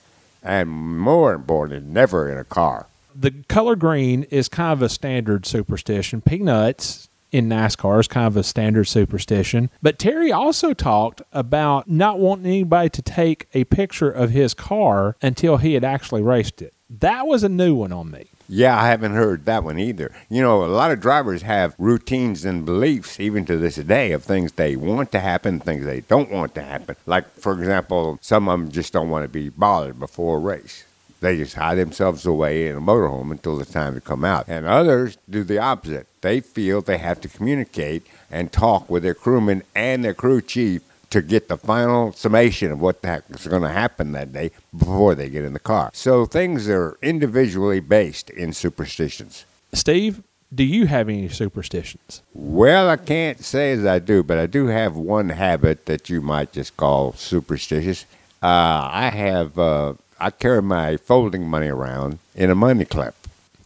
And 0.43 0.69
more 0.69 1.33
important, 1.33 1.88
never 1.88 2.31
in 2.31 2.38
a 2.38 2.43
car. 2.43 2.86
The 3.15 3.32
color 3.47 3.76
green 3.76 4.23
is 4.23 4.49
kind 4.49 4.73
of 4.73 4.82
a 4.82 4.89
standard 4.89 5.45
superstition. 5.45 6.21
Peanuts 6.21 7.10
in 7.32 7.49
NASCAR 7.49 7.99
is 7.99 8.08
kind 8.08 8.28
of 8.28 8.38
a 8.38 8.43
standard 8.43 8.86
superstition. 8.86 9.69
But 9.82 9.99
Terry 9.99 10.32
also 10.32 10.73
talked 10.73 11.21
about 11.32 11.89
not 11.89 12.19
wanting 12.19 12.45
anybody 12.45 12.89
to 12.91 13.02
take 13.02 13.47
a 13.54 13.63
picture 13.65 14.10
of 14.10 14.30
his 14.30 14.54
car 14.54 15.15
until 15.21 15.58
he 15.58 15.73
had 15.73 15.84
actually 15.84 16.21
raced 16.21 16.62
it. 16.62 16.73
That 16.89 17.26
was 17.26 17.43
a 17.43 17.49
new 17.49 17.73
one 17.73 17.91
on 17.91 18.12
me. 18.12 18.28
Yeah, 18.47 18.80
I 18.80 18.88
haven't 18.88 19.13
heard 19.13 19.45
that 19.45 19.63
one 19.63 19.80
either. 19.80 20.13
You 20.30 20.41
know, 20.41 20.63
a 20.63 20.67
lot 20.67 20.91
of 20.91 20.99
drivers 20.99 21.41
have 21.41 21.76
routines 21.80 22.45
and 22.45 22.65
beliefs, 22.65 23.19
even 23.19 23.45
to 23.45 23.58
this 23.58 23.78
day, 23.78 24.12
of 24.12 24.23
things 24.23 24.52
they 24.52 24.76
want 24.76 25.12
to 25.13 25.19
happen, 25.19 25.60
things 25.60 25.86
they 25.86 26.02
don't 26.02 26.30
want 26.30 26.54
to 26.56 26.62
happen. 26.62 26.95
Like, 27.08 27.28
for 27.39 27.54
example, 27.54 28.19
some 28.21 28.47
of 28.47 28.60
them 28.60 28.71
just 28.71 28.93
don't 28.93 29.10
want 29.10 29.23
to 29.23 29.30
be 29.30 29.49
bothered 29.49 29.99
before 29.99 30.38
a 30.38 30.39
race. 30.39 30.84
They 31.23 31.38
just 31.38 31.55
hide 31.55 31.77
themselves 31.77 32.25
away 32.25 32.67
in 32.67 32.75
a 32.75 32.81
motorhome 32.81 33.31
until 33.31 33.57
it's 33.62 33.71
time 33.71 33.95
to 33.95 34.01
come 34.01 34.25
out. 34.25 34.45
And 34.49 34.65
others 34.65 35.17
do 35.29 35.45
the 35.45 35.57
opposite. 35.57 36.05
They 36.19 36.41
feel 36.41 36.81
they 36.81 36.97
have 36.97 37.21
to 37.21 37.29
communicate 37.29 38.05
and 38.29 38.51
talk 38.51 38.89
with 38.89 39.03
their 39.03 39.13
crewman 39.13 39.63
and 39.73 40.03
their 40.03 40.13
crew 40.13 40.41
chief 40.41 40.81
to 41.12 41.21
get 41.21 41.47
the 41.47 41.55
final 41.57 42.12
summation 42.12 42.73
of 42.73 42.81
what 42.81 43.01
the 43.01 43.07
heck 43.07 43.23
is 43.29 43.47
going 43.47 43.62
to 43.62 43.69
happen 43.69 44.12
that 44.12 44.33
day 44.33 44.51
before 44.77 45.15
they 45.15 45.29
get 45.29 45.45
in 45.45 45.53
the 45.53 45.59
car. 45.59 45.91
So 45.93 46.25
things 46.25 46.67
are 46.67 46.97
individually 47.01 47.79
based 47.79 48.29
in 48.29 48.51
superstitions. 48.51 49.45
Steve, 49.71 50.23
do 50.53 50.65
you 50.65 50.88
have 50.88 51.07
any 51.07 51.29
superstitions? 51.29 52.21
Well, 52.33 52.89
I 52.89 52.97
can't 52.97 53.41
say 53.41 53.71
as 53.71 53.86
I 53.86 53.99
do, 53.99 54.23
but 54.23 54.38
I 54.38 54.45
do 54.45 54.67
have 54.67 54.97
one 54.97 55.29
habit 55.29 55.86
that 55.86 56.09
you 56.09 56.19
might 56.19 56.51
just 56.51 56.75
call 56.75 57.13
superstitious. 57.13 58.05
Uh, 58.41 58.89
I 58.91 59.09
have 59.13 59.57
uh, 59.57 59.93
I 60.19 60.30
carry 60.32 60.62
my 60.62 60.97
folding 60.97 61.47
money 61.47 61.67
around 61.67 62.19
in 62.36 62.49
a 62.49 62.56
money 62.56 62.86
clip. 62.86 63.15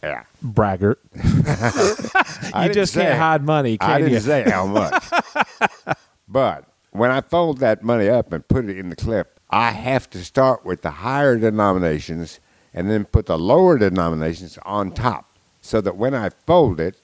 Yeah, 0.02 0.24
Braggart. 0.42 0.98
You 1.14 2.72
just 2.72 2.92
say- 2.94 3.02
can't 3.02 3.18
hide 3.18 3.44
money, 3.44 3.78
can 3.78 3.90
I 3.90 3.98
didn't 3.98 4.14
you? 4.14 4.20
say 4.20 4.48
how 4.48 4.66
much. 4.66 5.04
but 6.28 6.64
when 6.92 7.10
I 7.10 7.20
fold 7.20 7.58
that 7.58 7.82
money 7.82 8.08
up 8.08 8.32
and 8.32 8.46
put 8.46 8.64
it 8.66 8.78
in 8.78 8.90
the 8.90 8.96
clip, 8.96 9.38
I 9.50 9.70
have 9.70 10.08
to 10.10 10.24
start 10.24 10.64
with 10.64 10.82
the 10.82 10.90
higher 10.90 11.36
denominations 11.36 12.40
and 12.74 12.90
then 12.90 13.04
put 13.04 13.26
the 13.26 13.38
lower 13.38 13.78
denominations 13.78 14.58
on 14.64 14.92
top 14.92 15.26
so 15.60 15.80
that 15.80 15.96
when 15.96 16.14
I 16.14 16.30
fold 16.46 16.80
it, 16.80 16.96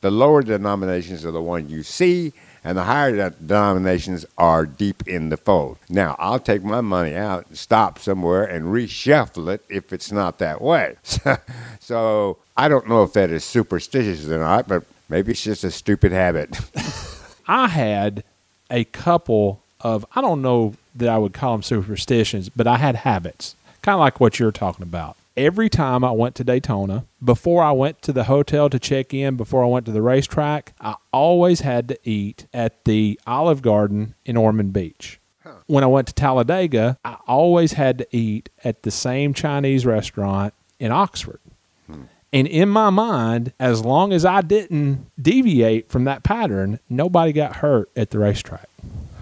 the 0.00 0.10
lower 0.10 0.42
denominations 0.42 1.24
are 1.24 1.30
the 1.32 1.42
one 1.42 1.68
you 1.68 1.82
see 1.82 2.32
and 2.66 2.76
the 2.76 2.82
higher 2.82 3.14
de- 3.14 3.30
denominations 3.30 4.26
are 4.36 4.66
deep 4.66 5.06
in 5.06 5.28
the 5.28 5.36
fold. 5.36 5.78
Now, 5.88 6.16
I'll 6.18 6.40
take 6.40 6.64
my 6.64 6.80
money 6.80 7.14
out 7.14 7.46
and 7.46 7.56
stop 7.56 8.00
somewhere 8.00 8.42
and 8.42 8.64
reshuffle 8.64 9.54
it 9.54 9.64
if 9.68 9.92
it's 9.92 10.10
not 10.10 10.38
that 10.38 10.60
way. 10.60 10.96
so 11.80 12.38
I 12.56 12.68
don't 12.68 12.88
know 12.88 13.04
if 13.04 13.12
that 13.12 13.30
is 13.30 13.44
superstitious 13.44 14.28
or 14.28 14.38
not, 14.38 14.66
but 14.66 14.82
maybe 15.08 15.30
it's 15.30 15.44
just 15.44 15.62
a 15.62 15.70
stupid 15.70 16.10
habit. 16.10 16.58
I 17.46 17.68
had 17.68 18.24
a 18.68 18.82
couple 18.82 19.60
of, 19.80 20.04
I 20.16 20.20
don't 20.20 20.42
know 20.42 20.74
that 20.96 21.08
I 21.08 21.18
would 21.18 21.34
call 21.34 21.52
them 21.52 21.62
superstitions, 21.62 22.48
but 22.48 22.66
I 22.66 22.78
had 22.78 22.96
habits, 22.96 23.54
kind 23.82 23.94
of 23.94 24.00
like 24.00 24.18
what 24.18 24.40
you're 24.40 24.50
talking 24.50 24.82
about. 24.82 25.16
Every 25.36 25.68
time 25.68 26.02
I 26.02 26.12
went 26.12 26.34
to 26.36 26.44
Daytona, 26.44 27.04
before 27.22 27.62
I 27.62 27.72
went 27.72 28.00
to 28.02 28.12
the 28.12 28.24
hotel 28.24 28.70
to 28.70 28.78
check 28.78 29.12
in, 29.12 29.36
before 29.36 29.62
I 29.62 29.66
went 29.66 29.84
to 29.86 29.92
the 29.92 30.00
racetrack, 30.00 30.72
I 30.80 30.94
always 31.12 31.60
had 31.60 31.88
to 31.88 31.98
eat 32.04 32.46
at 32.54 32.84
the 32.86 33.20
Olive 33.26 33.60
Garden 33.60 34.14
in 34.24 34.36
Ormond 34.36 34.72
Beach. 34.72 35.20
When 35.66 35.84
I 35.84 35.88
went 35.88 36.08
to 36.08 36.14
Talladega, 36.14 36.98
I 37.04 37.16
always 37.26 37.74
had 37.74 37.98
to 37.98 38.06
eat 38.16 38.48
at 38.64 38.82
the 38.82 38.90
same 38.90 39.34
Chinese 39.34 39.84
restaurant 39.84 40.54
in 40.78 40.90
Oxford. 40.90 41.40
Hmm. 41.86 42.02
And 42.32 42.46
in 42.46 42.68
my 42.68 42.90
mind, 42.90 43.52
as 43.60 43.84
long 43.84 44.12
as 44.12 44.24
I 44.24 44.40
didn't 44.40 45.10
deviate 45.20 45.88
from 45.88 46.04
that 46.04 46.22
pattern, 46.22 46.80
nobody 46.88 47.32
got 47.32 47.56
hurt 47.56 47.90
at 47.94 48.10
the 48.10 48.18
racetrack. 48.18 48.68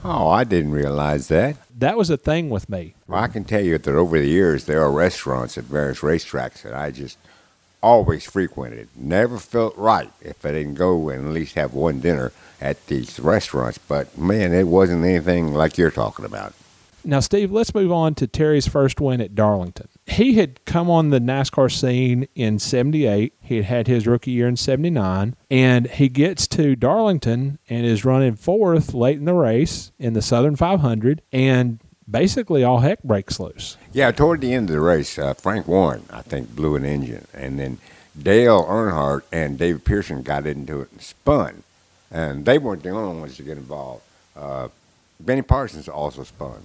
oh, 0.05 0.29
I 0.29 0.45
didn't 0.45 0.73
realize 0.73 1.29
that. 1.29 1.57
That 1.79 1.97
was 1.97 2.11
a 2.11 2.17
thing 2.17 2.51
with 2.51 2.69
me. 2.69 2.95
Well, 3.07 3.23
I 3.23 3.29
can 3.29 3.45
tell 3.45 3.63
you 3.63 3.79
that 3.79 3.95
over 3.95 4.19
the 4.19 4.27
years, 4.27 4.65
there 4.65 4.83
are 4.83 4.91
restaurants 4.91 5.59
at 5.59 5.65
various 5.65 6.01
racetracks 6.01 6.63
that 6.63 6.75
I 6.75 6.91
just 6.91 7.19
always 7.83 8.25
frequented. 8.25 8.89
Never 8.97 9.39
felt 9.39 9.77
right 9.77 10.11
if 10.23 10.45
I 10.45 10.53
didn't 10.53 10.75
go 10.75 11.09
and 11.11 11.27
at 11.27 11.33
least 11.33 11.55
have 11.55 11.75
one 11.75 12.01
dinner 12.01 12.33
at 12.61 12.87
these 12.87 13.21
restaurants. 13.21 13.79
But 13.79 14.17
man, 14.17 14.53
it 14.55 14.67
wasn't 14.67 15.05
anything 15.05 15.53
like 15.53 15.77
you're 15.77 15.91
talking 15.91 16.25
about. 16.25 16.55
Now, 17.05 17.21
Steve, 17.21 17.53
let's 17.53 17.75
move 17.75 17.93
on 17.93 18.15
to 18.15 18.27
Terry's 18.27 18.67
first 18.67 19.01
win 19.01 19.21
at 19.21 19.35
Darlington. 19.35 19.89
He 20.07 20.35
had 20.35 20.65
come 20.65 20.91
on 20.91 21.11
the 21.11 21.19
NASCAR 21.19 21.73
scene 21.73 22.29
in 22.35 22.59
78. 22.59 23.33
He 23.41 23.57
had 23.57 23.65
had 23.65 23.87
his 23.87 24.07
rookie 24.07 24.33
year 24.33 24.47
in 24.47 24.57
79. 24.57 25.35
And 25.51 25.87
he 25.87 26.09
gets 26.09 26.47
to 26.49 26.77
Darlington 26.77 27.59
and 27.69 27.87
is 27.87 28.05
running 28.05 28.37
fourth 28.37 28.93
late 28.93 29.19
in 29.19 29.25
the 29.25 29.35
race 29.35 29.93
in 29.99 30.13
the 30.13 30.23
Southern 30.23 30.57
500. 30.57 31.23
And 31.33 31.81
basically, 32.09 32.63
all 32.63 32.81
heck 32.81 33.03
breaks 33.03 33.41
loose. 33.41 33.77
Yeah, 33.93 34.11
toward 34.11 34.41
the 34.41 34.53
end 34.53 34.69
of 34.69 34.75
the 34.75 34.81
race, 34.81 35.19
uh, 35.19 35.35
Frank 35.35 35.67
Warren, 35.67 36.05
I 36.11 36.23
think, 36.23 36.55
blew 36.55 36.77
an 36.77 36.85
engine. 36.85 37.27
And 37.33 37.59
then 37.59 37.79
Dale 38.21 38.65
Earnhardt 38.65 39.23
and 39.33 39.59
David 39.59 39.85
Pearson 39.85 40.23
got 40.23 40.47
into 40.47 40.81
it 40.81 40.93
and 40.93 41.01
spun. 41.01 41.63
And 42.11 42.45
they 42.45 42.59
weren't 42.59 42.83
the 42.83 42.91
only 42.91 43.21
ones 43.21 43.37
to 43.39 43.43
get 43.43 43.57
involved. 43.57 44.03
Uh, 44.37 44.69
Benny 45.19 45.43
Parsons 45.43 45.89
also 45.89 46.25
spun. 46.25 46.63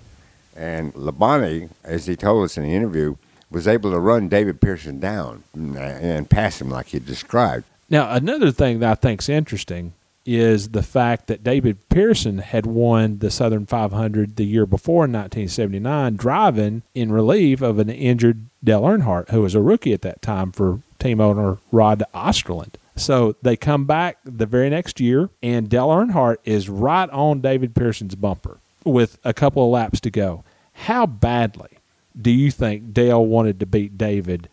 And 0.55 0.93
Labonte, 0.93 1.69
as 1.83 2.05
he 2.05 2.15
told 2.15 2.43
us 2.43 2.57
in 2.57 2.63
the 2.63 2.75
interview, 2.75 3.15
was 3.52 3.68
able 3.68 3.91
to 3.91 4.00
run 4.00 4.30
David 4.30 4.62
Pearson 4.62 5.00
down 5.00 5.43
and 5.54 6.30
pass 6.30 6.62
him 6.62 6.70
like 6.70 6.88
he 6.88 7.00
described. 7.00 7.66
Now, 7.89 8.12
another 8.12 8.52
thing 8.52 8.80
that 8.80 8.91
I 8.91 8.95
think's 8.95 9.30
interesting 9.30 9.93
is 10.26 10.70
the 10.70 10.84
fact 10.84 11.26
that 11.28 11.43
David 11.43 11.89
Pearson 11.89 12.38
had 12.38 12.68
won 12.68 13.18
the 13.18 13.32
Southern 13.32 13.66
500 13.66 14.36
the 14.36 14.45
year 14.45 14.68
before 14.68 15.06
in 15.06 15.14
1979, 15.14 16.18
driving 16.18 16.84
in 16.93 17.12
relief 17.12 17.62
of 17.62 17.80
an 17.80 17.89
injured 17.89 18.45
Dale 18.64 18.84
Earnhardt, 18.84 19.30
who 19.32 19.41
was 19.41 19.56
a 19.56 19.62
rookie 19.62 19.93
at 19.93 20.04
that 20.04 20.22
time 20.22 20.52
for 20.52 20.82
team 21.00 21.20
owner 21.20 21.58
Rod 21.72 22.04
Osterlund. 22.14 22.76
So 22.95 23.38
they 23.41 23.56
come 23.56 23.86
back 23.86 24.18
the 24.24 24.45
very 24.45 24.70
next 24.70 25.00
year, 25.00 25.30
and 25.41 25.70
Dale 25.70 25.88
Earnhardt 25.88 26.38
is 26.43 26.70
right 26.70 27.10
on 27.10 27.41
David 27.41 27.74
Pearson's 27.74 28.14
bumper 28.14 28.60
with 28.84 29.18
a 29.24 29.34
couple 29.34 29.64
of 29.64 29.72
laps 29.72 30.00
to 30.02 30.12
go. 30.12 30.43
How 30.74 31.08
badly 31.08 31.78
do 32.20 32.32
you 32.32 32.51
think 32.51 32.93
Dale 32.93 33.26
wanted 33.26 33.60
to 33.60 33.66
beat 33.66 33.97
David 33.97 34.49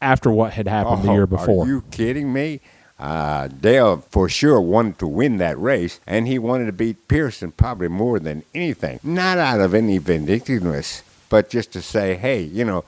after 0.00 0.30
what 0.30 0.52
had 0.52 0.68
happened 0.68 1.00
oh, 1.00 1.06
the 1.06 1.12
year 1.12 1.26
before? 1.26 1.64
Are 1.64 1.68
you 1.68 1.82
kidding 1.90 2.32
me? 2.32 2.60
Uh, 2.98 3.48
Dale 3.48 3.98
for 4.08 4.28
sure 4.28 4.60
wanted 4.60 4.98
to 5.00 5.06
win 5.06 5.36
that 5.36 5.58
race, 5.58 6.00
and 6.06 6.26
he 6.26 6.38
wanted 6.38 6.66
to 6.66 6.72
beat 6.72 7.08
Pearson 7.08 7.52
probably 7.52 7.88
more 7.88 8.18
than 8.18 8.42
anything. 8.54 9.00
Not 9.02 9.38
out 9.38 9.60
of 9.60 9.74
any 9.74 9.98
vindictiveness, 9.98 11.02
but 11.28 11.50
just 11.50 11.72
to 11.72 11.82
say, 11.82 12.14
hey, 12.14 12.40
you 12.40 12.64
know, 12.64 12.84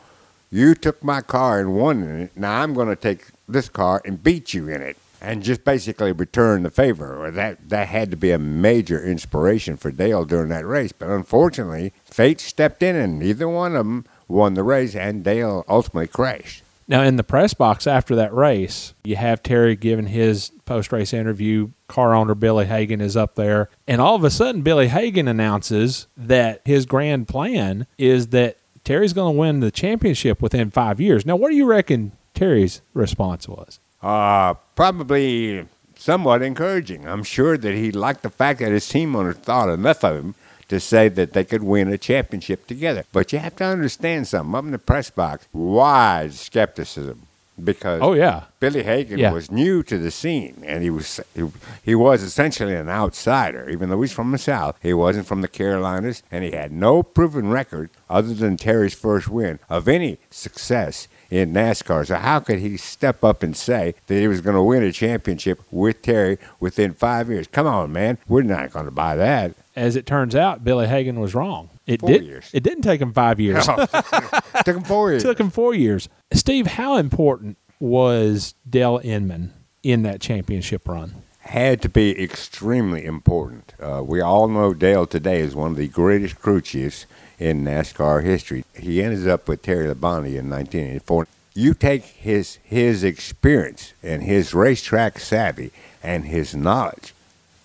you 0.51 0.75
took 0.75 1.05
my 1.05 1.21
car 1.21 1.61
and 1.61 1.75
won 1.75 2.03
in 2.03 2.21
it. 2.23 2.37
Now 2.37 2.63
I'm 2.63 2.73
going 2.73 2.89
to 2.89 2.97
take 2.97 3.27
this 3.47 3.69
car 3.69 4.01
and 4.05 4.23
beat 4.23 4.55
you 4.55 4.69
in 4.69 4.81
it 4.81 4.97
and 5.21 5.43
just 5.43 5.65
basically 5.65 6.13
return 6.13 6.63
the 6.63 6.71
favor. 6.71 7.17
Or 7.25 7.31
that 7.31 7.69
that 7.69 7.89
had 7.89 8.11
to 8.11 8.17
be 8.17 8.31
a 8.31 8.39
major 8.39 9.03
inspiration 9.03 9.77
for 9.77 9.91
Dale 9.91 10.25
during 10.25 10.49
that 10.51 10.67
race. 10.67 10.93
But 10.93 11.09
unfortunately, 11.09 11.93
fate 12.05 12.41
stepped 12.41 12.83
in, 12.83 12.97
and 12.97 13.19
neither 13.19 13.49
one 13.49 13.77
of 13.77 13.87
them 13.87 14.05
won 14.27 14.55
the 14.55 14.63
race, 14.63 14.95
and 14.95 15.25
Dale 15.25 15.65
ultimately 15.69 16.09
crashed. 16.09 16.63
Now, 16.91 17.03
in 17.03 17.17
the 17.17 17.25
press 17.25 17.53
box 17.53 17.87
after 17.87 18.17
that 18.17 18.33
race, 18.33 18.95
you 19.05 19.17
have 19.17 19.43
Terry 19.43 19.77
giving 19.77 20.07
his 20.07 20.51
post 20.65 20.91
race 20.91 21.13
interview. 21.13 21.69
Car 21.87 22.15
owner 22.15 22.35
Billy 22.35 22.65
Hagan 22.65 23.03
is 23.03 23.15
up 23.15 23.35
there. 23.35 23.69
And 23.87 24.01
all 24.01 24.15
of 24.15 24.25
a 24.25 24.31
sudden, 24.31 24.63
Billy 24.63 24.89
Hagan 24.89 25.29
announces 25.29 26.07
that 26.17 26.63
his 26.65 26.87
grand 26.87 27.29
plan 27.29 27.87
is 27.99 28.29
that 28.29 28.57
Terry's 28.85 29.13
going 29.13 29.35
to 29.35 29.39
win 29.39 29.61
the 29.61 29.71
championship 29.71 30.41
within 30.41 30.71
five 30.71 30.99
years. 30.99 31.27
Now, 31.27 31.37
what 31.37 31.51
do 31.51 31.57
you 31.57 31.67
reckon 31.67 32.13
Terry's 32.33 32.81
response 32.95 33.47
was? 33.47 33.81
Uh, 34.01 34.55
probably 34.79 35.67
somewhat 35.97 36.41
encouraging. 36.41 37.05
I'm 37.09 37.25
sure 37.25 37.59
that 37.59 37.75
he 37.75 37.91
liked 37.91 38.23
the 38.23 38.31
fact 38.31 38.61
that 38.61 38.71
his 38.71 38.89
team 38.89 39.17
owner 39.17 39.33
thought 39.33 39.69
enough 39.69 40.05
of 40.05 40.15
him 40.15 40.35
to 40.69 40.79
say 40.79 41.09
that 41.09 41.33
they 41.33 41.43
could 41.43 41.65
win 41.65 41.89
a 41.89 41.99
championship 41.99 42.65
together. 42.69 43.03
But 43.13 43.33
you 43.33 43.41
have 43.41 43.57
to 43.57 43.65
understand 43.65 44.29
something. 44.29 44.55
Up 44.55 44.65
in 44.65 44.71
the 44.71 44.79
press 44.79 45.11
box, 45.11 45.49
wide 45.53 46.33
skepticism 46.33 47.23
because 47.65 48.01
oh 48.03 48.13
yeah, 48.13 48.45
Billy 48.61 48.85
Hagan 48.85 49.19
Yeah. 49.19 49.33
was 49.33 49.51
new 49.51 49.83
to 49.83 49.99
the 49.99 50.13
scene 50.13 50.63
and 50.65 50.85
he 50.85 50.91
was 50.91 51.19
he, 51.35 51.43
he 51.83 51.97
was 51.97 52.23
essentially 52.23 52.77
an 52.77 52.89
outsider. 52.89 53.69
Even 53.69 53.89
though 53.89 54.01
he's 54.01 54.13
from 54.13 54.31
the 54.31 54.39
South, 54.39 54.79
he 54.81 54.95
wasn't 54.95 55.27
from 55.27 55.41
the 55.41 55.49
Carolinas, 55.49 56.23
and 56.31 56.45
he 56.45 56.53
had 56.53 56.71
no 56.71 57.03
proven 57.03 57.51
record 57.51 57.91
other 58.09 58.33
than 58.33 58.57
Terry's 58.57 58.95
first 58.95 59.27
win 59.27 59.59
of 59.69 59.89
any 59.89 60.19
success 60.31 61.09
in 61.31 61.53
NASCAR. 61.53 62.07
So 62.07 62.17
how 62.17 62.41
could 62.41 62.59
he 62.59 62.77
step 62.77 63.23
up 63.23 63.43
and 63.43 63.57
say 63.57 63.95
that 64.07 64.15
he 64.15 64.29
was 64.29 64.41
going 64.41 64.57
to 64.57 64.63
win 64.63 64.83
a 64.83 64.93
championship 64.93 65.61
with 65.71 66.03
Terry 66.03 66.39
within 66.61 66.95
five 66.95 67.29
years? 67.29 67.47
Come 67.49 67.67
on, 67.67 67.93
man, 67.93 68.19
we're 68.29 68.43
not 68.43 68.73
going 68.73 68.87
to 68.87 68.91
buy 68.91 69.17
that. 69.17 69.55
As 69.77 69.95
it 69.97 70.07
turns 70.07 70.35
out, 70.35 70.65
Billy 70.65 70.89
Hagan 70.89 71.21
was 71.21 71.35
wrong. 71.35 71.71
It 71.87 72.01
Four 72.01 72.11
did. 72.11 72.25
years. 72.25 72.51
It 72.53 72.63
didn't 72.63 72.83
take 72.83 73.01
him 73.01 73.13
five 73.13 73.39
years. 73.41 73.67
Took 73.67 74.67
him 74.67 74.83
four 74.85 75.11
years. 75.11 75.23
took 75.23 75.39
him 75.41 75.51
four 75.51 75.75
years. 75.75 76.09
Steve, 76.33 76.67
how 76.67 76.97
important 76.97 77.57
was 77.81 78.55
Dale 78.69 79.01
Inman 79.05 79.53
in 79.83 80.03
that 80.03 80.21
championship 80.21 80.89
run? 80.89 81.15
had 81.41 81.81
to 81.81 81.89
be 81.89 82.23
extremely 82.23 83.03
important. 83.07 83.73
Uh, 83.81 84.03
we 84.05 84.21
all 84.21 84.49
know 84.49 84.75
Dale 84.75 85.07
today 85.07 85.41
is 85.41 85.55
one 85.55 85.71
of 85.71 85.79
the 85.79 85.89
greatest 85.89 86.39
crew 86.39 86.61
chiefs 86.61 87.07
in 87.39 87.65
NASCAR 87.65 88.25
history. 88.25 88.65
He 88.75 89.03
ends 89.03 89.27
up 89.27 89.49
with 89.49 89.63
Terry 89.63 89.87
Labonte 89.87 90.37
in 90.37 90.51
1984. 90.51 91.27
You 91.55 91.75
take 91.75 92.05
his 92.05 92.59
his 92.63 93.03
experience 93.03 93.93
and 94.03 94.23
his 94.23 94.55
racetrack 94.55 95.19
savvy 95.19 95.73
and 96.03 96.27
his 96.27 96.55
knowledge. 96.55 97.15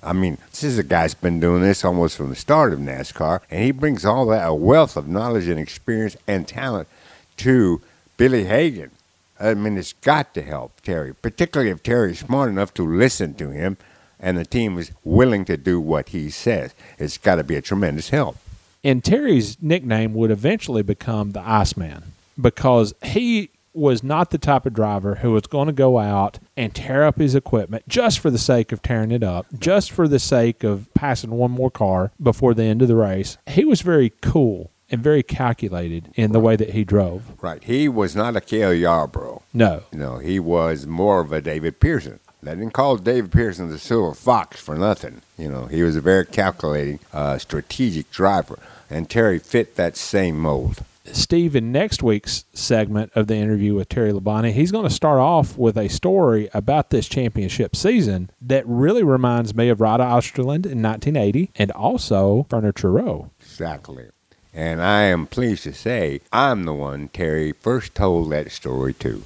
I 0.02 0.14
mean, 0.14 0.38
this 0.52 0.64
is 0.64 0.78
a 0.78 0.84
guy's 0.84 1.14
been 1.14 1.40
doing 1.40 1.62
this 1.62 1.86
almost 1.86 2.18
from 2.18 2.30
the 2.30 2.36
start 2.36 2.74
of 2.74 2.80
NASCAR, 2.80 3.42
and 3.50 3.64
he 3.64 3.72
brings 3.72 4.04
all 4.04 4.26
that 4.28 4.48
a 4.48 4.54
wealth 4.54 4.98
of 4.98 5.08
knowledge 5.08 5.48
and 5.48 5.60
experience 5.60 6.18
and 6.28 6.48
talent 6.48 6.88
to 7.38 7.82
Billy 8.18 8.46
Hagan. 8.46 8.92
I 9.40 9.54
mean, 9.54 9.78
it's 9.78 9.94
got 9.94 10.34
to 10.34 10.42
help 10.42 10.82
Terry, 10.82 11.14
particularly 11.14 11.72
if 11.72 11.84
Terry's 11.84 12.20
smart 12.20 12.50
enough 12.50 12.74
to 12.76 12.86
listen 12.86 13.34
to 13.36 13.50
him 13.50 13.78
and 14.20 14.38
the 14.38 14.46
team 14.46 14.78
is 14.78 14.92
willing 15.04 15.44
to 15.46 15.58
do 15.58 15.80
what 15.80 16.10
he 16.10 16.30
says. 16.30 16.74
It's 16.98 17.18
got 17.18 17.36
to 17.36 17.44
be 17.44 17.56
a 17.56 17.62
tremendous 17.62 18.10
help. 18.10 18.38
And 18.84 19.04
Terry's 19.04 19.58
nickname 19.62 20.14
would 20.14 20.32
eventually 20.32 20.84
become 20.84 21.32
the 21.32 21.40
Iceman 21.40 22.04
because 22.40 22.94
he 23.02 23.50
was 23.74 24.04
not 24.04 24.30
the 24.30 24.38
type 24.38 24.66
of 24.66 24.74
driver 24.74 25.16
who 25.16 25.32
was 25.32 25.48
going 25.48 25.68
to 25.68 25.74
go 25.74 25.98
out 25.98 26.40
and 26.56 26.76
tear 26.76 27.04
up 27.06 27.18
his 27.18 27.34
equipment 27.34 27.88
just 27.88 28.20
for 28.20 28.30
the 28.30 28.38
sake 28.38 28.72
of 28.72 28.82
tearing 28.82 29.12
it 29.12 29.24
up, 29.24 29.48
just 29.58 29.92
for 29.92 30.08
the 30.08 30.20
sake 30.20 30.64
of 30.64 30.88
passing 30.94 31.32
one 31.32 31.52
more 31.52 31.72
car 31.72 32.12
before 32.22 32.54
the 32.54 32.64
end 32.64 32.82
of 32.82 32.88
the 32.88 32.96
race. 32.96 33.38
He 33.48 33.66
was 33.66 33.82
very 33.82 34.12
cool 34.22 34.70
and 34.92 35.02
very 35.02 35.24
calculated 35.24 36.10
in 36.14 36.34
the 36.34 36.40
way 36.40 36.56
that 36.56 36.72
he 36.72 36.84
drove. 36.84 37.24
Right. 37.42 37.64
He 37.64 37.90
was 37.90 38.16
not 38.16 38.36
a 38.36 38.42
Cale 38.42 38.74
Yarborough. 38.74 39.42
No. 39.54 39.84
No, 39.92 40.20
he 40.20 40.40
was 40.40 40.86
more 40.86 41.22
of 41.22 41.32
a 41.32 41.42
David 41.42 41.80
Pearson. 41.80 42.20
They 42.44 42.52
didn't 42.52 42.74
call 42.74 42.98
David 42.98 43.32
Pearson 43.32 43.70
the 43.70 43.80
Silver 43.80 44.14
Fox 44.14 44.60
for 44.62 44.76
nothing. 44.76 45.22
You 45.38 45.50
know, 45.50 45.66
he 45.66 45.82
was 45.82 45.96
a 45.96 46.02
very 46.02 46.26
calculating, 46.26 47.00
uh, 47.14 47.38
strategic 47.38 48.12
driver, 48.12 48.60
and 48.94 49.10
Terry 49.10 49.40
fit 49.40 49.76
that 49.76 49.98
same 49.98 50.40
mold. 50.40 50.84
Steve, 51.12 51.56
in 51.56 51.72
next 51.72 52.02
week's 52.02 52.46
segment 52.54 53.12
of 53.14 53.28
the 53.28 53.36
interview 53.36 53.76
with 53.76 53.90
Terry 53.90 54.14
Labonte, 54.14 54.54
he's 54.54 54.72
going 54.72 54.88
to 54.88 54.94
start 54.94 55.20
off 55.20 55.58
with 55.58 55.78
a 55.78 55.90
story 55.90 56.50
about 56.54 56.92
this 56.92 57.10
championship 57.10 57.76
season 57.76 58.30
that 58.42 58.66
really 58.66 59.04
reminds 59.04 59.54
me 59.54 59.68
of 59.68 59.82
Rod 59.82 60.00
Osterlund 60.00 60.66
in 60.66 60.82
1980 60.82 61.52
and 61.56 61.72
also 61.72 62.46
Furniture 62.50 62.92
Row. 62.92 63.32
Exactly. 63.42 64.06
And 64.54 64.82
I 64.82 65.02
am 65.04 65.28
pleased 65.28 65.64
to 65.64 65.74
say 65.74 66.22
I'm 66.32 66.64
the 66.64 66.74
one 66.74 67.10
Terry 67.10 67.52
first 67.52 67.96
told 67.96 68.32
that 68.32 68.52
story 68.52 68.94
to. 68.94 69.24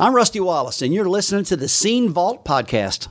I'm 0.00 0.16
Rusty 0.16 0.40
Wallace, 0.40 0.80
and 0.80 0.94
you're 0.94 1.06
listening 1.06 1.44
to 1.44 1.58
the 1.58 1.68
Scene 1.68 2.08
Vault 2.08 2.42
Podcast. 2.42 3.08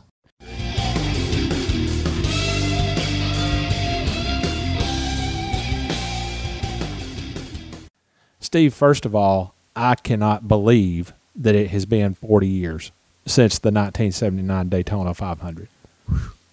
Steve, 8.40 8.74
first 8.74 9.06
of 9.06 9.14
all, 9.14 9.54
I 9.76 9.94
cannot 9.94 10.48
believe 10.48 11.14
that 11.36 11.54
it 11.54 11.70
has 11.70 11.86
been 11.86 12.16
40 12.16 12.48
years 12.48 12.92
since 13.28 13.60
the 13.60 13.68
1979 13.68 14.70
Daytona 14.70 15.14
500. 15.14 15.68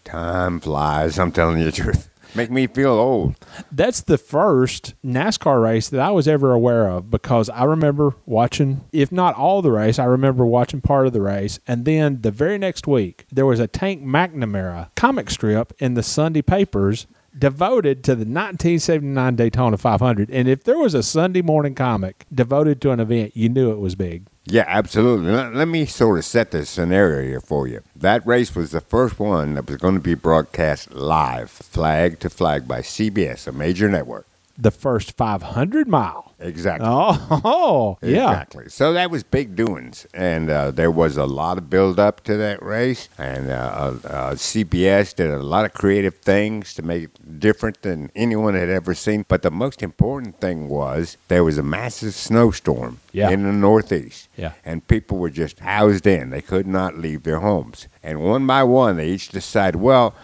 Time 0.05 0.61
flies. 0.61 1.19
I'm 1.19 1.33
telling 1.33 1.57
you 1.57 1.65
the 1.65 1.73
truth. 1.73 2.11
Make 2.35 2.51
me 2.51 2.67
feel 2.67 2.91
old. 2.91 3.37
That's 3.73 4.01
the 4.03 4.19
first 4.19 4.95
NASCAR 5.05 5.63
race 5.63 5.89
that 5.89 6.01
I 6.01 6.11
was 6.11 6.29
ever 6.29 6.53
aware 6.53 6.89
of 6.89 7.11
because 7.11 7.49
I 7.49 7.65
remember 7.65 8.15
watching, 8.27 8.85
if 8.93 9.11
not 9.11 9.35
all 9.35 9.63
the 9.63 9.71
race, 9.71 9.99
I 9.99 10.05
remember 10.05 10.45
watching 10.45 10.81
part 10.81 11.07
of 11.07 11.13
the 11.13 11.23
race. 11.23 11.59
And 11.67 11.85
then 11.85 12.23
the 12.23 12.31
very 12.31 12.59
next 12.59 12.87
week, 12.87 13.27
there 13.33 13.47
was 13.47 13.61
a 13.61 13.67
Tank 13.67 14.03
McNamara 14.03 14.91
comic 14.97 15.31
strip 15.31 15.73
in 15.79 15.95
the 15.95 16.03
Sunday 16.03 16.43
papers 16.43 17.07
devoted 17.39 18.03
to 18.05 18.13
the 18.13 18.21
1979 18.21 19.37
Daytona 19.37 19.77
500. 19.77 20.31
And 20.31 20.49
if 20.49 20.65
there 20.65 20.79
was 20.79 20.95
a 20.95 21.03
Sunday 21.03 21.43
morning 21.43 21.75
comic 21.75 22.25
devoted 22.33 22.81
to 22.83 22.91
an 22.91 23.01
event, 23.01 23.37
you 23.37 23.49
knew 23.49 23.71
it 23.71 23.79
was 23.79 23.95
big. 23.95 24.27
Yeah, 24.49 24.65
absolutely. 24.69 25.33
Let, 25.33 25.67
me 25.67 25.87
sort 25.87 26.19
of 26.19 26.25
set 26.25 26.53
the 26.53 26.65
scenario 26.65 27.23
here 27.23 27.41
for 27.41 27.67
you. 27.67 27.81
That 27.97 28.25
race 28.25 28.55
was 28.55 28.71
the 28.71 28.81
first 28.81 29.19
one 29.19 29.55
that 29.55 29.69
was 29.69 29.79
going 29.79 29.95
to 29.95 30.01
be 30.01 30.15
broadcast 30.15 30.93
live, 30.93 31.51
flag 31.51 32.21
to 32.21 32.31
flag 32.31 32.69
by 32.69 32.81
CBS, 32.81 33.49
a 33.49 33.53
major 33.53 33.89
network. 33.89 34.27
The 34.59 34.71
first 34.71 35.17
500 35.17 35.87
mile. 35.87 36.35
Exactly. 36.39 36.87
Oh, 36.89 37.99
yeah. 38.03 38.29
Exactly. 38.31 38.69
So 38.69 38.93
that 38.93 39.11
was 39.11 39.23
big 39.23 39.57
doings, 39.57 40.07
and 40.13 40.51
uh, 40.51 40.71
there 40.71 40.91
was 40.91 41.17
a 41.17 41.25
lot 41.25 41.57
of 41.57 41.71
build 41.71 41.99
up 41.99 42.23
to 42.25 42.37
that 42.37 42.63
race, 42.63 43.09
and 43.17 43.51
uh, 43.51 43.55
uh, 43.55 44.09
uh 44.09 44.35
CBS 44.35 45.15
did 45.15 45.31
a 45.31 45.39
lot 45.39 45.65
of 45.65 45.73
creative 45.73 46.17
things 46.19 46.75
to 46.75 46.83
make 46.83 47.05
it 47.05 47.41
different 47.41 47.81
than 47.83 48.11
anyone 48.15 48.55
had 48.55 48.69
ever 48.69 48.95
seen. 48.95 49.25
But 49.27 49.43
the 49.43 49.51
most 49.51 49.83
important 49.83 50.39
thing 50.41 50.69
was 50.69 51.17
there 51.29 51.43
was 51.45 51.57
a 51.57 51.63
massive 51.63 52.15
snowstorm 52.15 53.01
Yeah. 53.13 53.31
in 53.31 53.43
the 53.45 53.53
Northeast, 53.53 54.29
Yeah. 54.37 54.53
and 54.65 54.87
people 54.87 55.17
were 55.17 55.31
just 55.31 55.61
housed 55.61 56.07
in; 56.07 56.29
they 56.31 56.43
could 56.43 56.67
not 56.67 56.99
leave 56.99 57.23
their 57.23 57.41
homes. 57.41 57.89
And 58.03 58.21
one 58.23 58.47
by 58.47 58.63
one, 58.63 58.97
they 58.99 59.09
each 59.09 59.31
decided, 59.31 59.81
well. 59.81 60.15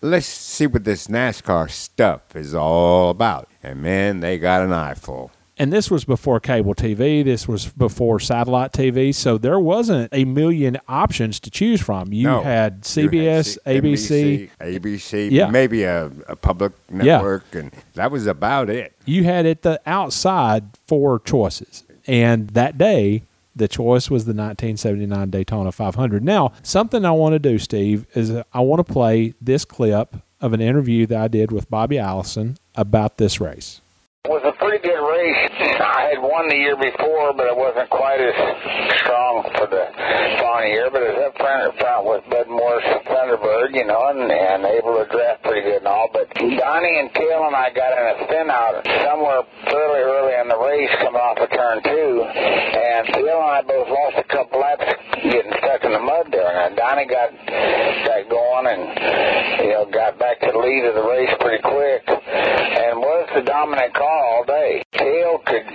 Let's 0.00 0.26
see 0.26 0.66
what 0.66 0.84
this 0.84 1.08
NASCAR 1.08 1.70
stuff 1.70 2.36
is 2.36 2.54
all 2.54 3.10
about. 3.10 3.48
And 3.62 3.82
man, 3.82 4.20
they 4.20 4.38
got 4.38 4.62
an 4.62 4.72
eyeful. 4.72 5.32
And 5.60 5.72
this 5.72 5.90
was 5.90 6.04
before 6.04 6.38
cable 6.38 6.72
TV. 6.72 7.24
This 7.24 7.48
was 7.48 7.66
before 7.66 8.20
satellite 8.20 8.72
TV. 8.72 9.12
So 9.12 9.38
there 9.38 9.58
wasn't 9.58 10.08
a 10.12 10.24
million 10.24 10.78
options 10.86 11.40
to 11.40 11.50
choose 11.50 11.80
from. 11.80 12.12
You 12.12 12.28
No. 12.28 12.42
had 12.42 12.86
You 12.94 13.08
CBS, 13.08 13.58
had 13.66 13.82
ABC. 13.82 14.50
NBC, 14.60 14.82
ABC, 14.82 15.28
Yeah. 15.32 15.50
maybe 15.50 15.82
a, 15.82 16.12
a 16.28 16.36
public 16.36 16.74
Yeah. 16.92 16.98
network, 17.16 17.52
and 17.56 17.72
that 17.94 18.12
was 18.12 18.28
about 18.28 18.70
it. 18.70 18.92
You 19.04 19.24
had 19.24 19.46
at 19.46 19.62
the 19.62 19.80
outside 19.84 20.62
four 20.86 21.18
choices. 21.18 21.82
And 22.06 22.50
that 22.50 22.78
day, 22.78 23.24
the 23.58 23.68
choice 23.68 24.10
was 24.10 24.24
the 24.24 24.30
1979 24.30 25.30
Daytona 25.30 25.72
500. 25.72 26.24
Now, 26.24 26.52
something 26.62 27.04
I 27.04 27.10
want 27.10 27.34
to 27.34 27.38
do, 27.38 27.58
Steve, 27.58 28.06
is 28.14 28.32
I 28.52 28.60
want 28.60 28.86
to 28.86 28.92
play 28.92 29.34
this 29.40 29.64
clip 29.64 30.16
of 30.40 30.52
an 30.52 30.60
interview 30.60 31.06
that 31.06 31.20
I 31.20 31.28
did 31.28 31.52
with 31.52 31.68
Bobby 31.68 31.98
Allison 31.98 32.56
about 32.74 33.18
this 33.18 33.40
race. 33.40 33.80
Was 34.28 34.44
a 34.44 34.52
pretty 34.60 34.84
good 34.84 35.00
race. 35.00 35.40
I 35.80 36.12
had 36.12 36.20
won 36.20 36.52
the 36.52 36.60
year 36.60 36.76
before, 36.76 37.32
but 37.32 37.48
it 37.48 37.56
wasn't 37.56 37.88
quite 37.88 38.20
as 38.20 38.36
strong 39.00 39.40
for 39.56 39.64
the 39.64 39.88
following 40.44 40.76
year. 40.76 40.92
But 40.92 41.00
it 41.00 41.16
was 41.16 41.32
up 41.32 41.34
front, 41.40 41.64
up 41.64 41.74
front 41.80 42.02
with 42.04 42.22
Bud 42.28 42.44
Moore's 42.52 42.84
Thunderbird, 43.08 43.72
you 43.72 43.88
know, 43.88 44.12
and, 44.12 44.28
and 44.28 44.68
able 44.68 45.00
to 45.00 45.08
draft 45.08 45.48
pretty 45.48 45.64
good 45.64 45.80
and 45.80 45.88
all. 45.88 46.12
But 46.12 46.28
Donnie 46.36 47.00
and 47.00 47.08
Cale 47.16 47.48
and 47.48 47.56
I 47.56 47.72
got 47.72 47.96
in 47.96 48.04
a 48.04 48.14
spin 48.28 48.52
out 48.52 48.84
somewhere 49.08 49.48
fairly 49.64 50.04
early 50.04 50.36
in 50.36 50.52
the 50.52 50.60
race, 50.60 50.92
coming 51.00 51.24
off 51.24 51.40
of 51.40 51.48
turn 51.48 51.80
two, 51.88 52.20
and 52.28 53.08
Cale 53.08 53.40
and 53.40 53.48
I 53.48 53.64
both 53.64 53.88
lost 53.88 54.20
a 54.20 54.28
couple 54.28 54.60
laps 54.60 55.07
getting 55.22 55.52
stuck 55.58 55.84
in 55.84 55.92
the 55.92 55.98
mud 55.98 56.28
there. 56.30 56.46
And 56.66 56.78
uh, 56.78 56.82
Donnie 56.82 57.06
got 57.06 57.30
got 57.34 58.28
going 58.30 58.66
and 58.66 58.82
you 59.64 59.72
know 59.72 59.86
got 59.90 60.18
back 60.18 60.40
to 60.40 60.50
the 60.52 60.58
lead 60.58 60.84
of 60.86 60.94
the 60.94 61.06
race 61.06 61.34
pretty 61.40 61.62
quick, 61.62 62.02
and 62.08 62.98
was 63.00 63.28
the 63.34 63.42
dominant 63.42 63.94
car 63.94 64.24
all 64.26 64.44
day. 64.44 64.82
Cale 64.92 65.38
could 65.46 65.66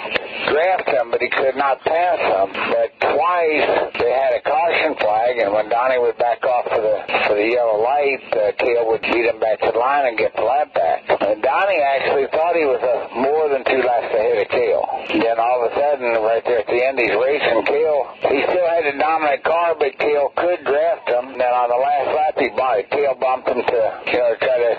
draft 0.49 0.87
him, 0.87 1.11
but 1.11 1.21
he 1.21 1.29
could 1.29 1.55
not 1.55 1.81
pass 1.81 2.19
him. 2.19 2.49
But 2.53 3.02
twice 3.13 3.93
they 4.01 4.11
had 4.11 4.33
a 4.33 4.41
caution 4.41 4.97
flag, 4.97 5.37
and 5.37 5.53
when 5.53 5.69
Donnie 5.69 6.01
would 6.01 6.17
back 6.17 6.41
off 6.43 6.65
for 6.65 6.81
the 6.81 6.97
for 7.29 7.35
the 7.37 7.47
yellow 7.53 7.79
light, 7.79 8.25
uh, 8.33 8.51
Cale 8.57 8.89
would 8.89 9.01
beat 9.05 9.29
him 9.29 9.39
back 9.39 9.61
to 9.61 9.71
the 9.71 9.77
line 9.79 10.09
and 10.09 10.17
get 10.17 10.33
the 10.35 10.41
lap 10.41 10.73
back. 10.73 11.05
And 11.07 11.39
Donnie 11.41 11.81
actually 11.81 12.27
thought 12.33 12.57
he 12.57 12.65
was 12.65 12.81
uh, 12.81 13.13
more 13.15 13.47
than 13.53 13.61
two 13.69 13.81
laps 13.85 14.09
ahead 14.11 14.41
of 14.41 14.49
Cale. 14.49 14.85
Then 15.13 15.37
all 15.37 15.61
of 15.61 15.71
a 15.71 15.73
sudden, 15.77 16.09
right 16.25 16.43
there 16.43 16.65
at 16.65 16.67
the 16.67 16.79
end, 16.81 16.97
he's 16.97 17.13
racing 17.13 17.63
Cale. 17.69 18.01
He 18.33 18.39
still 18.49 18.67
had 18.67 18.85
a 18.89 18.95
dominant 18.97 19.43
car, 19.45 19.77
but 19.77 19.93
Cale 20.01 20.33
could 20.35 20.65
draft 20.65 21.05
him. 21.07 21.37
Then 21.37 21.53
on 21.53 21.69
the 21.69 21.79
last 21.79 22.09
lap, 22.17 22.33
he 22.41 22.49
bumped, 22.49 22.89
Cale 22.91 23.15
bumped 23.21 23.47
him 23.47 23.61
to 23.61 23.79
you 24.09 24.19
know 24.19 24.31
try 24.41 24.57
to 24.57 24.71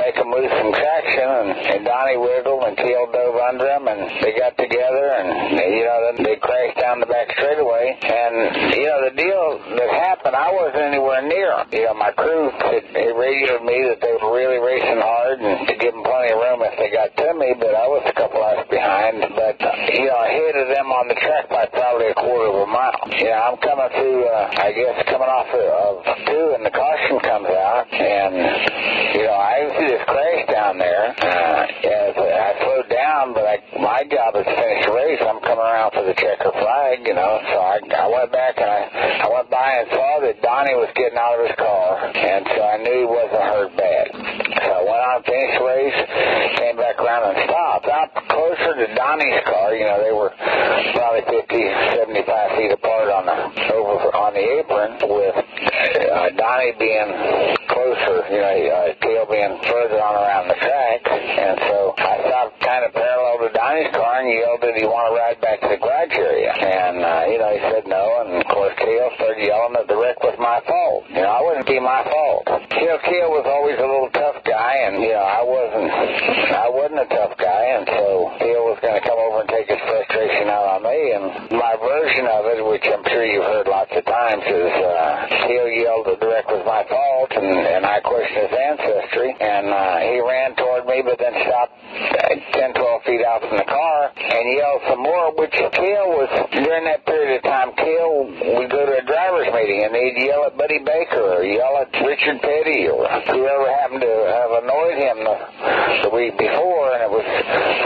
make 0.00 0.16
him 0.16 0.32
lose 0.32 0.52
some 0.58 0.72
traction, 0.72 1.28
and, 1.28 1.50
and 1.76 1.80
Donnie 1.84 2.16
wiggled 2.16 2.64
and 2.64 2.76
Cale 2.76 3.06
dove 3.12 3.36
under 3.36 3.68
him, 3.68 3.84
and 3.86 4.00
they 4.24 4.32
got 4.32 4.56
together, 4.56 5.06
and 5.20 5.28
you 5.60 5.84
know 5.84 5.98
then 6.08 6.24
they 6.24 6.36
crashed 6.40 6.80
down 6.80 7.00
the 7.00 7.06
back 7.06 7.30
straightaway. 7.36 7.81
And 7.90 8.74
you 8.78 8.86
know 8.86 9.00
the 9.10 9.14
deal 9.18 9.46
that 9.76 9.90
happened, 9.90 10.36
I 10.36 10.50
wasn't 10.54 10.94
anywhere 10.94 11.22
near. 11.26 11.50
You 11.72 11.90
know 11.90 11.94
my 11.94 12.12
crew 12.14 12.50
had, 12.50 12.84
had 12.94 13.14
radioed 13.18 13.64
me 13.66 13.76
that 13.90 13.98
they 13.98 14.14
were 14.22 14.30
really 14.30 14.62
racing 14.62 15.02
hard 15.02 15.40
and 15.42 15.66
to 15.66 15.74
give 15.74 15.90
them 15.90 16.06
plenty 16.06 16.30
of 16.30 16.38
room 16.38 16.60
if 16.62 16.74
they 16.78 16.90
got 16.94 17.10
to 17.16 17.28
me, 17.34 17.54
but 17.58 17.74
I 17.74 17.86
was 17.90 18.06
a 18.06 18.14
couple 18.14 18.38
laps 18.38 18.70
behind. 18.70 19.26
But 19.34 19.58
you 19.98 20.06
know 20.06 20.20
ahead 20.22 20.54
of 20.62 20.66
them 20.70 20.86
on 20.94 21.08
the 21.10 21.18
track 21.18 21.50
by 21.50 21.66
probably 21.74 22.14
a 22.14 22.16
quarter 22.16 22.54
of 22.54 22.56
a 22.62 22.68
mile. 22.70 23.02
You 23.18 23.30
know 23.34 23.42
I'm 23.50 23.58
coming 23.58 23.90
through, 23.98 24.30
uh, 24.30 24.62
I 24.62 24.68
guess 24.70 24.96
coming 25.10 25.30
off 25.30 25.50
of, 25.50 25.66
of 25.66 26.16
two, 26.30 26.46
and 26.54 26.62
the 26.62 26.74
caution 26.74 27.18
comes 27.20 27.50
out, 27.50 27.86
and 27.90 28.34
you 29.18 29.24
know 29.26 29.36
I 29.36 29.66
see 29.74 29.86
this 29.90 30.04
crash 30.06 30.42
down 30.46 30.78
there. 30.78 31.14
Uh, 31.18 31.62
as 31.82 32.14
I 32.16 32.52
slowed 32.62 32.88
down, 32.88 33.34
but 33.34 33.44
I, 33.46 33.56
my 33.80 34.02
job 34.08 34.36
is 34.36 34.44
to 34.44 34.54
finish 34.54 34.86
the 34.86 34.92
race. 34.92 35.20
I'm 35.22 35.40
coming 35.40 35.64
around 35.64 35.92
for 35.92 36.04
the 36.04 36.14
checker 36.14 36.52
flag, 36.52 37.06
you 37.06 37.14
know. 37.14 37.40
So 37.52 37.56
I, 37.60 37.71
I 37.72 38.04
went 38.04 38.28
back 38.32 38.60
and 38.60 38.68
I, 38.68 39.24
I 39.24 39.28
went 39.32 39.48
by 39.48 39.80
and 39.80 39.88
saw 39.88 40.20
that 40.20 40.36
Donnie 40.44 40.76
was 40.76 40.92
getting 40.92 41.16
out 41.16 41.40
of 41.40 41.48
his 41.48 41.56
car, 41.56 42.04
and 42.04 42.44
so 42.52 42.60
I 42.60 42.76
knew 42.84 42.96
he 43.00 43.08
wasn't 43.08 43.48
hurt 43.48 43.72
bad. 43.80 44.06
So 44.12 44.68
I 44.76 44.82
went 44.84 45.00
on, 45.00 45.16
finished 45.24 45.60
race, 45.64 45.98
came 46.60 46.76
back 46.76 47.00
around 47.00 47.32
and 47.32 47.48
stopped. 47.48 47.88
Stopped 47.88 48.28
closer 48.28 48.76
to 48.76 48.86
Donnie's 48.92 49.40
car. 49.48 49.72
You 49.72 49.88
know, 49.88 50.04
they 50.04 50.12
were 50.12 50.36
probably 50.36 51.24
50, 51.32 51.48
75 51.96 52.60
feet 52.60 52.72
apart 52.76 53.08
on 53.08 53.24
the 53.24 53.36
over 53.72 54.12
on 54.20 54.36
the 54.36 54.44
apron, 54.60 54.90
with 55.08 55.32
uh, 55.32 56.28
Donnie 56.36 56.76
being 56.76 57.08
closer. 57.72 58.20
You 58.28 58.36
know, 58.36 58.52
uh, 58.52 59.00
Cale 59.00 59.26
being 59.32 59.56
further 59.64 59.96
on 59.96 60.12
around 60.20 60.52
the 60.52 60.60
track, 60.60 61.08
and 61.08 61.56
so 61.72 61.96
I 61.96 62.20
stopped 62.20 62.60
kind 62.60 62.84
of 62.84 62.92
parallel 62.92 63.48
to 63.48 63.50
Donnie's 63.56 63.96
car 63.96 64.20
and 64.20 64.28
yelled, 64.28 64.60
"Did 64.60 64.76
he 64.76 64.84
want 64.84 65.08
to 65.08 65.16
ride 65.16 65.40
back 65.40 65.64
to 65.64 65.72
the 65.72 65.80
garage 65.80 66.12
area?" 66.20 66.51
Know, 67.22 67.50
he 67.54 67.60
said 67.70 67.86
no, 67.86 68.02
and 68.22 68.42
of 68.42 68.46
course 68.50 68.74
Cale 68.78 69.10
started 69.14 69.46
yelling 69.46 69.74
that 69.74 69.86
the 69.86 69.96
wreck 69.96 70.18
was 70.22 70.34
my 70.38 70.58
fault. 70.66 71.06
You 71.10 71.22
know, 71.22 71.30
I 71.30 71.40
wouldn't 71.42 71.66
be 71.66 71.78
my 71.78 72.02
fault. 72.02 72.46
You 72.76 72.86
know, 72.86 72.98
was 73.32 73.48
always 73.48 73.74
a 73.80 73.88
little 73.88 74.12
tough 74.14 74.38
guy, 74.44 74.86
and 74.86 75.02
you 75.02 75.16
know, 75.16 75.26
I 75.26 75.42
wasn't. 75.42 75.90
I 76.54 76.68
wasn't 76.68 77.00
a 77.02 77.10
tough 77.10 77.34
guy, 77.40 77.64
and 77.74 77.84
so 77.88 78.30
Cale 78.38 78.64
was 78.70 78.78
going 78.78 78.94
to 78.94 79.04
come 79.04 79.18
over 79.18 79.42
and 79.42 79.48
take 79.50 79.66
his 79.66 79.82
frustration 79.82 80.46
out 80.52 80.78
on 80.78 80.80
me. 80.86 80.98
And 81.16 81.24
my 81.58 81.74
version 81.80 82.30
of 82.30 82.46
it, 82.52 82.62
which 82.62 82.86
I'm 82.86 83.02
sure 83.10 83.26
you've 83.26 83.48
heard 83.48 83.66
lots 83.66 83.90
of 83.90 84.04
times, 84.06 84.44
is 84.46 84.72
uh, 84.78 85.48
Cale 85.48 85.70
yelled 85.74 86.06
that 86.06 86.20
the 86.22 86.28
wreck 86.28 86.46
was 86.46 86.62
my 86.62 86.86
fault, 86.86 87.11
and, 87.30 87.46
and 87.46 87.86
I 87.86 88.00
questioned 88.00 88.50
his 88.50 88.56
ancestry, 88.58 89.30
and 89.38 89.70
uh, 89.70 89.98
he 90.02 90.18
ran 90.18 90.56
toward 90.58 90.86
me, 90.86 91.02
but 91.06 91.18
then 91.22 91.34
stopped 91.46 91.76
uh, 91.78 92.58
10, 92.58 92.74
12 92.74 93.02
feet 93.06 93.22
out 93.22 93.40
from 93.46 93.56
the 93.56 93.68
car 93.68 94.10
and 94.16 94.44
yelled 94.58 94.82
some 94.88 95.02
more, 95.02 95.30
which 95.38 95.52
Cale 95.52 96.08
was, 96.18 96.30
during 96.50 96.84
that 96.84 97.04
period 97.06 97.38
of 97.38 97.42
time, 97.44 97.70
Cale 97.76 98.26
would 98.58 98.70
go 98.70 98.82
to 98.86 98.94
a 98.98 99.04
driver's 99.04 99.52
meeting 99.52 99.84
and 99.84 99.92
he'd 99.94 100.26
yell 100.26 100.44
at 100.48 100.56
Buddy 100.56 100.80
Baker 100.80 101.38
or 101.38 101.44
yell 101.44 101.78
at 101.78 101.92
Richard 102.00 102.40
Petty 102.40 102.88
or 102.88 103.06
whoever 103.28 103.66
happened 103.70 104.02
to 104.02 104.14
have 104.26 104.52
annoyed 104.64 104.98
him 104.98 105.16
the, 105.22 105.36
the 106.08 106.10
week 106.10 106.34
before, 106.38 106.96
and 106.96 107.06
it 107.06 107.12
was, 107.12 107.26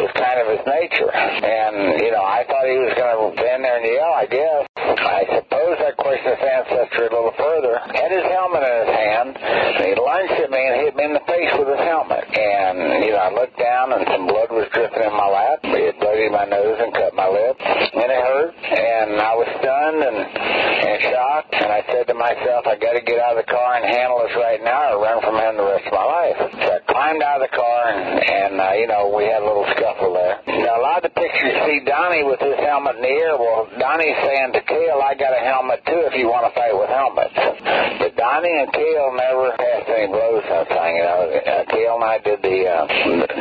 was 0.01 0.13
kind 0.15 0.39
of 0.41 0.47
his 0.55 0.65
nature. 0.65 1.11
And, 1.13 2.01
you 2.01 2.13
know, 2.15 2.23
I 2.23 2.47
thought 2.47 2.65
he 2.65 2.79
was 2.79 2.95
going 2.95 3.11
to 3.11 3.43
stand 3.43 3.65
there 3.65 3.77
and 3.77 3.87
yell, 3.87 4.15
I 4.15 4.27
guess. 4.31 4.76
I 4.87 5.27
suppose 5.35 5.77
I 5.83 5.91
questioned 5.99 6.39
his 6.39 6.47
ancestry 6.47 7.07
a 7.07 7.13
little 7.15 7.35
further. 7.35 7.83
Had 7.91 8.15
his 8.15 8.23
helmet 8.31 8.63
in 8.63 8.75
his 8.87 8.93
hand, 8.95 9.29
and 9.35 9.83
he 9.83 9.95
lunged 9.99 10.39
at 10.39 10.51
me 10.51 10.63
and 10.63 10.75
hit 10.87 10.95
me 10.95 11.05
in 11.11 11.15
the 11.15 11.27
face 11.27 11.51
with 11.59 11.67
his 11.67 11.83
helmet. 11.83 12.23
And, 12.31 13.03
you 13.03 13.11
know, 13.11 13.23
I 13.27 13.31
looked 13.35 13.59
down 13.59 13.93
and 13.93 14.07
some 14.07 14.31
blood 14.31 14.55
was 14.55 14.71
dripping 14.71 15.03
in 15.03 15.11
my 15.11 15.27
lap. 15.27 15.59
It 15.67 15.99
bloodied 15.99 16.31
my 16.31 16.47
nose 16.47 16.79
and 16.79 16.95
cut 16.95 17.15
my 17.19 17.27
lip. 17.27 17.59
And 17.59 18.09
it 18.09 18.23
hurt. 18.23 18.55
And 18.63 19.19
I 19.19 19.35
was 19.35 19.49
stunned 19.59 20.01
and, 20.07 20.19
and 20.23 20.97
shocked. 21.03 21.55
And 21.59 21.71
I 21.75 21.83
said 21.91 22.07
to 22.07 22.15
myself, 22.15 22.67
I 22.71 22.79
got 22.79 22.95
to 22.95 23.03
get 23.03 23.19
out 23.19 23.35
of 23.35 23.43
the 23.43 23.51
car 23.51 23.83
and 23.83 23.85
handle 23.91 24.23
this 24.23 24.37
right 24.39 24.63
now 24.63 24.95
or 24.95 25.03
run 25.03 25.19
from 25.23 25.35
him 25.35 25.59
the 25.59 25.67
rest 25.67 25.87
of 25.91 25.95
my 25.99 26.07
life. 26.07 26.39
So 26.63 26.69
I 26.71 26.81
climbed 26.97 27.21
out 27.21 27.45
of 27.45 27.45
the 27.45 27.53
car 27.53 27.93
and, 27.93 28.25
and 28.25 28.53
uh, 28.57 28.73
you 28.73 28.89
know, 28.89 29.13
we 29.13 29.29
had 29.29 29.45
a 29.45 29.47
little 29.47 29.69
scuffle 29.77 30.17
there. 30.17 30.41
Now, 30.49 30.81
a 30.81 30.83
lot 30.83 31.05
of 31.05 31.13
the 31.13 31.13
pictures 31.13 31.53
see 31.69 31.85
Donnie 31.85 32.25
with 32.25 32.41
his 32.41 32.57
helmet 32.57 32.97
in 32.97 33.05
the 33.05 33.13
air. 33.21 33.37
Well, 33.37 33.69
Donnie's 33.77 34.17
saying 34.25 34.57
to 34.57 34.65
Cale, 34.65 35.05
I 35.05 35.13
got 35.13 35.37
a 35.37 35.43
helmet 35.45 35.85
too 35.85 36.09
if 36.09 36.17
you 36.17 36.33
want 36.33 36.49
to 36.49 36.53
fight 36.57 36.73
with 36.73 36.89
helmets. 36.89 37.37
But 37.37 38.17
Donnie 38.17 38.65
and 38.65 38.73
Cale 38.73 39.13
never 39.13 39.53
passed 39.61 39.93
any 39.93 40.09
blows 40.09 40.49
on 40.49 40.65
the 40.65 40.69
thing. 40.73 40.93
You 40.97 41.05
know, 41.05 41.21
uh, 41.37 41.65
Cale 41.69 42.01
and 42.01 42.09
I 42.09 42.17
did 42.25 42.41
the, 42.41 42.59
uh, 42.65 42.89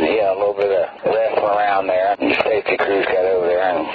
know, 0.04 0.36
a 0.36 0.36
little 0.36 0.60
bit 0.60 0.76
of 0.76 0.86
wrestling 1.08 1.48
around 1.48 1.88
there. 1.88 2.12
The 2.20 2.36
safety 2.44 2.76
crews 2.76 3.08
got 3.08 3.24
over 3.24 3.48
there 3.48 3.72
and 3.72 3.88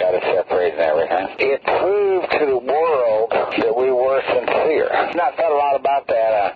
got 0.00 0.16
us 0.16 0.24
separated 0.32 0.80
and 0.80 0.88
everything. 0.88 1.26
It 1.44 1.60
proved 1.60 2.28
to 2.40 2.44
the 2.56 2.60
world 2.72 3.28
that 3.36 3.74
we 3.76 3.92
were 3.92 4.24
sincere. 4.32 4.88
And 4.88 5.20
I 5.20 5.28
thought 5.36 5.52
a 5.52 5.60
lot 5.60 5.76
about 5.76 6.08
that. 6.08 6.30
Uh, 6.32 6.48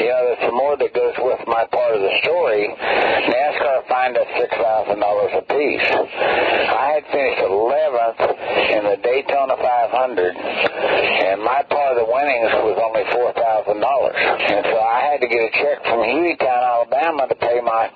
you 0.00 0.08
know, 0.08 0.20
there's 0.32 0.42
some 0.48 0.56
more 0.56 0.76
that 0.80 0.92
goes 0.94 1.14
with 1.20 1.40
my 1.46 1.66
part 1.68 1.89
of 1.94 2.00
the 2.00 2.14
story. 2.22 2.68
NASCAR 2.70 3.86
fined 3.88 4.16
us 4.16 4.26
six 4.38 4.50
thousand 4.56 5.00
dollars 5.00 5.32
apiece. 5.34 5.86
I 5.90 6.98
had 7.00 7.04
finished 7.10 7.42
eleventh 7.42 8.20
in 8.20 8.82
the 8.86 8.98
Daytona 9.02 9.56
500, 9.58 10.36
and 10.36 11.42
my 11.42 11.62
part 11.68 11.96
of 11.96 11.98
the 11.98 12.08
winnings 12.08 12.50
was 12.62 12.78
only 12.78 13.04
four 13.12 13.32
thousand 13.34 13.80
dollars. 13.80 14.16
And 14.18 14.64
so 14.70 14.78
I 14.78 14.98
had 15.10 15.18
to 15.20 15.28
get 15.28 15.42
a 15.42 15.52
check 15.58 15.78
from 15.84 16.00
Hueytown, 16.06 16.60
Alabama, 16.62 17.26
to 17.28 17.36
pay 17.36 17.58
my 17.60 17.90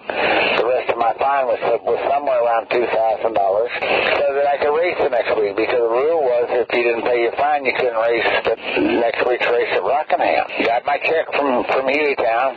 the 0.58 0.66
rest 0.66 0.90
of 0.90 0.98
my 0.98 1.14
fine 1.18 1.46
was 1.46 1.60
was 1.86 2.00
somewhere 2.10 2.40
around 2.42 2.66
two 2.70 2.86
thousand 2.90 3.34
dollars, 3.34 3.70
so 3.78 4.26
that 4.34 4.46
I 4.48 4.56
could 4.58 4.74
race 4.74 4.98
the 4.98 5.10
next 5.10 5.30
week. 5.38 5.54
Because 5.54 5.78
the 5.78 5.92
rule 5.92 6.22
was 6.24 6.44
if 6.50 6.68
you 6.74 6.82
didn't 6.82 7.06
pay 7.06 7.22
your 7.22 7.36
fine, 7.38 7.64
you 7.64 7.74
couldn't 7.78 8.00
race 8.00 8.28
the 8.44 8.56
next 8.98 9.20
week's 9.26 9.46
race 9.46 9.70
at 9.76 9.84
Rockingham. 9.84 10.46
Got 10.66 10.82
my 10.86 10.98
check 11.04 11.26
from 11.36 11.62
from 11.70 11.84
Hueytown. 11.86 12.50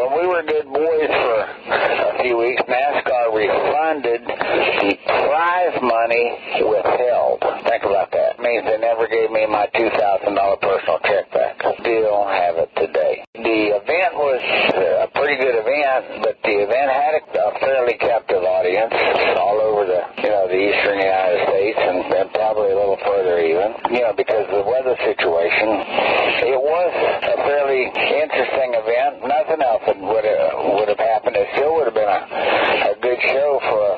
When 0.00 0.10
we 0.16 0.24
were 0.26 0.42
good 0.46 0.69
boys 0.70 1.10
for 1.10 1.38
a 1.42 2.22
few 2.22 2.38
weeks, 2.38 2.62
NASCAR 2.62 3.34
refunded 3.34 4.22
the 4.22 4.94
prize 5.02 5.76
money 5.82 6.26
withheld. 6.62 7.42
Think 7.66 7.82
about 7.82 8.10
that. 8.12 8.38
It 8.38 8.42
means 8.42 8.62
they 8.64 8.78
never 8.78 9.06
gave 9.10 9.30
me 9.30 9.46
my 9.46 9.66
two 9.74 9.90
thousand 9.98 10.34
dollar 10.38 10.56
personal 10.62 10.98
check 11.02 11.26
back. 11.34 11.58
Still 11.82 12.22
have 12.26 12.54
it 12.62 12.70
today. 12.78 13.24
The 13.34 13.60
event 13.82 14.12
was 14.14 14.40
a 15.02 15.08
pretty 15.14 15.42
good 15.42 15.58
event, 15.58 16.22
but 16.22 16.38
the 16.44 16.54
event 16.62 16.88
had 16.90 17.18
a 17.18 17.50
fairly 17.58 17.96
captive 17.98 18.42
audience 18.42 18.94
all 19.38 19.58
over 19.58 19.86
the 19.86 20.00
you 20.22 20.30
know 20.30 20.46
the 20.46 20.60
eastern 20.60 20.98
United 21.02 21.40
States 21.50 21.78
and, 21.82 21.98
and 22.14 22.28
probably 22.30 22.70
a 22.70 22.78
little 22.78 23.00
further 23.02 23.42
even. 23.42 23.74
You 23.90 24.06
know 24.06 24.14
because 24.14 24.46
of 24.46 24.54
the 24.54 24.66
weather 24.70 24.94
situation. 25.02 25.66
It 26.50 26.60
was 26.60 26.92
a 27.26 27.36
fairly 27.46 27.86
interesting 27.90 28.74
event. 28.74 29.22
Nothing 29.24 29.60
else 29.62 29.84
would 29.86 30.88
have 30.88 30.98
happened. 30.98 31.36
It 31.36 31.48
still 31.54 31.74
would 31.78 31.86
have 31.86 31.94
been 31.94 32.09
a, 32.28 32.94
good 33.00 33.20
show 33.22 33.50
for 33.64 33.80
a, 33.80 33.96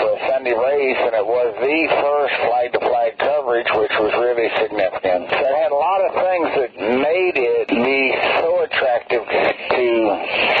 for 0.00 0.08
a 0.16 0.20
Sunday 0.28 0.56
race, 0.56 1.00
and 1.00 1.14
it 1.14 1.26
was 1.26 1.52
the 1.60 1.78
first 2.00 2.34
flag 2.48 2.72
to 2.72 2.80
flag 2.80 3.18
coverage, 3.18 3.68
which 3.74 3.94
was 4.00 4.12
really 4.16 4.48
significant. 4.56 5.28
So 5.30 5.44
it 5.44 5.56
had 5.60 5.72
a 5.72 5.76
lot 5.76 6.00
of 6.04 6.10
things 6.16 6.48
that 6.56 6.72
made 6.78 7.36
it 7.36 7.68
be 7.68 8.14
so 8.40 8.64
attractive 8.64 9.24
to 9.28 9.86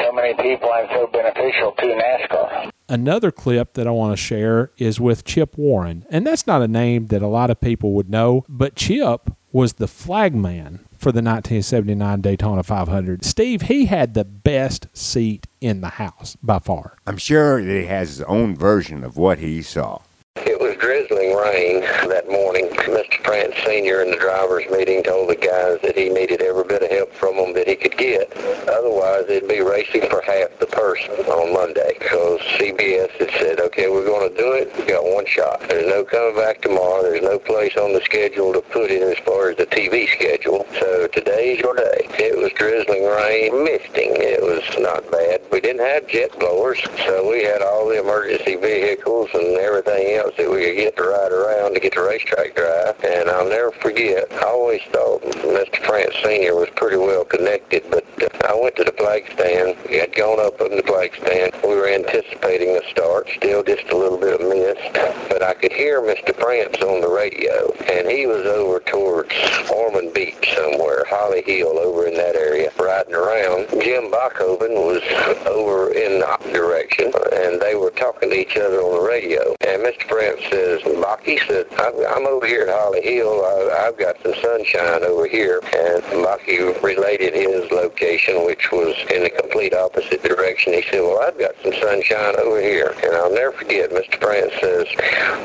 so 0.04 0.12
many 0.12 0.34
people 0.34 0.70
and 0.72 0.88
so 0.92 1.06
beneficial 1.08 1.72
to 1.72 1.86
NASCAR. 1.86 2.70
Another 2.88 3.30
clip 3.30 3.74
that 3.74 3.86
I 3.86 3.90
want 3.90 4.12
to 4.12 4.16
share 4.16 4.70
is 4.76 5.00
with 5.00 5.24
Chip 5.24 5.56
Warren. 5.56 6.04
And 6.10 6.26
that's 6.26 6.46
not 6.46 6.62
a 6.62 6.68
name 6.68 7.06
that 7.06 7.22
a 7.22 7.26
lot 7.26 7.50
of 7.50 7.60
people 7.60 7.92
would 7.92 8.10
know, 8.10 8.44
but 8.48 8.76
Chip 8.76 9.30
was 9.52 9.74
the 9.74 9.88
flagman 9.88 10.84
for 11.04 11.12
the 11.12 11.18
1979 11.18 12.22
Daytona 12.22 12.62
500. 12.62 13.26
Steve, 13.26 13.60
he 13.60 13.84
had 13.84 14.14
the 14.14 14.24
best 14.24 14.86
seat 14.94 15.46
in 15.60 15.82
the 15.82 15.90
house 15.90 16.34
by 16.42 16.58
far. 16.58 16.96
I'm 17.06 17.18
sure 17.18 17.62
that 17.62 17.70
he 17.70 17.84
has 17.84 18.08
his 18.08 18.22
own 18.22 18.56
version 18.56 19.04
of 19.04 19.18
what 19.18 19.38
he 19.38 19.60
saw. 19.60 20.00
It 20.34 20.58
was 20.58 20.73
drizzling 20.84 21.34
rain 21.34 21.80
that 22.12 22.28
morning. 22.28 22.68
Mr. 22.92 23.24
France 23.24 23.54
Sr. 23.64 24.02
in 24.02 24.10
the 24.10 24.18
driver's 24.18 24.68
meeting 24.70 25.02
told 25.02 25.30
the 25.30 25.34
guys 25.34 25.80
that 25.80 25.96
he 25.96 26.10
needed 26.10 26.42
every 26.42 26.64
bit 26.64 26.82
of 26.82 26.90
help 26.90 27.10
from 27.14 27.36
them 27.36 27.54
that 27.54 27.66
he 27.66 27.74
could 27.74 27.96
get. 27.96 28.30
Otherwise, 28.68 29.24
they'd 29.26 29.48
be 29.48 29.62
racing 29.62 30.04
for 30.10 30.20
half 30.20 30.52
the 30.60 30.66
person 30.66 31.08
on 31.24 31.54
Monday. 31.54 31.96
So 32.10 32.36
CBS 32.60 33.08
had 33.16 33.30
said, 33.40 33.60
okay, 33.60 33.88
we're 33.88 34.04
going 34.04 34.28
to 34.28 34.36
do 34.36 34.52
it. 34.52 34.76
We 34.76 34.84
got 34.84 35.04
one 35.04 35.24
shot. 35.24 35.60
There's 35.68 35.88
no 35.88 36.04
coming 36.04 36.36
back 36.36 36.60
tomorrow. 36.60 37.00
There's 37.00 37.22
no 37.22 37.38
place 37.38 37.78
on 37.78 37.94
the 37.94 38.02
schedule 38.04 38.52
to 38.52 38.60
put 38.60 38.90
it 38.90 39.00
as 39.00 39.16
far 39.24 39.48
as 39.48 39.56
the 39.56 39.64
TV 39.64 40.06
schedule. 40.12 40.66
So 40.78 41.08
today's 41.08 41.60
your 41.60 41.76
day. 41.76 42.12
It 42.20 42.36
was 42.36 42.52
drizzling 42.52 43.08
rain, 43.08 43.64
misting. 43.64 44.20
It 44.20 44.42
was 44.42 44.62
not 44.78 45.10
bad. 45.10 45.40
We 45.50 45.62
didn't 45.62 45.80
have 45.80 46.06
jet 46.08 46.38
blowers, 46.38 46.84
so 47.06 47.30
we 47.30 47.42
had 47.42 47.62
all 47.62 47.88
the 47.88 48.00
emergency 48.00 48.56
vehicles 48.56 49.30
and 49.32 49.56
everything 49.56 50.12
else 50.16 50.34
that 50.36 50.50
we 50.50 50.60
could 50.64 50.73
get 50.74 50.96
to 50.96 51.02
ride 51.02 51.32
around 51.32 51.74
to 51.74 51.80
get 51.80 51.94
the 51.94 52.02
racetrack 52.02 52.54
drive. 52.54 53.02
And 53.04 53.28
I'll 53.28 53.48
never 53.48 53.72
forget, 53.72 54.30
I 54.32 54.44
always 54.44 54.82
thought 54.92 55.22
Mr. 55.22 55.84
France 55.86 56.14
Sr. 56.22 56.54
was 56.54 56.68
pretty 56.76 56.96
well 56.96 57.24
connected, 57.24 57.84
but 57.90 58.04
I 58.44 58.54
went 58.54 58.76
to 58.76 58.84
the 58.84 58.92
flag 58.92 59.30
stand. 59.32 59.76
We 59.88 59.98
had 59.98 60.14
gone 60.14 60.40
up 60.40 60.60
on 60.60 60.76
the 60.76 60.82
flag 60.82 61.14
stand. 61.16 61.52
We 61.62 61.74
were 61.74 61.88
anticipating 61.88 62.76
a 62.76 62.88
start, 62.90 63.28
still 63.36 63.62
just 63.62 63.88
a 63.90 63.96
little 63.96 64.18
bit 64.18 64.40
of 64.40 64.48
mist, 64.48 65.28
but 65.28 65.42
I 65.42 65.54
could 65.54 65.72
hear 65.72 66.00
Mr. 66.00 66.34
France 66.34 66.76
on 66.82 67.00
the 67.00 67.08
radio, 67.08 67.72
and 67.90 68.08
he 68.08 68.26
was 68.26 68.46
over 68.46 68.80
towards 68.80 69.32
Ormond 69.72 70.12
Beach 70.14 70.54
somewhere, 70.54 71.04
Holly 71.08 71.42
Hill, 71.42 71.78
over 71.78 72.06
in 72.06 72.14
that 72.14 72.36
area, 72.36 72.70
riding 72.78 73.14
around. 73.14 73.68
Jim 73.82 74.10
Bachhoven 74.10 74.74
was 74.74 75.02
over 75.46 75.90
in 75.92 76.20
the 76.20 76.52
direction, 76.52 77.12
and 77.32 77.60
they 77.60 77.74
were 77.74 77.90
talking 77.90 78.30
to 78.30 78.36
each 78.36 78.56
other 78.56 78.80
on 78.80 79.00
the 79.02 79.08
radio. 79.08 79.54
And 79.60 79.82
Mr. 79.82 80.08
France 80.08 80.42
says, 80.54 80.82
Bach, 81.02 81.24
said, 81.26 81.66
I'm, 81.78 82.26
over 82.26 82.46
here 82.46 82.62
at 82.62 82.68
Holly 82.68 83.02
Hill. 83.02 83.44
I've 83.44 83.98
got 83.98 84.16
some 84.22 84.34
sunshine 84.40 85.02
over 85.02 85.26
here. 85.26 85.60
And 85.74 86.02
Bucky 86.22 86.58
related 86.82 87.34
his 87.34 87.70
location, 87.70 88.44
which 88.46 88.70
was 88.70 88.94
in 89.10 89.24
the 89.24 89.30
complete 89.30 89.74
opposite 89.74 90.22
direction. 90.22 90.74
He 90.74 90.82
said, 90.82 91.00
well, 91.00 91.20
I've 91.20 91.38
got 91.38 91.54
some 91.62 91.74
sunshine 91.74 92.36
over 92.38 92.60
here. 92.60 92.94
And 93.02 93.14
I'll 93.14 93.34
never 93.34 93.52
forget, 93.52 93.90
Mr. 93.90 94.20
France 94.20 94.52
says, 94.60 94.86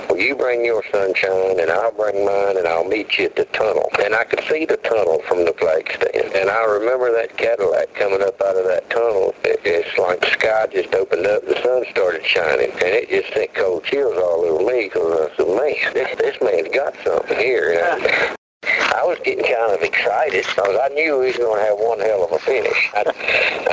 well, 0.09 0.19
you 0.19 0.35
bring 0.35 0.63
your 0.63 0.83
sunshine, 0.91 1.59
and 1.59 1.71
I'll 1.71 1.91
bring 1.91 2.25
mine, 2.25 2.57
and 2.57 2.67
I'll 2.67 2.87
meet 2.87 3.17
you 3.17 3.25
at 3.25 3.35
the 3.35 3.45
tunnel. 3.45 3.89
And 4.03 4.13
I 4.13 4.23
could 4.25 4.43
see 4.45 4.65
the 4.65 4.77
tunnel 4.77 5.21
from 5.27 5.45
the 5.45 5.53
flag 5.53 5.89
stand. 5.89 6.33
And 6.35 6.49
I 6.49 6.63
remember 6.65 7.11
that 7.13 7.35
Cadillac 7.37 7.93
coming 7.95 8.21
up 8.21 8.39
out 8.41 8.57
of 8.57 8.65
that 8.65 8.89
tunnel. 8.89 9.33
It, 9.43 9.59
it's 9.65 9.97
like 9.97 10.21
the 10.21 10.31
sky 10.31 10.67
just 10.71 10.93
opened 10.93 11.25
up, 11.25 11.45
the 11.45 11.59
sun 11.63 11.85
started 11.91 12.25
shining, 12.25 12.71
and 12.71 12.93
it 12.93 13.09
just 13.09 13.33
sent 13.33 13.53
cold 13.55 13.83
chills 13.83 14.17
all 14.17 14.45
over 14.45 14.63
me 14.63 14.89
because 14.99 15.29
I 15.31 15.35
said, 15.37 15.47
man, 15.47 15.93
this, 15.93 16.17
this 16.17 16.41
man's 16.41 16.75
got 16.75 16.95
something 17.03 17.37
here. 17.37 18.35
I 18.99 19.03
was 19.05 19.17
getting 19.23 19.45
kind 19.47 19.71
of 19.71 19.81
excited 19.81 20.43
because 20.43 20.75
I 20.75 20.89
knew 20.89 21.19
we 21.19 21.31
was 21.31 21.37
going 21.37 21.55
to 21.55 21.65
have 21.71 21.79
one 21.79 22.03
hell 22.03 22.25
of 22.27 22.33
a 22.35 22.39
finish. 22.39 22.91
I, 22.91 23.07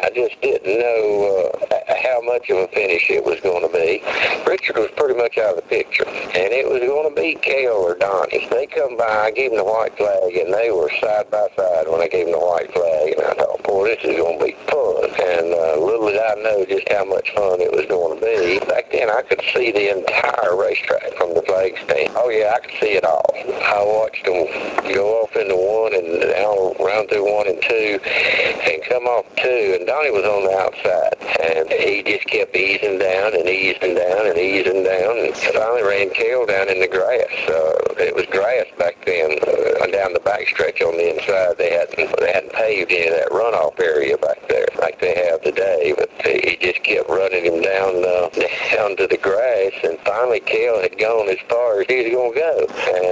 I 0.07 0.14
just 0.14 0.41
didn't 0.41 0.79
know 0.79 1.51
uh, 1.66 1.83
how 1.99 2.22
much 2.22 2.49
of 2.49 2.59
a 2.59 2.68
finish 2.68 3.11
it 3.11 3.24
was 3.27 3.41
going 3.41 3.66
to 3.66 3.72
be. 3.74 4.07
Richard 4.47 4.79
was 4.79 4.95
pretty 4.95 5.18
much 5.18 5.37
out 5.37 5.59
of 5.59 5.66
the 5.66 5.66
picture, 5.66 6.07
and 6.07 6.55
it 6.55 6.70
was 6.70 6.79
going 6.79 7.11
to 7.11 7.14
be 7.20 7.35
Cale 7.43 7.74
or 7.74 7.99
Donnie. 7.99 8.47
They 8.55 8.70
come 8.70 8.97
by, 8.97 9.27
I 9.27 9.31
gave 9.33 9.51
them 9.51 9.59
the 9.59 9.66
white 9.66 9.99
flag, 9.99 10.31
and 10.31 10.55
they 10.55 10.70
were 10.70 10.95
side 11.03 11.27
by 11.27 11.51
side 11.59 11.91
when 11.91 11.99
I 11.99 12.07
gave 12.07 12.31
them 12.31 12.39
the 12.39 12.47
white 12.47 12.70
flag, 12.70 13.18
and 13.18 13.27
I 13.27 13.35
thought, 13.35 13.66
boy, 13.66 13.91
this 13.91 14.07
is 14.07 14.14
going 14.14 14.39
to 14.39 14.45
be 14.47 14.55
fun. 14.70 15.11
And 15.11 15.51
uh, 15.51 15.83
little 15.83 16.07
did 16.07 16.22
I 16.22 16.39
know 16.39 16.62
just 16.70 16.87
how 16.87 17.03
much 17.03 17.35
fun 17.35 17.59
it 17.59 17.74
was 17.74 17.83
going 17.91 18.14
to 18.14 18.22
be. 18.22 18.62
Back 18.70 18.95
then, 18.95 19.11
I 19.11 19.27
could 19.27 19.43
see 19.51 19.74
the 19.74 19.91
entire 19.91 20.55
racetrack 20.55 21.18
from 21.18 21.35
the 21.35 21.43
flag 21.43 21.74
stand. 21.83 22.14
Oh, 22.14 22.31
yeah, 22.31 22.55
I 22.55 22.62
could 22.62 22.79
see 22.79 22.95
it 22.95 23.03
all. 23.03 23.27
I 23.35 23.83
watched 23.83 24.22
them 24.22 24.47
go 24.95 25.16
off 25.17 25.35
into 25.37 25.57
one 25.57 25.95
and 25.97 26.21
down 26.21 26.77
round 26.77 27.09
through 27.09 27.25
one 27.25 27.49
and 27.49 27.61
two 27.62 27.97
and 28.05 28.83
come 28.85 29.05
off 29.09 29.25
two 29.37 29.77
and 29.79 29.87
Donnie 29.87 30.12
was 30.12 30.25
on 30.25 30.45
the 30.45 30.53
outside 30.53 31.17
and 31.41 31.69
he 31.73 32.03
just 32.05 32.27
kept 32.27 32.55
easing 32.55 32.99
down 32.99 33.33
and 33.33 33.49
easing 33.49 33.97
down 33.97 34.29
and 34.29 34.37
easing 34.37 34.85
down 34.85 35.17
and 35.19 35.33
finally 35.57 35.83
ran 35.83 36.11
Cale 36.11 36.47
down 36.47 36.69
in 36.69 36.81
the 36.81 36.89
grass. 36.89 37.33
Uh, 37.49 37.77
it 37.97 38.14
was 38.14 38.27
grass 38.27 38.67
back 38.79 38.97
then 39.05 39.39
uh, 39.43 39.87
down 39.89 40.12
the 40.12 40.21
back 40.21 40.47
stretch 40.49 40.83
on 40.83 40.97
the 40.97 41.17
inside. 41.17 41.57
They 41.57 41.73
hadn't 41.73 42.12
they 42.21 42.33
hadn't 42.33 42.53
paved 42.53 42.93
any 42.93 43.09
of 43.09 43.14
that 43.17 43.31
runoff 43.33 43.81
area 43.81 44.19
back 44.19 44.47
there 44.49 44.69
like 44.79 45.01
they 45.01 45.14
have 45.29 45.41
today, 45.43 45.95
but 45.97 46.11
he 46.25 46.57
just 46.61 46.83
kept 46.85 47.09
running 47.09 47.45
him 47.45 47.62
down 47.62 48.05
uh, 48.05 48.29
down 48.75 48.97
to 48.97 49.07
the 49.07 49.19
grass 49.21 49.73
and 49.83 49.99
finally 50.01 50.41
Cale 50.41 50.81
had 50.81 50.99
gone 50.99 51.29
as 51.29 51.41
far 51.49 51.81
as 51.81 51.87
he 51.89 52.05
was 52.05 52.12
going 52.12 52.35
to 52.35 52.41
go 52.41 52.57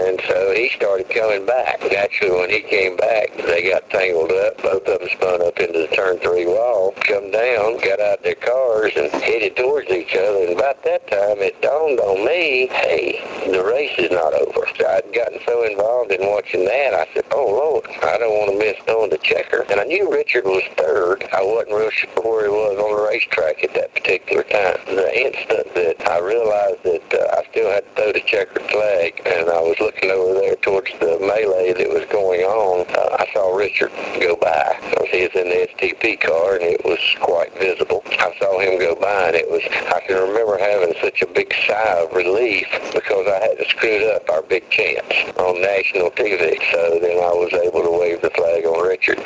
and 0.04 0.20
so 0.28 0.52
he 0.54 0.68
started 0.70 1.08
coming 1.10 1.46
back. 1.46 1.80
Actually, 1.92 2.30
when 2.30 2.50
he 2.50 2.60
came 2.60 2.96
back, 2.96 3.36
they 3.36 3.70
got 3.70 3.88
tangled 3.90 4.32
up. 4.32 4.56
Both 4.62 4.88
of 4.88 5.00
them 5.00 5.08
spun 5.12 5.42
up 5.46 5.58
into 5.58 5.78
the 5.78 5.88
turn 5.94 6.18
three 6.18 6.46
wall, 6.46 6.94
come 7.00 7.30
down, 7.30 7.78
got 7.80 8.00
out 8.00 8.22
their 8.22 8.34
cars 8.34 8.92
and 8.96 9.10
headed 9.22 9.56
towards 9.56 9.90
each 9.90 10.14
other. 10.14 10.46
And 10.48 10.58
about 10.58 10.82
that 10.84 11.06
time, 11.10 11.38
it 11.38 11.60
dawned 11.60 12.00
on 12.00 12.24
me, 12.24 12.68
hey, 12.68 13.20
the 13.50 13.64
race 13.64 13.98
is 13.98 14.10
not 14.10 14.32
over. 14.34 14.64
I'd 14.94 15.12
gotten 15.14 15.38
so 15.46 15.64
involved 15.64 16.12
in 16.12 16.26
watching 16.26 16.64
that, 16.64 16.94
I 16.94 17.06
said, 17.14 17.24
oh, 17.32 17.46
Lord, 17.46 17.86
I 18.02 18.18
don't 18.18 18.32
want 18.32 18.52
to 18.52 18.58
miss 18.58 18.76
knowing 18.86 19.10
the 19.10 19.18
checker. 19.18 19.66
And 19.70 19.80
I 19.80 19.84
knew 19.84 20.10
Richard 20.10 20.44
was 20.44 20.62
third. 20.76 21.26
I 21.32 21.42
wasn't 21.42 21.74
real 21.74 21.90
sure 21.90 22.10
where 22.22 22.44
he 22.44 22.50
was 22.50 22.78
on 22.78 22.94
the 22.94 23.02
racetrack 23.02 23.64
at 23.64 23.74
that 23.74 23.94
particular 23.94 24.42
time. 24.44 24.78
The 24.86 25.10
instant 25.14 25.74
that 25.74 26.08
I 26.08 26.18
realized 26.20 26.82
that 26.84 27.06
uh, 27.10 27.38
I 27.38 27.50
still 27.50 27.70
had 27.70 27.84
to 27.84 27.90
throw 27.94 28.12
the 28.12 28.22
checkered 28.26 28.62
flag, 28.70 29.20
and 29.26 29.50
I 29.50 29.60
was 29.60 29.76
looking 29.80 30.10
over 30.10 30.34
there 30.34 30.56
towards 30.56 30.90
the 30.98 31.18
melee 31.18 31.73
that 31.74 31.90
was 31.90 32.04
going 32.06 32.42
on, 32.42 32.86
uh, 32.94 33.16
I 33.18 33.26
saw 33.32 33.54
Richard 33.54 33.90
go 34.20 34.36
by. 34.36 34.78
So 34.94 35.06
he 35.10 35.26
was 35.26 35.34
in 35.34 35.48
the 35.50 35.68
STP 35.74 36.20
car, 36.20 36.54
and 36.54 36.62
it 36.62 36.84
was 36.84 36.98
quite 37.20 37.52
visible. 37.58 38.02
I 38.06 38.34
saw 38.38 38.60
him 38.60 38.78
go 38.78 38.94
by, 38.94 39.28
and 39.28 39.36
it 39.36 39.50
was, 39.50 39.62
I 39.90 40.00
can 40.06 40.16
remember 40.16 40.58
having 40.58 40.94
such 41.02 41.22
a 41.22 41.26
big 41.26 41.52
sigh 41.66 42.02
of 42.02 42.12
relief 42.12 42.66
because 42.94 43.26
I 43.26 43.38
had 43.42 43.58
to 43.58 43.66
screw 43.68 44.10
up 44.10 44.28
our 44.30 44.42
big 44.42 44.68
chance 44.70 45.06
on 45.38 45.60
national 45.60 46.10
TV. 46.10 46.58
So 46.70 46.98
then 47.00 47.18
I 47.18 47.34
was 47.34 47.52
able 47.52 47.82
to 47.82 47.90
wave 47.90 48.22
the 48.22 48.30
flag 48.30 48.64
on 48.66 48.86
Richard. 48.86 49.18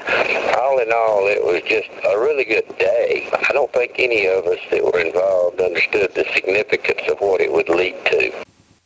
All 0.57 0.79
in 0.81 0.93
all, 0.93 1.29
it 1.29 1.45
was 1.45 1.63
just 1.69 1.89
a 2.05 2.19
really 2.19 2.45
good 2.45 2.69
day. 2.79 3.29
I 3.33 3.53
don't 3.53 3.73
think 3.73 3.93
any 3.99 4.27
of 4.27 4.47
us 4.47 4.59
that 4.71 4.85
were 4.85 5.01
involved 5.01 5.61
understood 5.61 6.15
the 6.15 6.25
significance 6.35 7.03
of 7.09 7.19
what 7.21 7.41
it 7.41 7.53
would 7.53 7.69
lead 7.69 7.97
to. 8.07 8.33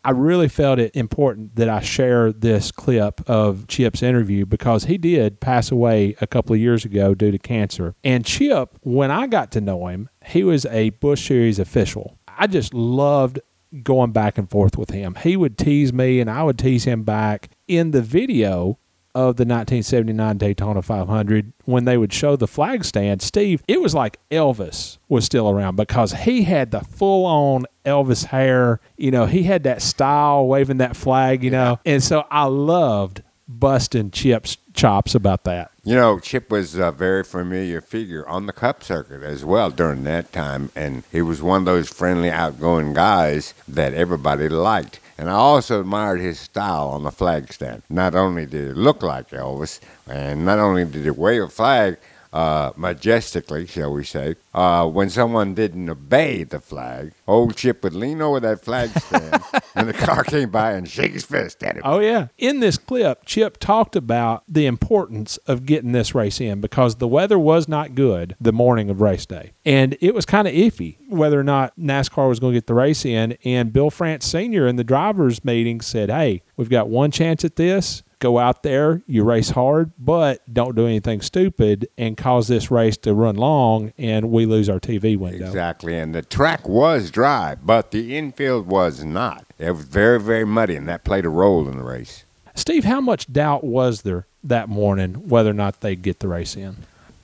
I 0.05 0.11
really 0.11 0.49
felt 0.49 0.81
it 0.81 0.97
important 0.97 1.55
that 1.57 1.69
I 1.69 1.81
share 1.81 2.33
this 2.33 2.73
clip 2.73 3.29
of 3.29 3.69
Chip's 3.69 4.03
interview 4.03 4.45
because 4.45 4.85
he 4.85 4.99
did 4.99 5.41
pass 5.41 5.71
away 5.71 6.17
a 6.21 6.27
couple 6.27 6.55
of 6.55 6.61
years 6.61 6.85
ago 6.85 7.15
due 7.15 7.31
to 7.31 7.39
cancer. 7.39 7.95
And 8.03 8.25
Chip, 8.25 8.77
when 8.83 9.13
I 9.13 9.29
got 9.29 9.53
to 9.53 9.61
know 9.61 9.87
him, 9.87 10.09
he 10.25 10.43
was 10.43 10.67
a 10.67 10.91
Busch 10.91 11.27
Series 11.27 11.61
official. 11.61 12.19
I 12.27 12.49
just 12.49 12.75
loved 12.75 13.39
going 13.83 14.13
back 14.13 14.39
and 14.39 14.51
forth 14.51 14.77
with 14.77 14.91
him. 14.91 15.15
He 15.23 15.37
would 15.37 15.57
tease 15.57 15.93
me 15.93 16.21
and 16.21 16.29
I 16.31 16.43
would 16.43 16.59
tease 16.59 16.85
him 16.85 17.05
back. 17.05 17.51
In 17.69 17.93
the 17.93 18.03
video, 18.03 18.79
of 19.15 19.37
the 19.37 19.45
1979 19.45 20.39
Daytona 20.39 20.83
500 20.83 21.53
when 21.65 21.85
they 21.85 21.97
would 21.97 22.13
show 22.13 22.37
the 22.37 22.47
flag 22.47 22.85
stand, 22.85 23.23
Steve, 23.23 23.63
it 23.69 23.81
was 23.81 23.95
like 23.95 24.19
Elvis 24.31 24.99
was 25.09 25.25
still 25.25 25.51
around 25.51 25.77
because 25.77 26.13
he 26.13 26.45
had 26.45 26.71
the 26.71 26.81
full 26.81 27.27
on 27.27 27.67
Elvis 27.85 28.27
hair. 28.27 28.81
You 28.97 29.11
know, 29.11 29.27
he 29.27 29.43
had 29.43 29.65
that 29.65 29.83
style 29.83 30.47
waving 30.47 30.79
that 30.79 30.97
flag, 30.97 31.45
you 31.45 31.51
know. 31.51 31.79
And 31.85 32.03
so 32.03 32.25
I 32.31 32.45
loved 32.45 33.23
busting 33.49 34.11
Chip's 34.11 34.57
chops 34.73 35.15
about 35.15 35.45
that. 35.45 35.71
You 35.85 35.95
know, 35.95 36.19
Chip 36.19 36.51
was 36.51 36.75
a 36.77 36.93
very 36.93 37.25
familiar 37.25 37.81
figure 37.81 38.27
on 38.29 38.47
the 38.47 38.53
Cup 38.53 38.83
circuit 38.83 39.23
as 39.23 39.45
well 39.45 39.71
during 39.71 40.05
that 40.05 40.33
time, 40.33 40.71
and 40.77 41.03
he 41.11 41.23
was 41.23 41.43
one 41.43 41.63
of 41.63 41.65
those 41.67 41.89
friendly, 41.89 42.31
outgoing 42.31 42.95
guys 42.95 43.53
that 43.67 43.93
everybody 43.95 44.49
liked. 44.49 45.01
And 45.19 45.29
I 45.29 45.35
also 45.35 45.81
admired 45.81 46.21
his 46.21 46.41
style 46.41 46.89
on 46.89 47.03
the 47.03 47.11
flag 47.11 47.53
stand. 47.53 47.83
Not 47.89 48.15
only 48.15 48.47
did 48.47 48.71
it 48.71 48.77
look 48.77 49.03
like 49.03 49.31
Elvis, 49.31 49.81
and 50.09 50.45
not 50.45 50.59
only 50.59 50.85
did 50.85 51.07
it 51.07 51.19
wave 51.19 51.43
a 51.43 51.49
flag 51.49 51.99
uh, 52.33 52.73
majestically, 52.77 53.67
shall 53.67 53.93
we 53.93 54.05
say, 54.05 54.37
uh, 54.55 54.89
when 54.89 55.11
someone 55.11 55.55
didn't 55.55 55.89
obey 55.89 56.45
the 56.45 56.61
flag, 56.61 57.13
old 57.27 57.57
Chip 57.57 57.83
would 57.85 57.95
lean 57.95 58.23
over 58.23 58.41
that 58.41 58.61
flag 58.61 58.91
stand 58.99 59.43
when 59.75 59.87
the 59.87 59.93
car 59.93 60.25
came 60.25 60.51
by 60.51 60.73
and 60.73 60.89
shake 60.89 61.13
his 61.13 61.25
fist 61.25 61.63
at 61.63 61.77
him. 61.77 61.83
Oh, 61.85 61.99
yeah. 61.99 62.29
In 62.39 62.61
this 62.61 62.79
clip, 62.79 63.25
Chip 63.27 63.59
talked 63.59 63.97
about 63.97 64.45
the 64.49 64.67
importance 64.67 65.37
of 65.47 65.67
getting 65.67 65.93
this 65.93 66.15
race 66.15 66.41
in 66.41 66.61
because 66.61 66.97
the 66.97 67.09
weather 67.09 67.39
was 67.39 67.69
not 67.69 67.95
good 67.95 68.35
the 68.41 68.53
morning 68.53 68.89
of 68.89 69.01
race 69.01 69.27
day. 69.27 69.53
And 69.65 69.97
it 70.01 70.15
was 70.15 70.25
kind 70.25 70.49
of 70.49 70.55
iffy 70.55 70.97
whether 71.09 71.39
or 71.39 71.45
not 71.45 71.77
NASCAR 71.79 72.29
was 72.29 72.41
going 72.41 72.55
to 72.55 72.57
get 72.57 72.67
the 72.67 72.75
race 72.75 73.05
in. 73.05 73.37
And 73.45 73.73
Bill 73.73 73.91
France 73.91 74.27
Sr. 74.27 74.67
in 74.67 74.77
the 74.77 74.85
drivers' 74.85 75.45
meeting 75.45 75.81
said, 75.81 76.09
hey, 76.09 76.43
we've 76.57 76.71
got 76.71 76.89
one 76.89 77.11
chance 77.11 77.45
at 77.45 77.57
this 77.57 78.03
go 78.23 78.39
out 78.39 78.63
there, 78.63 79.03
you 79.07 79.25
race 79.25 79.51
hard, 79.51 79.91
but 79.99 80.41
don't 80.53 80.77
do 80.77 80.87
anything 80.87 81.21
stupid 81.21 81.89
and 81.99 82.17
cause 82.17 82.49
this 82.49 82.71
race 82.71 82.97
to 82.99 83.13
run 83.13 83.35
long 83.37 83.93
and 83.99 84.31
we 84.31 84.47
lose 84.47 84.69
our 84.69 84.79
TV 84.79 85.19
window. 85.19 85.45
Exactly. 85.45 85.99
And 85.99 86.15
the 86.15 86.23
track 86.23 86.69
was 86.69 87.11
dry, 87.11 87.57
but 87.57 87.91
the 87.91 88.17
infield 88.17 88.69
was 88.69 89.05
not. 89.05 89.45
It 89.59 89.73
was 89.73 89.85
very, 89.85 90.21
very 90.21 90.45
muddy, 90.45 90.77
and 90.77 90.89
that 90.89 91.05
played 91.05 91.25
a 91.25 91.29
role 91.29 91.69
in 91.69 91.77
the 91.77 91.85
race. 91.85 92.25
Steve, 92.55 92.85
how 92.85 93.01
much 93.01 93.33
doubt 93.33 93.65
was 93.65 94.03
there 94.03 94.27
that 94.45 94.69
morning 94.69 95.29
whether 95.29 95.51
or 95.51 95.55
not 95.55 95.81
they'd 95.81 96.03
get 96.03 96.21
the 96.21 96.29
race 96.29 96.57
in? 96.57 96.77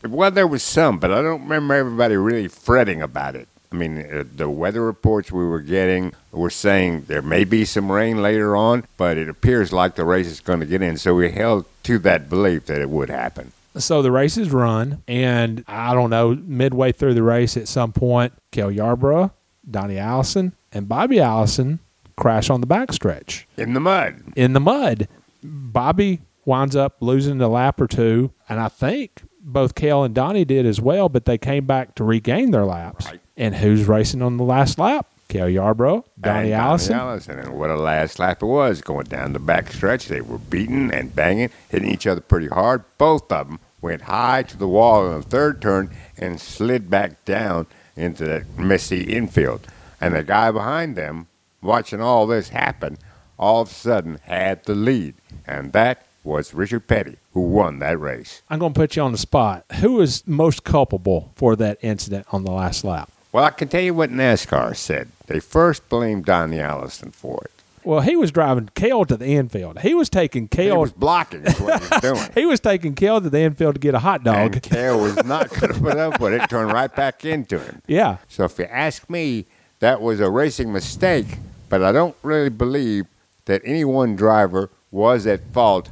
Well, 0.07 0.31
there 0.31 0.47
was 0.47 0.63
some, 0.63 0.99
but 0.99 1.13
I 1.13 1.23
don't 1.23 1.43
remember 1.43 1.75
everybody 1.75 2.17
really 2.17 2.49
fretting 2.49 3.03
about 3.03 3.37
it. 3.37 3.49
I 3.71 3.75
mean, 3.77 3.99
uh, 3.99 4.25
the 4.35 4.49
weather 4.49 4.83
reports 4.83 5.31
we 5.31 5.45
were 5.45 5.61
getting 5.61 6.13
were 6.33 6.51
saying 6.51 7.05
there 7.09 7.23
may 7.23 7.45
be 7.45 7.65
some 7.65 7.93
rain 7.93 8.23
later 8.23 8.57
on, 8.57 8.87
but 8.97 9.19
it 9.19 9.29
appears 9.29 9.73
like 9.73 9.95
the 9.95 10.05
race 10.05 10.27
is 10.27 10.41
going 10.41 10.61
to 10.61 10.67
get 10.67 10.81
in. 10.81 10.97
So 10.97 11.15
we 11.15 11.31
held 11.31 11.67
to 11.85 11.99
that 12.01 12.31
belief 12.31 12.67
that 12.67 12.81
it 12.81 12.89
would 12.89 13.11
happen. 13.11 13.53
So 13.77 14.03
the 14.03 14.11
race 14.11 14.37
is 14.37 14.51
run, 14.51 15.03
and 15.07 15.65
I 15.69 15.95
don't 15.95 16.11
know, 16.11 16.35
midway 16.35 16.93
through 16.93 17.15
the 17.15 17.23
race 17.23 17.57
at 17.57 17.69
some 17.69 17.93
point, 17.93 18.33
Cale 18.51 18.73
Yarborough, 18.73 19.33
Donnie 19.71 19.99
Allison, 19.99 20.53
and 20.73 20.89
Bobby 20.89 21.21
Allison 21.21 21.79
crash 22.17 22.51
on 22.51 22.61
the 22.61 22.67
backstretch. 22.67 23.45
In 23.57 23.75
the 23.75 23.81
mud. 23.81 24.23
In 24.35 24.53
the 24.55 24.61
mud. 24.61 25.07
Bobby 25.43 26.21
winds 26.45 26.75
up 26.75 26.97
losing 27.01 27.41
a 27.41 27.49
lap 27.49 27.81
or 27.81 27.87
two, 27.87 28.33
and 28.49 28.59
I 28.59 28.69
think 28.69 29.23
both 29.41 29.75
Cale 29.75 30.03
and 30.03 30.15
Donnie 30.15 30.45
did 30.45 30.67
as 30.67 30.81
well, 30.81 31.09
but 31.09 31.25
they 31.25 31.39
came 31.39 31.65
back 31.65 31.95
to 31.97 32.05
regain 32.05 32.51
their 32.51 32.65
laps. 32.65 33.07
Right. 33.07 33.21
And 33.39 33.55
who's 33.55 33.87
racing 33.87 34.21
on 34.21 34.37
the 34.37 34.45
last 34.45 34.79
lap? 34.79 35.07
Cale 35.29 35.49
Yarborough, 35.49 36.05
Donnie 36.21 36.53
Allison. 36.53 36.97
Donnie 36.97 37.11
Allison. 37.11 37.39
And 37.39 37.59
what 37.59 37.71
a 37.71 37.77
last 37.77 38.19
lap 38.19 38.43
it 38.43 38.47
was 38.47 38.81
going 38.81 39.05
down 39.05 39.33
the 39.33 39.39
back 39.39 39.71
stretch. 39.73 40.09
They 40.09 40.23
were 40.23 40.39
beating 40.39 40.91
and 40.93 41.15
banging, 41.15 41.51
hitting 41.69 41.91
each 41.91 42.07
other 42.07 42.21
pretty 42.21 42.49
hard. 42.49 42.83
Both 42.97 43.31
of 43.31 43.47
them 43.47 43.61
went 43.81 44.03
high 44.03 44.43
to 44.45 44.57
the 44.57 44.67
wall 44.67 45.07
in 45.07 45.21
the 45.21 45.27
third 45.27 45.63
turn 45.63 45.91
and 46.17 46.41
slid 46.41 46.91
back 46.91 47.25
down 47.25 47.67
into 47.95 48.25
that 48.25 48.59
messy 48.59 49.03
infield. 49.03 49.67
And 50.01 50.15
the 50.15 50.25
guy 50.25 50.51
behind 50.51 50.97
them, 50.97 51.29
watching 51.63 52.01
all 52.01 52.27
this 52.27 52.49
happen, 52.49 52.99
all 53.39 53.63
of 53.63 53.71
a 53.71 53.75
sudden 53.75 54.19
had 54.25 54.65
the 54.65 54.75
lead. 54.75 55.15
And 55.47 55.73
that 55.75 56.07
was 56.25 56.55
Richard 56.55 56.89
Petty, 56.89 57.17
who 57.35 57.41
won 57.41 57.79
that 57.81 58.01
race. 58.01 58.43
I'm 58.49 58.59
going 58.59 58.73
to 58.73 58.81
put 58.81 58.97
you 58.97 59.03
on 59.03 59.13
the 59.13 59.19
spot. 59.19 59.65
Who 59.81 60.01
is 60.01 60.27
most 60.27 60.65
culpable 60.65 61.33
for 61.37 61.55
that 61.57 61.79
incident 61.83 62.27
on 62.33 62.45
the 62.45 62.51
last 62.51 62.83
lap? 62.83 63.11
Well, 63.33 63.45
I 63.45 63.51
can 63.51 63.69
tell 63.69 63.83
you 63.83 63.95
what 63.95 64.11
NASCAR 64.11 64.75
said. 64.77 65.09
They 65.27 65.41
first 65.41 65.89
blamed 65.89 66.25
Donnie 66.25 66.61
Allison 66.61 67.11
for 67.11 67.43
it. 67.45 67.51
Well, 67.85 68.01
he 68.01 68.17
was 68.17 68.31
driving 68.31 68.69
Cale 68.75 69.05
to 69.07 69.17
the 69.17 69.27
infield. 69.37 69.81
He 69.81 69.95
was 69.95 70.11
taking 70.11 70.49
Cale. 70.49 70.75
He 70.75 70.79
was 70.81 70.93
blocking 70.93 71.45
is 71.45 71.59
what 71.61 71.83
he 71.83 71.89
was 71.89 72.01
doing. 72.03 72.29
he 72.35 72.45
was 72.47 72.61
taking 72.61 72.95
Cale 72.95 73.21
to 73.21 73.31
the 73.31 73.41
infield 73.41 73.77
to 73.77 73.79
get 73.79 73.95
a 73.95 73.99
hot 73.99 74.25
dog. 74.25 74.55
And 74.55 74.63
Cale 74.63 75.01
was 75.01 75.17
not 75.25 75.49
going 75.51 75.73
to 75.73 75.81
put 75.81 75.97
up 75.97 76.21
with 76.21 76.35
it, 76.35 76.49
turned 76.51 76.73
right 76.73 76.95
back 76.95 77.25
into 77.25 77.59
him. 77.59 77.81
Yeah. 77.87 78.19
So 78.29 78.45
if 78.45 78.59
you 78.59 78.67
ask 78.67 79.09
me, 79.09 79.47
that 79.79 80.01
was 80.01 80.21
a 80.21 80.29
racing 80.29 80.73
mistake, 80.73 81.39
but 81.69 81.83
I 81.83 81.93
don't 81.93 82.17
really 82.23 82.51
believe 82.51 83.07
that 83.45 83.63
any 83.65 83.85
one 83.85 84.17
driver 84.17 84.71
was 84.91 85.27
at 85.27 85.41
fault 85.53 85.91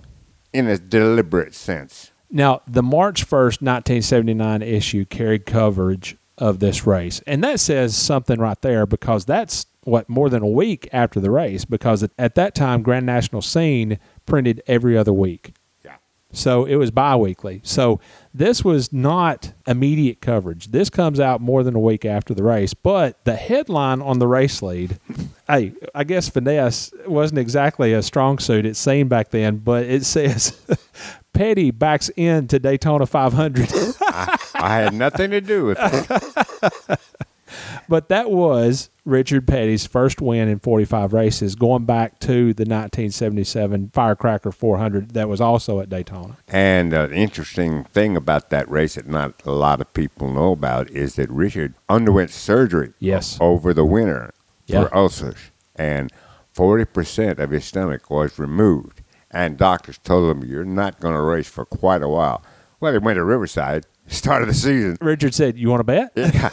in 0.53 0.67
a 0.67 0.77
deliberate 0.77 1.55
sense. 1.55 2.11
Now, 2.31 2.63
the 2.67 2.83
March 2.83 3.27
1st, 3.27 3.63
1979 3.63 4.63
issue 4.63 5.05
carried 5.05 5.47
coverage 5.47 6.17
of 6.39 6.59
this 6.59 6.87
race. 6.87 7.21
And 7.27 7.43
that 7.45 7.61
says 7.61 7.97
something 7.97 8.39
right 8.39 8.61
there 8.63 8.87
because 8.87 9.25
that's 9.25 9.67
what 9.85 10.09
more 10.09 10.29
than 10.29 10.43
a 10.43 10.49
week 10.49 10.89
after 10.93 11.21
the 11.21 11.31
race 11.31 11.65
because 11.65 12.07
at 12.19 12.35
that 12.35 12.55
time 12.55 12.83
Grand 12.83 13.07
National 13.07 13.41
Scene 13.41 13.99
printed 14.27 14.63
every 14.67 14.99
other 14.99 15.13
week. 15.13 15.55
Yeah. 15.85 15.97
So 16.33 16.65
it 16.65 16.75
was 16.75 16.91
bi-weekly. 16.91 17.61
So 17.63 18.01
this 18.35 18.65
was 18.65 18.93
not 18.93 19.53
immediate 19.67 20.21
coverage. 20.21 20.73
This 20.73 20.91
comes 20.91 21.21
out 21.21 21.41
more 21.41 21.63
than 21.63 21.77
a 21.77 21.81
week 21.81 22.05
after 22.05 22.35
the 22.35 22.43
race, 22.43 22.75
but 22.75 23.25
the 23.25 23.37
headline 23.37 24.03
on 24.03 24.19
the 24.19 24.27
race 24.27 24.61
lead, 24.61 24.99
hey, 25.49 25.73
I 25.95 26.03
guess 26.05 26.29
finesse 26.29 26.93
wasn't 27.07 27.39
exactly 27.39 27.93
a 27.93 28.03
strong 28.03 28.39
suit 28.39 28.67
it 28.67 28.77
seemed 28.77 29.09
back 29.09 29.31
then, 29.31 29.59
but 29.59 29.85
it 29.85 30.05
says 30.05 30.61
Petty 31.33 31.71
backs 31.71 32.09
into 32.17 32.59
Daytona 32.59 33.07
500. 33.07 33.69
I, 34.63 34.75
had 34.81 34.95
nothing 34.95 35.31
to 35.31 35.41
do 35.41 35.67
with 35.67 35.79
it. 35.81 36.99
but 37.89 38.09
that 38.09 38.31
was 38.31 38.91
Richard 39.05 39.47
Petty's 39.47 39.87
first 39.87 40.21
win 40.21 40.49
in 40.49 40.59
45 40.59 41.13
races, 41.13 41.55
going 41.55 41.85
back 41.85 42.19
to 42.21 42.53
the 42.55 42.63
1977 42.63 43.91
Firecracker 43.91 44.53
400 44.53 45.11
that 45.11 45.29
was 45.29 45.41
also 45.41 45.81
at 45.81 45.89
Daytona. 45.89 46.37
And 46.49 46.93
uh, 46.93 47.03
an 47.03 47.13
interesting 47.13 47.85
thing 47.85 48.17
about 48.17 48.51
that 48.51 48.69
race 48.71 48.97
that 48.97 49.07
not 49.09 49.35
a 49.45 49.53
lot 49.53 49.81
of 49.81 49.93
people 49.95 50.33
know 50.33 50.53
about 50.53 50.91
is 50.91 51.15
that 51.17 51.31
Richard 51.31 51.75
underwent 51.89 52.31
surgery 52.31 52.93
yes. 52.99 53.39
over 53.41 53.73
the 53.73 53.85
winter 53.85 54.33
Yeah. 54.67 54.85
for 54.85 54.97
ulcers, 54.97 55.39
and 55.77 56.13
40% 56.55 57.39
of 57.39 57.51
his 57.51 57.65
stomach 57.65 58.11
was 58.11 58.39
removed. 58.39 59.03
And 59.31 59.59
doctors 59.59 59.99
told 59.99 60.35
him, 60.35 60.49
You're 60.49 60.65
not 60.65 60.99
going 60.99 61.15
to 61.15 61.21
race 61.21 61.49
for 61.49 61.65
quite 61.65 62.03
a 62.03 62.09
while. 62.09 62.43
Well, 62.81 62.93
he 62.93 62.99
went 62.99 63.17
to 63.17 63.25
Riverside 63.25 63.85
start 64.09 64.43
of 64.43 64.49
the 64.49 64.55
season. 64.55 64.97
Richard 65.01 65.35
said, 65.35 65.57
"You 65.57 65.71
want 65.71 65.81
to 65.81 65.85
bet?" 65.85 66.13
Yeah. 66.15 66.51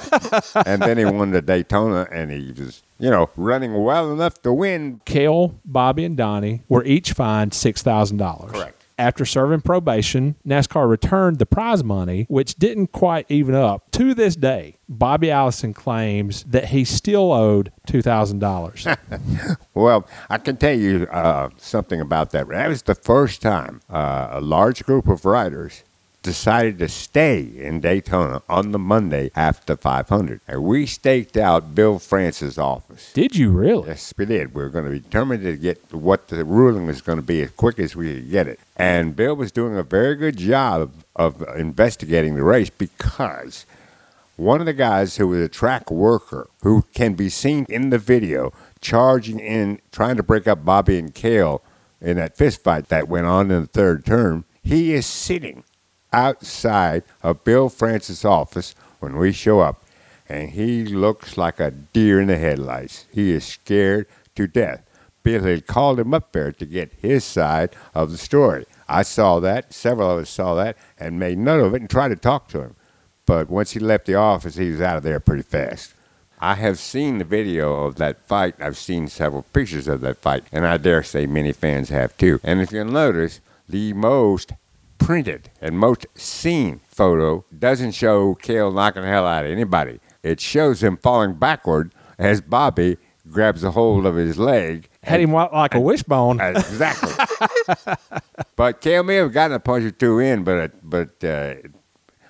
and 0.65 0.81
then 0.81 0.97
he 0.97 1.05
won 1.05 1.31
the 1.31 1.41
Daytona, 1.41 2.07
and 2.11 2.31
he 2.31 2.51
was, 2.51 2.83
you 2.99 3.09
know, 3.09 3.29
running 3.35 3.83
well 3.83 4.11
enough 4.11 4.41
to 4.43 4.53
win. 4.53 5.01
Cale, 5.05 5.59
Bobby, 5.65 6.05
and 6.05 6.17
Donnie 6.17 6.63
were 6.67 6.83
each 6.83 7.13
fined 7.13 7.53
six 7.53 7.81
thousand 7.81 8.17
dollars. 8.17 8.51
Correct. 8.51 8.83
After 8.97 9.25
serving 9.25 9.61
probation, 9.61 10.35
NASCAR 10.47 10.87
returned 10.87 11.39
the 11.39 11.47
prize 11.47 11.83
money, 11.83 12.25
which 12.29 12.55
didn't 12.55 12.91
quite 12.91 13.25
even 13.27 13.55
up. 13.55 13.89
To 13.93 14.13
this 14.13 14.35
day, 14.35 14.77
Bobby 14.87 15.31
Allison 15.31 15.73
claims 15.73 16.43
that 16.43 16.65
he 16.65 16.85
still 16.85 17.31
owed 17.31 17.71
$2,000. 17.87 19.57
Well, 19.73 20.07
I 20.29 20.37
can 20.37 20.57
tell 20.57 20.77
you 20.77 21.07
uh, 21.07 21.49
something 21.57 21.99
about 21.99 22.29
that. 22.31 22.47
That 22.47 22.67
was 22.69 22.83
the 22.83 22.93
first 22.93 23.41
time 23.41 23.81
uh, 23.89 24.27
a 24.31 24.39
large 24.39 24.83
group 24.85 25.07
of 25.07 25.25
riders 25.25 25.83
decided 26.23 26.79
to 26.79 26.87
stay 26.87 27.41
in 27.41 27.81
Daytona 27.81 28.41
on 28.49 28.71
the 28.71 28.79
Monday 28.79 29.29
after 29.35 29.75
500. 29.75 30.41
And 30.47 30.63
we 30.63 30.85
staked 30.85 31.37
out 31.37 31.75
Bill 31.75 31.99
France's 31.99 32.57
office. 32.57 33.11
Did 33.13 33.35
you 33.35 33.51
really? 33.51 33.89
Yes, 33.89 34.13
we 34.17 34.25
did. 34.25 34.55
We 34.55 34.63
were 34.63 34.69
going 34.69 34.85
to 34.85 34.91
be 34.91 34.99
determined 34.99 35.43
to 35.43 35.57
get 35.57 35.93
what 35.93 36.29
the 36.29 36.43
ruling 36.45 36.87
was 36.87 37.01
going 37.01 37.17
to 37.17 37.23
be 37.23 37.41
as 37.43 37.51
quick 37.51 37.77
as 37.77 37.95
we 37.95 38.15
could 38.15 38.31
get 38.31 38.47
it. 38.47 38.59
And 38.75 39.15
Bill 39.15 39.35
was 39.35 39.51
doing 39.51 39.77
a 39.77 39.83
very 39.83 40.15
good 40.15 40.37
job 40.37 40.81
of, 41.15 41.41
of 41.41 41.59
investigating 41.59 42.35
the 42.35 42.43
race 42.43 42.69
because 42.69 43.65
one 44.37 44.61
of 44.61 44.65
the 44.65 44.73
guys 44.73 45.17
who 45.17 45.27
was 45.27 45.41
a 45.41 45.49
track 45.49 45.91
worker 45.91 46.47
who 46.63 46.85
can 46.93 47.13
be 47.13 47.29
seen 47.29 47.65
in 47.69 47.89
the 47.89 47.99
video 47.99 48.53
charging 48.81 49.39
in, 49.39 49.79
trying 49.91 50.17
to 50.17 50.23
break 50.23 50.47
up 50.47 50.65
Bobby 50.65 50.97
and 50.97 51.13
Cale 51.13 51.61
in 52.01 52.17
that 52.17 52.35
fist 52.35 52.63
fight 52.63 52.89
that 52.89 53.07
went 53.07 53.27
on 53.27 53.51
in 53.51 53.61
the 53.61 53.67
third 53.67 54.05
term, 54.05 54.45
he 54.63 54.93
is 54.93 55.05
sitting 55.05 55.63
outside 56.13 57.03
of 57.21 57.43
Bill 57.43 57.69
France's 57.69 58.23
office 58.23 58.75
when 58.99 59.17
we 59.17 59.31
show 59.31 59.59
up, 59.59 59.83
and 60.29 60.51
he 60.51 60.85
looks 60.85 61.37
like 61.37 61.59
a 61.59 61.71
deer 61.71 62.21
in 62.21 62.27
the 62.27 62.37
headlights. 62.37 63.05
He 63.11 63.31
is 63.31 63.43
scared 63.43 64.07
to 64.35 64.47
death. 64.47 64.83
Bill 65.23 65.43
had 65.43 65.67
called 65.67 65.99
him 65.99 66.13
up 66.13 66.31
there 66.31 66.51
to 66.51 66.65
get 66.65 66.93
his 66.97 67.23
side 67.23 67.75
of 67.93 68.11
the 68.11 68.17
story. 68.17 68.65
I 68.87 69.03
saw 69.03 69.39
that, 69.39 69.73
several 69.73 70.11
of 70.11 70.19
us 70.19 70.29
saw 70.29 70.53
that, 70.55 70.77
and 70.99 71.19
made 71.19 71.37
note 71.37 71.65
of 71.65 71.73
it 71.73 71.81
and 71.81 71.89
tried 71.89 72.09
to 72.09 72.15
talk 72.15 72.47
to 72.49 72.61
him. 72.61 72.75
But 73.25 73.49
once 73.49 73.71
he 73.71 73.79
left 73.79 74.05
the 74.05 74.15
office, 74.15 74.55
he 74.55 74.69
was 74.69 74.81
out 74.81 74.97
of 74.97 75.03
there 75.03 75.19
pretty 75.19 75.43
fast. 75.43 75.93
I 76.39 76.55
have 76.55 76.77
seen 76.77 77.19
the 77.19 77.23
video 77.23 77.85
of 77.85 77.95
that 77.95 78.27
fight. 78.27 78.55
I've 78.59 78.75
seen 78.75 79.07
several 79.07 79.43
pictures 79.53 79.87
of 79.87 80.01
that 80.01 80.17
fight, 80.17 80.43
and 80.51 80.67
I 80.67 80.75
dare 80.75 81.01
say 81.01 81.25
many 81.25 81.53
fans 81.53 81.87
have 81.87 82.17
too. 82.17 82.41
And 82.43 82.59
if 82.59 82.73
you'll 82.73 82.85
notice, 82.85 83.39
the 83.69 83.93
most 83.93 84.51
printed 85.03 85.49
and 85.61 85.77
most 85.77 86.05
seen 86.15 86.79
photo 86.87 87.43
doesn't 87.57 87.91
show 87.91 88.35
Cale 88.35 88.71
knocking 88.71 89.01
the 89.01 89.07
hell 89.07 89.27
out 89.27 89.45
of 89.45 89.51
anybody. 89.51 89.99
It 90.23 90.39
shows 90.39 90.81
him 90.81 90.97
falling 90.97 91.33
backward 91.33 91.93
as 92.17 92.39
Bobby 92.39 92.97
grabs 93.29 93.63
a 93.63 93.71
hold 93.71 94.05
of 94.05 94.15
his 94.15 94.37
leg. 94.37 94.89
Had 95.03 95.19
him 95.19 95.33
like 95.33 95.75
a 95.75 95.79
wishbone. 95.79 96.39
Exactly. 96.39 97.11
but 98.55 98.79
Cale 98.79 99.03
may 99.03 99.15
have 99.15 99.33
gotten 99.33 99.55
a 99.55 99.59
punch 99.59 99.83
or 99.83 99.91
two 99.91 100.19
in, 100.19 100.43
but 100.43 100.71
but 100.81 101.23
uh, 101.23 101.55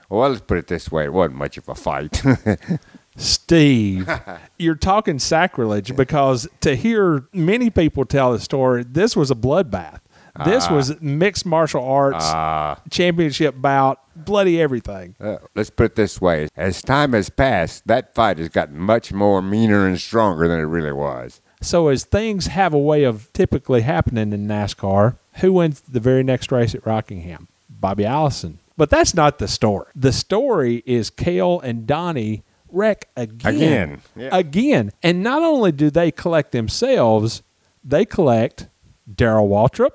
well, 0.10 0.30
let's 0.30 0.42
put 0.42 0.58
it 0.58 0.68
this 0.68 0.92
way: 0.92 1.06
it 1.06 1.14
wasn't 1.14 1.38
much 1.38 1.58
of 1.58 1.70
a 1.70 1.76
fight. 1.76 2.24
Steve, 3.16 4.10
you're 4.58 4.76
talking 4.76 5.20
sacrilege 5.20 5.96
because 5.96 6.48
to 6.62 6.76
hear 6.76 7.28
many 7.34 7.70
people 7.70 8.06
tell 8.06 8.32
the 8.32 8.40
story, 8.40 8.84
this 8.84 9.16
was 9.16 9.30
a 9.30 9.36
bloodbath. 9.36 10.00
This 10.46 10.66
Ah. 10.68 10.76
was 10.76 11.00
mixed 11.02 11.46
martial 11.46 11.84
arts 11.84 12.26
Ah. 12.28 12.80
championship 12.90 13.56
bout, 13.62 14.00
bloody 14.16 14.60
everything. 14.62 15.16
Uh, 15.22 15.38
let's 15.56 15.70
put 15.70 15.86
it 15.86 15.96
this 15.96 16.20
way: 16.20 16.48
as 16.58 16.82
time 16.82 17.14
has 17.14 17.30
passed, 17.30 17.86
that 17.88 18.16
fight 18.16 18.40
has 18.40 18.50
gotten 18.50 18.80
much 18.80 19.14
more 19.14 19.42
meaner 19.42 19.86
and 19.86 20.00
stronger 20.00 20.48
than 20.48 20.60
it 20.60 20.64
really 20.64 20.92
was. 20.92 21.40
So 21.62 21.88
as 21.90 22.04
things 22.04 22.48
have 22.48 22.74
a 22.74 22.80
way 22.80 23.04
of 23.04 23.32
typically 23.34 23.82
happening 23.82 24.34
in 24.34 24.48
NASCAR, 24.48 25.18
who 25.36 25.54
wins 25.54 25.82
the 25.82 26.00
very 26.00 26.24
next 26.24 26.52
race 26.52 26.74
at 26.76 26.86
Rockingham? 26.86 27.48
Bobby 27.70 28.06
Allison. 28.06 28.60
But 28.76 28.90
that's 28.90 29.14
not 29.14 29.38
the 29.38 29.48
story. 29.48 29.86
The 29.96 30.12
story 30.12 30.82
is 30.88 31.10
Cale 31.12 31.60
and 31.62 31.86
Donnie 31.86 32.44
wreck 32.72 33.08
again. 33.16 33.56
Again, 33.56 34.02
yeah. 34.16 34.30
Again. 34.32 34.92
And 35.04 35.22
not 35.22 35.44
only 35.44 35.72
do 35.72 35.92
they 35.92 36.10
collect 36.10 36.52
themselves, 36.54 37.44
they 37.84 38.04
collect 38.04 38.68
Darrell 39.12 39.48
Waltrip 39.48 39.92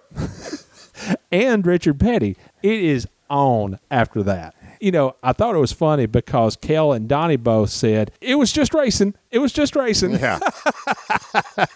and 1.33 1.67
Richard 1.67 2.01
Petty. 2.01 2.37
It 2.63 2.81
is 2.83 3.07
on 3.31 3.79
after 3.91 4.23
that. 4.25 4.55
You 4.81 4.93
know, 4.93 5.17
I 5.23 5.33
thought 5.33 5.57
it 5.57 5.59
was 5.59 5.73
funny 5.73 6.07
because 6.07 6.55
Cale 6.55 6.93
and 6.93 7.09
Donnie 7.09 7.37
both 7.37 7.71
said 7.71 8.13
it 8.21 8.37
was 8.37 8.53
just 8.53 8.75
racing. 8.75 9.15
It 9.31 9.41
was 9.41 9.53
just 9.53 9.75
racing. 9.75 10.13
Yeah. 10.13 10.39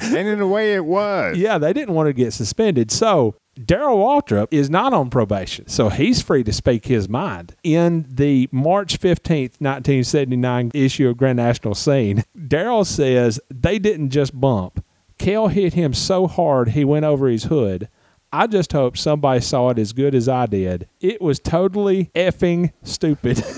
and 0.00 0.28
in 0.28 0.40
a 0.40 0.46
way, 0.46 0.74
it 0.74 0.84
was. 0.84 1.38
Yeah, 1.38 1.56
they 1.56 1.72
didn't 1.72 1.94
want 1.94 2.08
to 2.08 2.12
get 2.12 2.34
suspended. 2.34 2.90
So 2.90 3.36
Darrell 3.62 3.98
Waltrip 3.98 4.48
is 4.50 4.68
not 4.68 4.92
on 4.92 5.08
probation, 5.10 5.68
so 5.68 5.88
he's 5.88 6.20
free 6.20 6.44
to 6.44 6.52
speak 6.52 6.86
his 6.86 7.08
mind. 7.08 7.54
In 7.62 8.04
the 8.08 8.48
March 8.52 9.00
15th, 9.00 9.60
1979 9.60 10.70
issue 10.74 11.08
of 11.08 11.16
Grand 11.16 11.36
National 11.36 11.74
Scene, 11.74 12.24
Darrell 12.46 12.84
says 12.84 13.40
they 13.48 13.78
didn't 13.78 14.10
just 14.10 14.38
bump. 14.38 14.84
Cale 15.18 15.48
hit 15.48 15.74
him 15.74 15.92
so 15.94 16.26
hard 16.26 16.70
he 16.70 16.84
went 16.84 17.04
over 17.04 17.28
his 17.28 17.44
hood. 17.44 17.88
I 18.32 18.46
just 18.48 18.72
hope 18.72 18.96
somebody 18.98 19.40
saw 19.40 19.70
it 19.70 19.78
as 19.78 19.92
good 19.92 20.14
as 20.14 20.28
I 20.28 20.46
did. 20.46 20.88
It 21.00 21.22
was 21.22 21.38
totally 21.38 22.10
effing 22.14 22.72
stupid. 22.82 23.42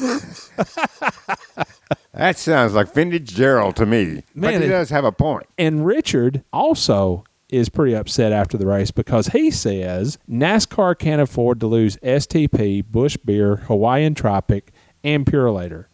That 2.12 2.38
sounds 2.38 2.72
like 2.72 2.94
vintage 2.94 3.36
Darrell 3.36 3.72
to 3.74 3.84
me. 3.84 4.22
but 4.34 4.54
he 4.54 4.60
it- 4.64 4.68
does 4.68 4.88
have 4.88 5.04
a 5.04 5.12
point. 5.12 5.46
And 5.58 5.84
Richard 5.84 6.42
also 6.50 7.24
is 7.50 7.68
pretty 7.68 7.94
upset 7.94 8.32
after 8.32 8.56
the 8.56 8.66
race 8.66 8.90
because 8.90 9.28
he 9.28 9.50
says 9.50 10.16
NASCAR 10.28 10.98
can't 10.98 11.20
afford 11.20 11.60
to 11.60 11.66
lose 11.66 11.98
STP, 11.98 12.82
Busch 12.86 13.18
Beer, 13.18 13.56
Hawaiian 13.56 14.14
Tropic, 14.14 14.72
and 15.04 15.26
Purolator. 15.26 15.86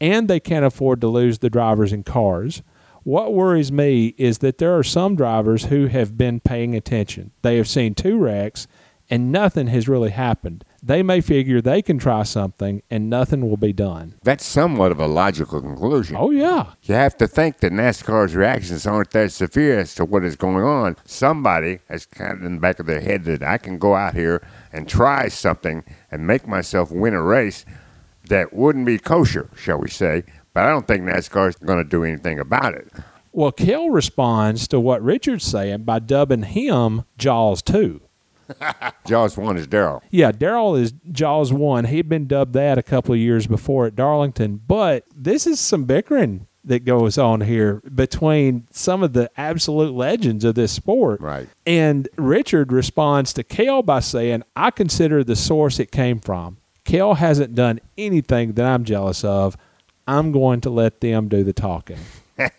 And 0.00 0.26
they 0.28 0.40
can't 0.40 0.64
afford 0.64 1.00
to 1.02 1.06
lose 1.08 1.38
the 1.38 1.50
drivers 1.50 1.92
and 1.92 2.04
cars. 2.04 2.62
What 3.02 3.32
worries 3.34 3.72
me 3.72 4.14
is 4.18 4.38
that 4.38 4.58
there 4.58 4.76
are 4.76 4.82
some 4.82 5.16
drivers 5.16 5.66
who 5.66 5.86
have 5.86 6.18
been 6.18 6.40
paying 6.40 6.74
attention. 6.74 7.30
They 7.42 7.56
have 7.56 7.68
seen 7.68 7.94
two 7.94 8.18
wrecks 8.18 8.66
and 9.10 9.32
nothing 9.32 9.66
has 9.66 9.88
really 9.88 10.10
happened. 10.10 10.64
They 10.82 11.02
may 11.02 11.20
figure 11.20 11.60
they 11.60 11.82
can 11.82 11.98
try 11.98 12.22
something 12.22 12.82
and 12.90 13.10
nothing 13.10 13.48
will 13.48 13.56
be 13.56 13.72
done. 13.72 14.14
That's 14.22 14.46
somewhat 14.46 14.92
of 14.92 15.00
a 15.00 15.06
logical 15.06 15.60
conclusion. 15.60 16.16
Oh, 16.16 16.30
yeah. 16.30 16.72
You 16.84 16.94
have 16.94 17.16
to 17.18 17.26
think 17.26 17.58
that 17.58 17.72
NASCAR's 17.72 18.34
reactions 18.34 18.86
aren't 18.86 19.10
that 19.10 19.32
severe 19.32 19.80
as 19.80 19.94
to 19.96 20.04
what 20.04 20.24
is 20.24 20.36
going 20.36 20.64
on. 20.64 20.96
Somebody 21.04 21.80
has 21.88 22.06
kind 22.06 22.38
of 22.38 22.44
in 22.44 22.54
the 22.54 22.60
back 22.60 22.78
of 22.78 22.86
their 22.86 23.00
head 23.00 23.24
that 23.24 23.42
I 23.42 23.58
can 23.58 23.78
go 23.78 23.94
out 23.94 24.14
here 24.14 24.46
and 24.72 24.88
try 24.88 25.28
something 25.28 25.84
and 26.10 26.26
make 26.26 26.46
myself 26.46 26.90
win 26.90 27.14
a 27.14 27.22
race 27.22 27.66
that 28.28 28.52
wouldn't 28.52 28.86
be 28.86 28.98
kosher, 28.98 29.50
shall 29.56 29.78
we 29.78 29.90
say. 29.90 30.22
But 30.52 30.64
I 30.64 30.70
don't 30.70 30.86
think 30.86 31.02
NASCAR's 31.04 31.56
going 31.56 31.82
to 31.82 31.88
do 31.88 32.04
anything 32.04 32.38
about 32.38 32.74
it. 32.74 32.88
Well, 33.32 33.52
Cale 33.52 33.90
responds 33.90 34.66
to 34.68 34.80
what 34.80 35.02
Richard's 35.02 35.44
saying 35.44 35.84
by 35.84 36.00
dubbing 36.00 36.42
him 36.42 37.04
Jaws 37.16 37.62
2. 37.62 38.00
Jaws 39.06 39.36
1 39.36 39.56
is 39.56 39.66
Darrell. 39.68 40.02
Yeah, 40.10 40.32
Darrell 40.32 40.74
is 40.74 40.92
Jaws 41.12 41.52
1. 41.52 41.84
He'd 41.86 42.08
been 42.08 42.26
dubbed 42.26 42.52
that 42.54 42.78
a 42.78 42.82
couple 42.82 43.14
of 43.14 43.20
years 43.20 43.46
before 43.46 43.86
at 43.86 43.94
Darlington, 43.94 44.60
but 44.66 45.04
this 45.14 45.46
is 45.46 45.60
some 45.60 45.84
bickering 45.84 46.48
that 46.64 46.84
goes 46.84 47.16
on 47.16 47.40
here 47.40 47.80
between 47.94 48.66
some 48.70 49.02
of 49.02 49.12
the 49.12 49.30
absolute 49.36 49.94
legends 49.94 50.44
of 50.44 50.54
this 50.56 50.72
sport. 50.72 51.20
Right. 51.20 51.48
And 51.64 52.08
Richard 52.16 52.72
responds 52.72 53.32
to 53.34 53.42
Cale 53.44 53.82
by 53.82 54.00
saying, 54.00 54.42
I 54.54 54.70
consider 54.70 55.24
the 55.24 55.36
source 55.36 55.78
it 55.78 55.90
came 55.90 56.20
from. 56.20 56.58
Cale 56.84 57.14
hasn't 57.14 57.54
done 57.54 57.80
anything 57.96 58.52
that 58.54 58.66
I'm 58.66 58.84
jealous 58.84 59.24
of. 59.24 59.56
I'm 60.10 60.32
going 60.32 60.60
to 60.62 60.70
let 60.70 61.00
them 61.00 61.28
do 61.28 61.44
the 61.44 61.52
talking. 61.52 61.98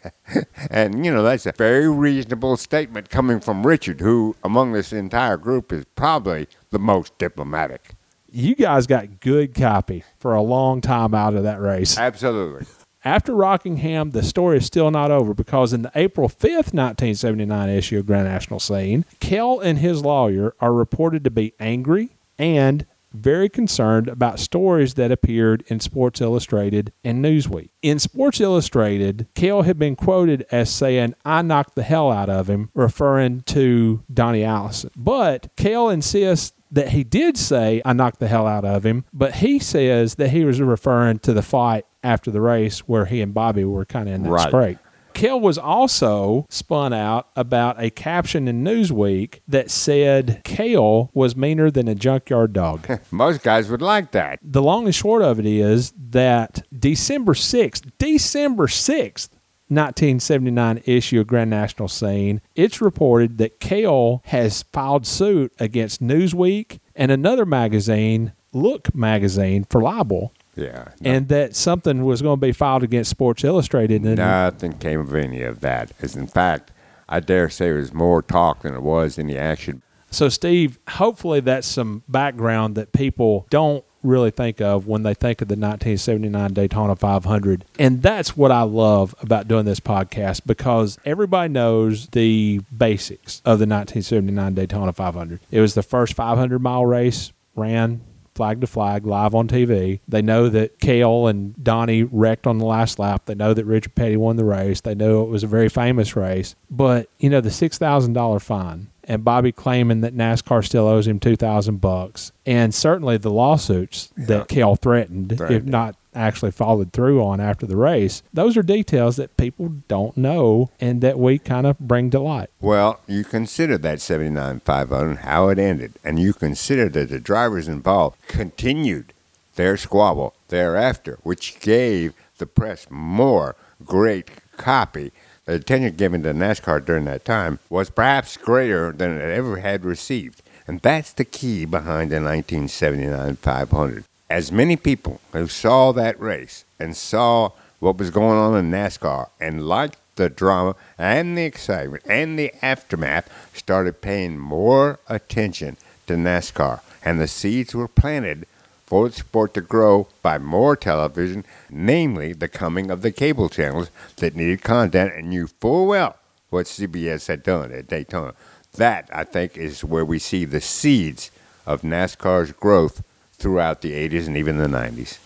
And, 0.69 1.03
you 1.03 1.11
know, 1.11 1.23
that's 1.23 1.47
a 1.47 1.53
very 1.53 1.89
reasonable 1.89 2.55
statement 2.55 3.09
coming 3.09 3.39
from 3.39 3.65
Richard, 3.65 3.99
who, 3.99 4.35
among 4.43 4.71
this 4.73 4.93
entire 4.93 5.37
group, 5.37 5.73
is 5.73 5.85
probably 5.95 6.47
the 6.69 6.77
most 6.77 7.17
diplomatic. 7.17 7.95
You 8.31 8.55
guys 8.55 8.85
got 8.85 9.19
good 9.19 9.55
copy 9.55 10.03
for 10.19 10.35
a 10.35 10.41
long 10.41 10.79
time 10.79 11.15
out 11.15 11.33
of 11.33 11.43
that 11.43 11.59
race. 11.59 11.97
Absolutely. 11.97 12.67
After 13.03 13.33
Rockingham, 13.33 14.11
the 14.11 14.23
story 14.23 14.59
is 14.59 14.67
still 14.67 14.91
not 14.91 15.09
over 15.09 15.33
because 15.33 15.73
in 15.73 15.81
the 15.81 15.91
April 15.95 16.29
5th, 16.29 16.73
1979 16.73 17.69
issue 17.69 17.97
of 17.97 18.05
Grand 18.05 18.27
National 18.27 18.59
Scene, 18.59 19.03
Cale 19.19 19.59
and 19.59 19.79
his 19.79 20.03
lawyer 20.03 20.53
are 20.61 20.73
reported 20.73 21.23
to 21.23 21.31
be 21.31 21.53
angry 21.59 22.11
and 22.37 22.85
very 23.13 23.49
concerned 23.49 24.07
about 24.07 24.39
stories 24.39 24.93
that 24.95 25.11
appeared 25.11 25.63
in 25.67 25.79
Sports 25.79 26.21
Illustrated 26.21 26.93
and 27.03 27.23
Newsweek. 27.23 27.69
In 27.81 27.99
Sports 27.99 28.39
Illustrated, 28.39 29.27
Cale 29.35 29.63
had 29.63 29.77
been 29.77 29.95
quoted 29.95 30.45
as 30.51 30.69
saying, 30.69 31.15
I 31.25 31.41
knocked 31.41 31.75
the 31.75 31.83
hell 31.83 32.11
out 32.11 32.29
of 32.29 32.49
him, 32.49 32.69
referring 32.73 33.41
to 33.41 34.03
Donnie 34.13 34.43
Allison. 34.43 34.91
But 34.95 35.49
Cale 35.55 35.89
insists 35.89 36.53
that 36.71 36.89
he 36.89 37.03
did 37.03 37.37
say, 37.37 37.81
I 37.83 37.93
knocked 37.93 38.19
the 38.19 38.27
hell 38.29 38.47
out 38.47 38.63
of 38.63 38.85
him, 38.85 39.03
but 39.11 39.35
he 39.35 39.59
says 39.59 40.15
that 40.15 40.29
he 40.29 40.45
was 40.45 40.61
referring 40.61 41.19
to 41.19 41.33
the 41.33 41.41
fight 41.41 41.85
after 42.03 42.31
the 42.31 42.39
race 42.41 42.79
where 42.87 43.05
he 43.05 43.21
and 43.21 43.33
Bobby 43.33 43.65
were 43.65 43.83
kind 43.85 44.07
of 44.07 44.15
in 44.15 44.23
that 44.23 44.29
Right. 44.29 44.47
scrape. 44.47 44.77
Cale 45.13 45.39
was 45.39 45.57
also 45.57 46.45
spun 46.49 46.93
out 46.93 47.29
about 47.35 47.81
a 47.81 47.89
caption 47.89 48.47
in 48.47 48.63
Newsweek 48.63 49.39
that 49.47 49.69
said 49.71 50.41
Cale 50.43 51.09
was 51.13 51.35
meaner 51.35 51.69
than 51.71 51.87
a 51.87 51.95
junkyard 51.95 52.53
dog. 52.53 52.87
Most 53.11 53.43
guys 53.43 53.69
would 53.69 53.81
like 53.81 54.11
that. 54.11 54.39
the 54.41 54.61
long 54.61 54.85
and 54.85 54.95
short 54.95 55.21
of 55.21 55.39
it 55.39 55.45
is 55.45 55.93
that 55.97 56.63
December 56.77 57.33
6th, 57.33 57.91
December 57.97 58.67
6th, 58.67 59.29
1979 59.69 60.81
issue 60.85 61.21
of 61.21 61.27
Grand 61.27 61.49
National 61.49 61.87
Scene, 61.87 62.41
it's 62.55 62.81
reported 62.81 63.37
that 63.37 63.59
Cale 63.61 64.21
has 64.25 64.63
filed 64.73 65.07
suit 65.07 65.53
against 65.59 66.01
Newsweek 66.01 66.79
and 66.95 67.09
another 67.11 67.45
magazine, 67.45 68.33
Look 68.53 68.93
magazine, 68.93 69.65
for 69.69 69.81
libel. 69.81 70.33
Yeah. 70.61 70.89
And 71.03 71.27
that 71.29 71.55
something 71.55 72.03
was 72.03 72.21
going 72.21 72.39
to 72.39 72.45
be 72.45 72.51
filed 72.51 72.83
against 72.83 73.09
Sports 73.09 73.43
Illustrated. 73.43 74.03
And 74.03 74.17
Nothing 74.17 74.73
came 74.73 74.99
of 74.99 75.15
any 75.15 75.41
of 75.43 75.61
that. 75.61 75.91
As 76.01 76.15
in 76.15 76.27
fact, 76.27 76.71
I 77.09 77.19
dare 77.19 77.49
say 77.49 77.65
there 77.65 77.75
was 77.75 77.93
more 77.93 78.21
talk 78.21 78.61
than 78.61 78.73
it 78.73 78.81
was 78.81 79.19
any 79.19 79.37
action. 79.37 79.81
So, 80.09 80.27
Steve, 80.29 80.77
hopefully 80.89 81.39
that's 81.39 81.67
some 81.67 82.03
background 82.07 82.75
that 82.75 82.91
people 82.91 83.47
don't 83.49 83.83
really 84.03 84.31
think 84.31 84.59
of 84.59 84.87
when 84.87 85.03
they 85.03 85.13
think 85.13 85.41
of 85.41 85.47
the 85.47 85.53
1979 85.53 86.53
Daytona 86.53 86.95
500. 86.95 87.65
And 87.79 88.01
that's 88.01 88.35
what 88.35 88.51
I 88.51 88.63
love 88.63 89.15
about 89.21 89.47
doing 89.47 89.65
this 89.65 89.79
podcast 89.79 90.41
because 90.45 90.97
everybody 91.05 91.53
knows 91.53 92.07
the 92.07 92.61
basics 92.75 93.39
of 93.39 93.59
the 93.59 93.67
1979 93.67 94.53
Daytona 94.53 94.91
500. 94.91 95.39
It 95.51 95.61
was 95.61 95.75
the 95.75 95.83
first 95.83 96.13
500 96.13 96.59
mile 96.59 96.85
race, 96.85 97.31
ran 97.55 98.01
flag 98.35 98.61
to 98.61 98.67
flag 98.67 99.05
live 99.05 99.35
on 99.35 99.47
TV. 99.47 99.99
They 100.07 100.21
know 100.21 100.49
that 100.49 100.79
Cale 100.79 101.27
and 101.27 101.61
Donnie 101.63 102.03
wrecked 102.03 102.47
on 102.47 102.57
the 102.57 102.65
last 102.65 102.99
lap. 102.99 103.25
They 103.25 103.35
know 103.35 103.53
that 103.53 103.65
Richard 103.65 103.95
Petty 103.95 104.17
won 104.17 104.35
the 104.35 104.45
race. 104.45 104.81
They 104.81 104.95
know 104.95 105.23
it 105.23 105.29
was 105.29 105.43
a 105.43 105.47
very 105.47 105.69
famous 105.69 106.15
race. 106.15 106.55
But, 106.69 107.09
you 107.19 107.29
know, 107.29 107.41
the 107.41 107.49
$6,000 107.49 108.41
fine 108.41 108.87
and 109.03 109.23
Bobby 109.23 109.51
claiming 109.51 110.01
that 110.01 110.15
NASCAR 110.15 110.63
still 110.63 110.87
owes 110.87 111.07
him 111.07 111.19
2000 111.19 111.81
bucks 111.81 112.31
and 112.45 112.73
certainly 112.73 113.17
the 113.17 113.31
lawsuits 113.31 114.11
that 114.15 114.47
Cale 114.47 114.75
threatened 114.75 115.33
if 115.33 115.63
not 115.63 115.95
actually 116.13 116.51
followed 116.51 116.93
through 116.93 117.23
on 117.23 117.39
after 117.39 117.65
the 117.65 117.75
race. 117.75 118.23
Those 118.33 118.57
are 118.57 118.63
details 118.63 119.15
that 119.15 119.37
people 119.37 119.69
don't 119.87 120.17
know 120.17 120.69
and 120.79 121.01
that 121.01 121.19
we 121.19 121.39
kind 121.39 121.65
of 121.65 121.79
bring 121.79 122.09
to 122.11 122.19
light. 122.19 122.49
Well, 122.59 122.99
you 123.07 123.23
consider 123.23 123.77
that 123.79 124.01
79 124.01 124.61
500 124.61 125.09
and 125.09 125.19
how 125.19 125.49
it 125.49 125.59
ended, 125.59 125.93
and 126.03 126.19
you 126.19 126.33
consider 126.33 126.89
that 126.89 127.09
the 127.09 127.19
drivers 127.19 127.67
involved 127.67 128.17
continued 128.27 129.13
their 129.55 129.77
squabble 129.77 130.33
thereafter, 130.47 131.19
which 131.23 131.59
gave 131.59 132.13
the 132.37 132.45
press 132.45 132.87
more 132.89 133.55
great 133.85 134.29
copy. 134.57 135.11
The 135.45 135.53
attention 135.55 135.95
given 135.95 136.23
to 136.23 136.33
NASCAR 136.33 136.85
during 136.85 137.05
that 137.05 137.25
time 137.25 137.59
was 137.69 137.89
perhaps 137.89 138.37
greater 138.37 138.91
than 138.91 139.17
it 139.17 139.21
ever 139.21 139.57
had 139.57 139.83
received. 139.83 140.41
And 140.67 140.79
that's 140.79 141.11
the 141.11 141.25
key 141.25 141.65
behind 141.65 142.11
the 142.11 142.21
1979 142.21 143.35
500. 143.37 144.05
As 144.31 144.49
many 144.49 144.77
people 144.77 145.19
who 145.33 145.47
saw 145.47 145.91
that 145.91 146.17
race 146.17 146.63
and 146.79 146.95
saw 146.95 147.51
what 147.79 147.97
was 147.97 148.11
going 148.11 148.37
on 148.37 148.57
in 148.57 148.71
NASCAR 148.71 149.27
and 149.41 149.67
liked 149.67 149.97
the 150.15 150.29
drama 150.29 150.77
and 150.97 151.37
the 151.37 151.43
excitement 151.43 152.01
and 152.07 152.39
the 152.39 152.53
aftermath 152.61 153.29
started 153.53 153.99
paying 153.99 154.39
more 154.39 154.99
attention 155.09 155.75
to 156.07 156.13
NASCAR. 156.13 156.79
And 157.03 157.19
the 157.19 157.27
seeds 157.27 157.75
were 157.75 157.89
planted 157.89 158.47
for 158.85 159.09
the 159.09 159.15
sport 159.15 159.53
to 159.55 159.59
grow 159.59 160.07
by 160.21 160.37
more 160.37 160.77
television, 160.77 161.43
namely 161.69 162.31
the 162.31 162.47
coming 162.47 162.89
of 162.89 163.01
the 163.01 163.11
cable 163.11 163.49
channels 163.49 163.89
that 164.15 164.33
needed 164.33 164.63
content 164.63 165.13
and 165.13 165.27
knew 165.27 165.47
full 165.47 165.87
well 165.87 166.15
what 166.49 166.67
CBS 166.67 167.27
had 167.27 167.43
done 167.43 167.73
at 167.73 167.89
Daytona. 167.89 168.33
That, 168.77 169.09
I 169.11 169.25
think, 169.25 169.57
is 169.57 169.83
where 169.83 170.05
we 170.05 170.19
see 170.19 170.45
the 170.45 170.61
seeds 170.61 171.31
of 171.65 171.81
NASCAR's 171.81 172.53
growth 172.53 173.03
throughout 173.41 173.81
the 173.81 173.91
80s 173.91 174.27
and 174.27 174.37
even 174.37 174.57
the 174.57 174.67
90s. 174.67 175.17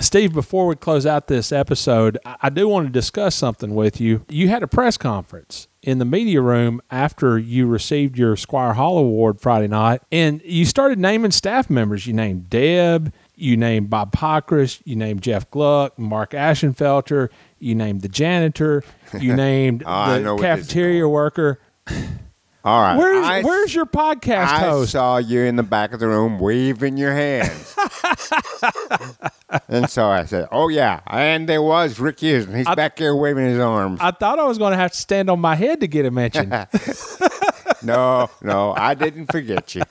Steve, 0.00 0.32
before 0.32 0.68
we 0.68 0.76
close 0.76 1.06
out 1.06 1.26
this 1.26 1.50
episode, 1.50 2.18
I 2.24 2.50
do 2.50 2.68
want 2.68 2.86
to 2.86 2.92
discuss 2.92 3.34
something 3.34 3.74
with 3.74 4.00
you. 4.00 4.24
You 4.28 4.48
had 4.48 4.62
a 4.62 4.68
press 4.68 4.96
conference 4.96 5.66
in 5.82 5.98
the 5.98 6.04
media 6.04 6.40
room 6.40 6.80
after 6.88 7.36
you 7.36 7.66
received 7.66 8.16
your 8.16 8.36
Squier 8.36 8.76
Hall 8.76 8.98
Award 8.98 9.40
Friday 9.40 9.66
night, 9.66 10.00
and 10.12 10.40
you 10.44 10.64
started 10.64 11.00
naming 11.00 11.32
staff 11.32 11.68
members. 11.68 12.06
You 12.06 12.12
named 12.12 12.48
Deb, 12.48 13.12
you 13.38 13.56
named 13.56 13.88
Bob 13.90 14.12
Pockrass, 14.12 14.80
you 14.84 14.96
named 14.96 15.22
Jeff 15.22 15.50
Gluck, 15.50 15.98
Mark 15.98 16.32
Ashenfelter, 16.32 17.28
you 17.58 17.74
named 17.74 18.02
the 18.02 18.08
janitor, 18.08 18.82
you 19.18 19.34
named 19.36 19.82
Oh, 19.86 20.12
the 20.14 20.20
know 20.20 20.34
what 20.34 20.42
this 20.42 20.60
is 20.60 20.66
cafeteria 20.66 21.08
worker. 21.08 21.60
All 22.64 22.82
right. 22.82 22.96
Where's 22.96 23.24
I- 23.26 23.42
Where's 23.42 23.74
your 23.74 23.86
podcast 23.86 24.46
I 24.48 24.58
host? 24.60 24.92
saw 24.92 25.16
you 25.18 25.40
in 25.42 25.56
the 25.56 25.62
back 25.62 25.92
of 25.92 26.00
the 26.00 26.08
room 26.08 26.38
waving 26.38 26.96
your 26.98 27.12
hands. 27.14 27.74
and 29.68 29.88
so 29.88 30.08
I 30.08 30.24
said, 30.24 30.48
Oh, 30.50 30.68
yeah. 30.68 31.00
And 31.06 31.48
there 31.48 31.62
was 31.62 31.98
Rick 31.98 32.20
Houston. 32.20 32.54
He's 32.56 32.66
back 32.66 32.96
there 32.96 33.14
waving 33.16 33.46
his 33.46 33.58
arms. 33.60 34.00
I 34.02 34.10
thought 34.10 34.38
I 34.38 34.44
was 34.44 34.58
going 34.58 34.72
to 34.72 34.76
have 34.76 34.92
to 34.92 34.98
stand 34.98 35.30
on 35.30 35.40
my 35.40 35.54
head 35.54 35.80
to 35.80 35.86
get 35.86 36.04
a 36.04 36.10
mention. 36.10 36.50
no, 37.82 38.28
no, 38.42 38.74
I 38.76 38.94
didn't 38.94 39.30
forget 39.30 39.74
you. 39.74 39.82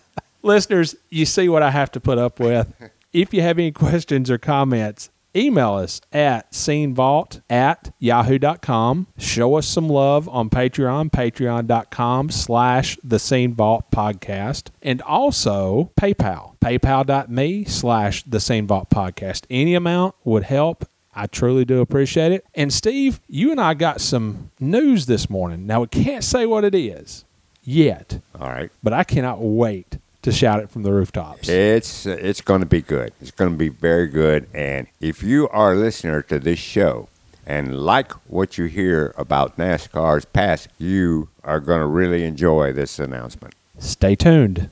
Listeners, 0.44 0.96
you 1.10 1.26
see 1.26 1.50
what 1.50 1.64
I 1.64 1.72
have 1.72 1.92
to 1.94 2.00
put 2.00 2.18
up 2.18 2.40
with. 2.40 2.72
If 3.18 3.34
you 3.34 3.42
have 3.42 3.58
any 3.58 3.72
questions 3.86 4.30
or 4.30 4.38
comments, 4.38 5.10
email 5.36 5.74
us 5.74 6.02
at 6.14 6.52
scenevault 6.52 7.42
at 7.50 7.92
yahoo.com. 7.98 9.08
Show 9.18 9.56
us 9.56 9.66
some 9.68 9.90
love 9.90 10.30
on 10.30 10.52
Patreon, 10.52 11.10
patreon.com 11.10 12.30
slash 12.30 12.96
the 13.04 13.18
Scene 13.18 13.56
Vault 13.56 13.90
podcast. 13.90 14.70
And 14.84 15.02
also 15.02 15.92
PayPal, 16.00 16.60
paypal.me 16.60 17.66
slash 17.66 18.24
the 18.24 18.40
Scene 18.40 18.68
Vault 18.68 18.92
podcast. 18.92 19.46
Any 19.50 19.74
amount 19.74 20.14
would 20.24 20.44
help. 20.44 20.88
I 21.16 21.26
truly 21.26 21.66
do 21.66 21.82
appreciate 21.82 22.32
it. 22.32 22.46
And 22.54 22.72
Steve, 22.72 23.20
you 23.28 23.50
and 23.50 23.60
I 23.60 23.74
got 23.74 24.00
some 24.00 24.52
news 24.60 25.08
this 25.08 25.28
morning. 25.28 25.66
Now, 25.66 25.82
we 25.82 25.88
can't 25.88 26.24
say 26.24 26.46
what 26.46 26.64
it 26.64 26.76
is 26.76 27.26
yet. 27.64 28.20
All 28.40 28.50
right. 28.50 28.70
But 28.84 28.94
I 28.94 29.04
cannot 29.04 29.42
wait 29.42 29.98
to 30.28 30.34
shout 30.34 30.60
it 30.60 30.70
from 30.70 30.84
the 30.84 30.92
rooftops. 30.92 31.48
It's 31.48 32.06
it's 32.06 32.42
going 32.42 32.60
to 32.60 32.66
be 32.66 32.82
good. 32.82 33.14
It's 33.22 33.32
going 33.32 33.52
to 33.52 33.58
be 33.58 33.70
very 33.70 34.08
good. 34.08 34.48
And 34.54 34.88
if 35.00 35.24
you 35.24 35.48
are 35.50 35.72
a 35.72 35.76
listener 35.76 36.22
to 36.24 36.38
this 36.38 36.60
show 36.60 37.08
and 37.46 37.80
like 37.80 38.12
what 38.30 38.58
you 38.58 38.66
hear 38.66 39.14
about 39.18 39.58
NASCAR's 39.58 40.26
past, 40.26 40.68
you 40.78 41.30
are 41.44 41.62
going 41.62 41.80
to 41.80 41.88
really 41.88 42.26
enjoy 42.26 42.74
this 42.74 43.00
announcement. 43.00 43.56
Stay 43.80 44.16
tuned. 44.16 44.70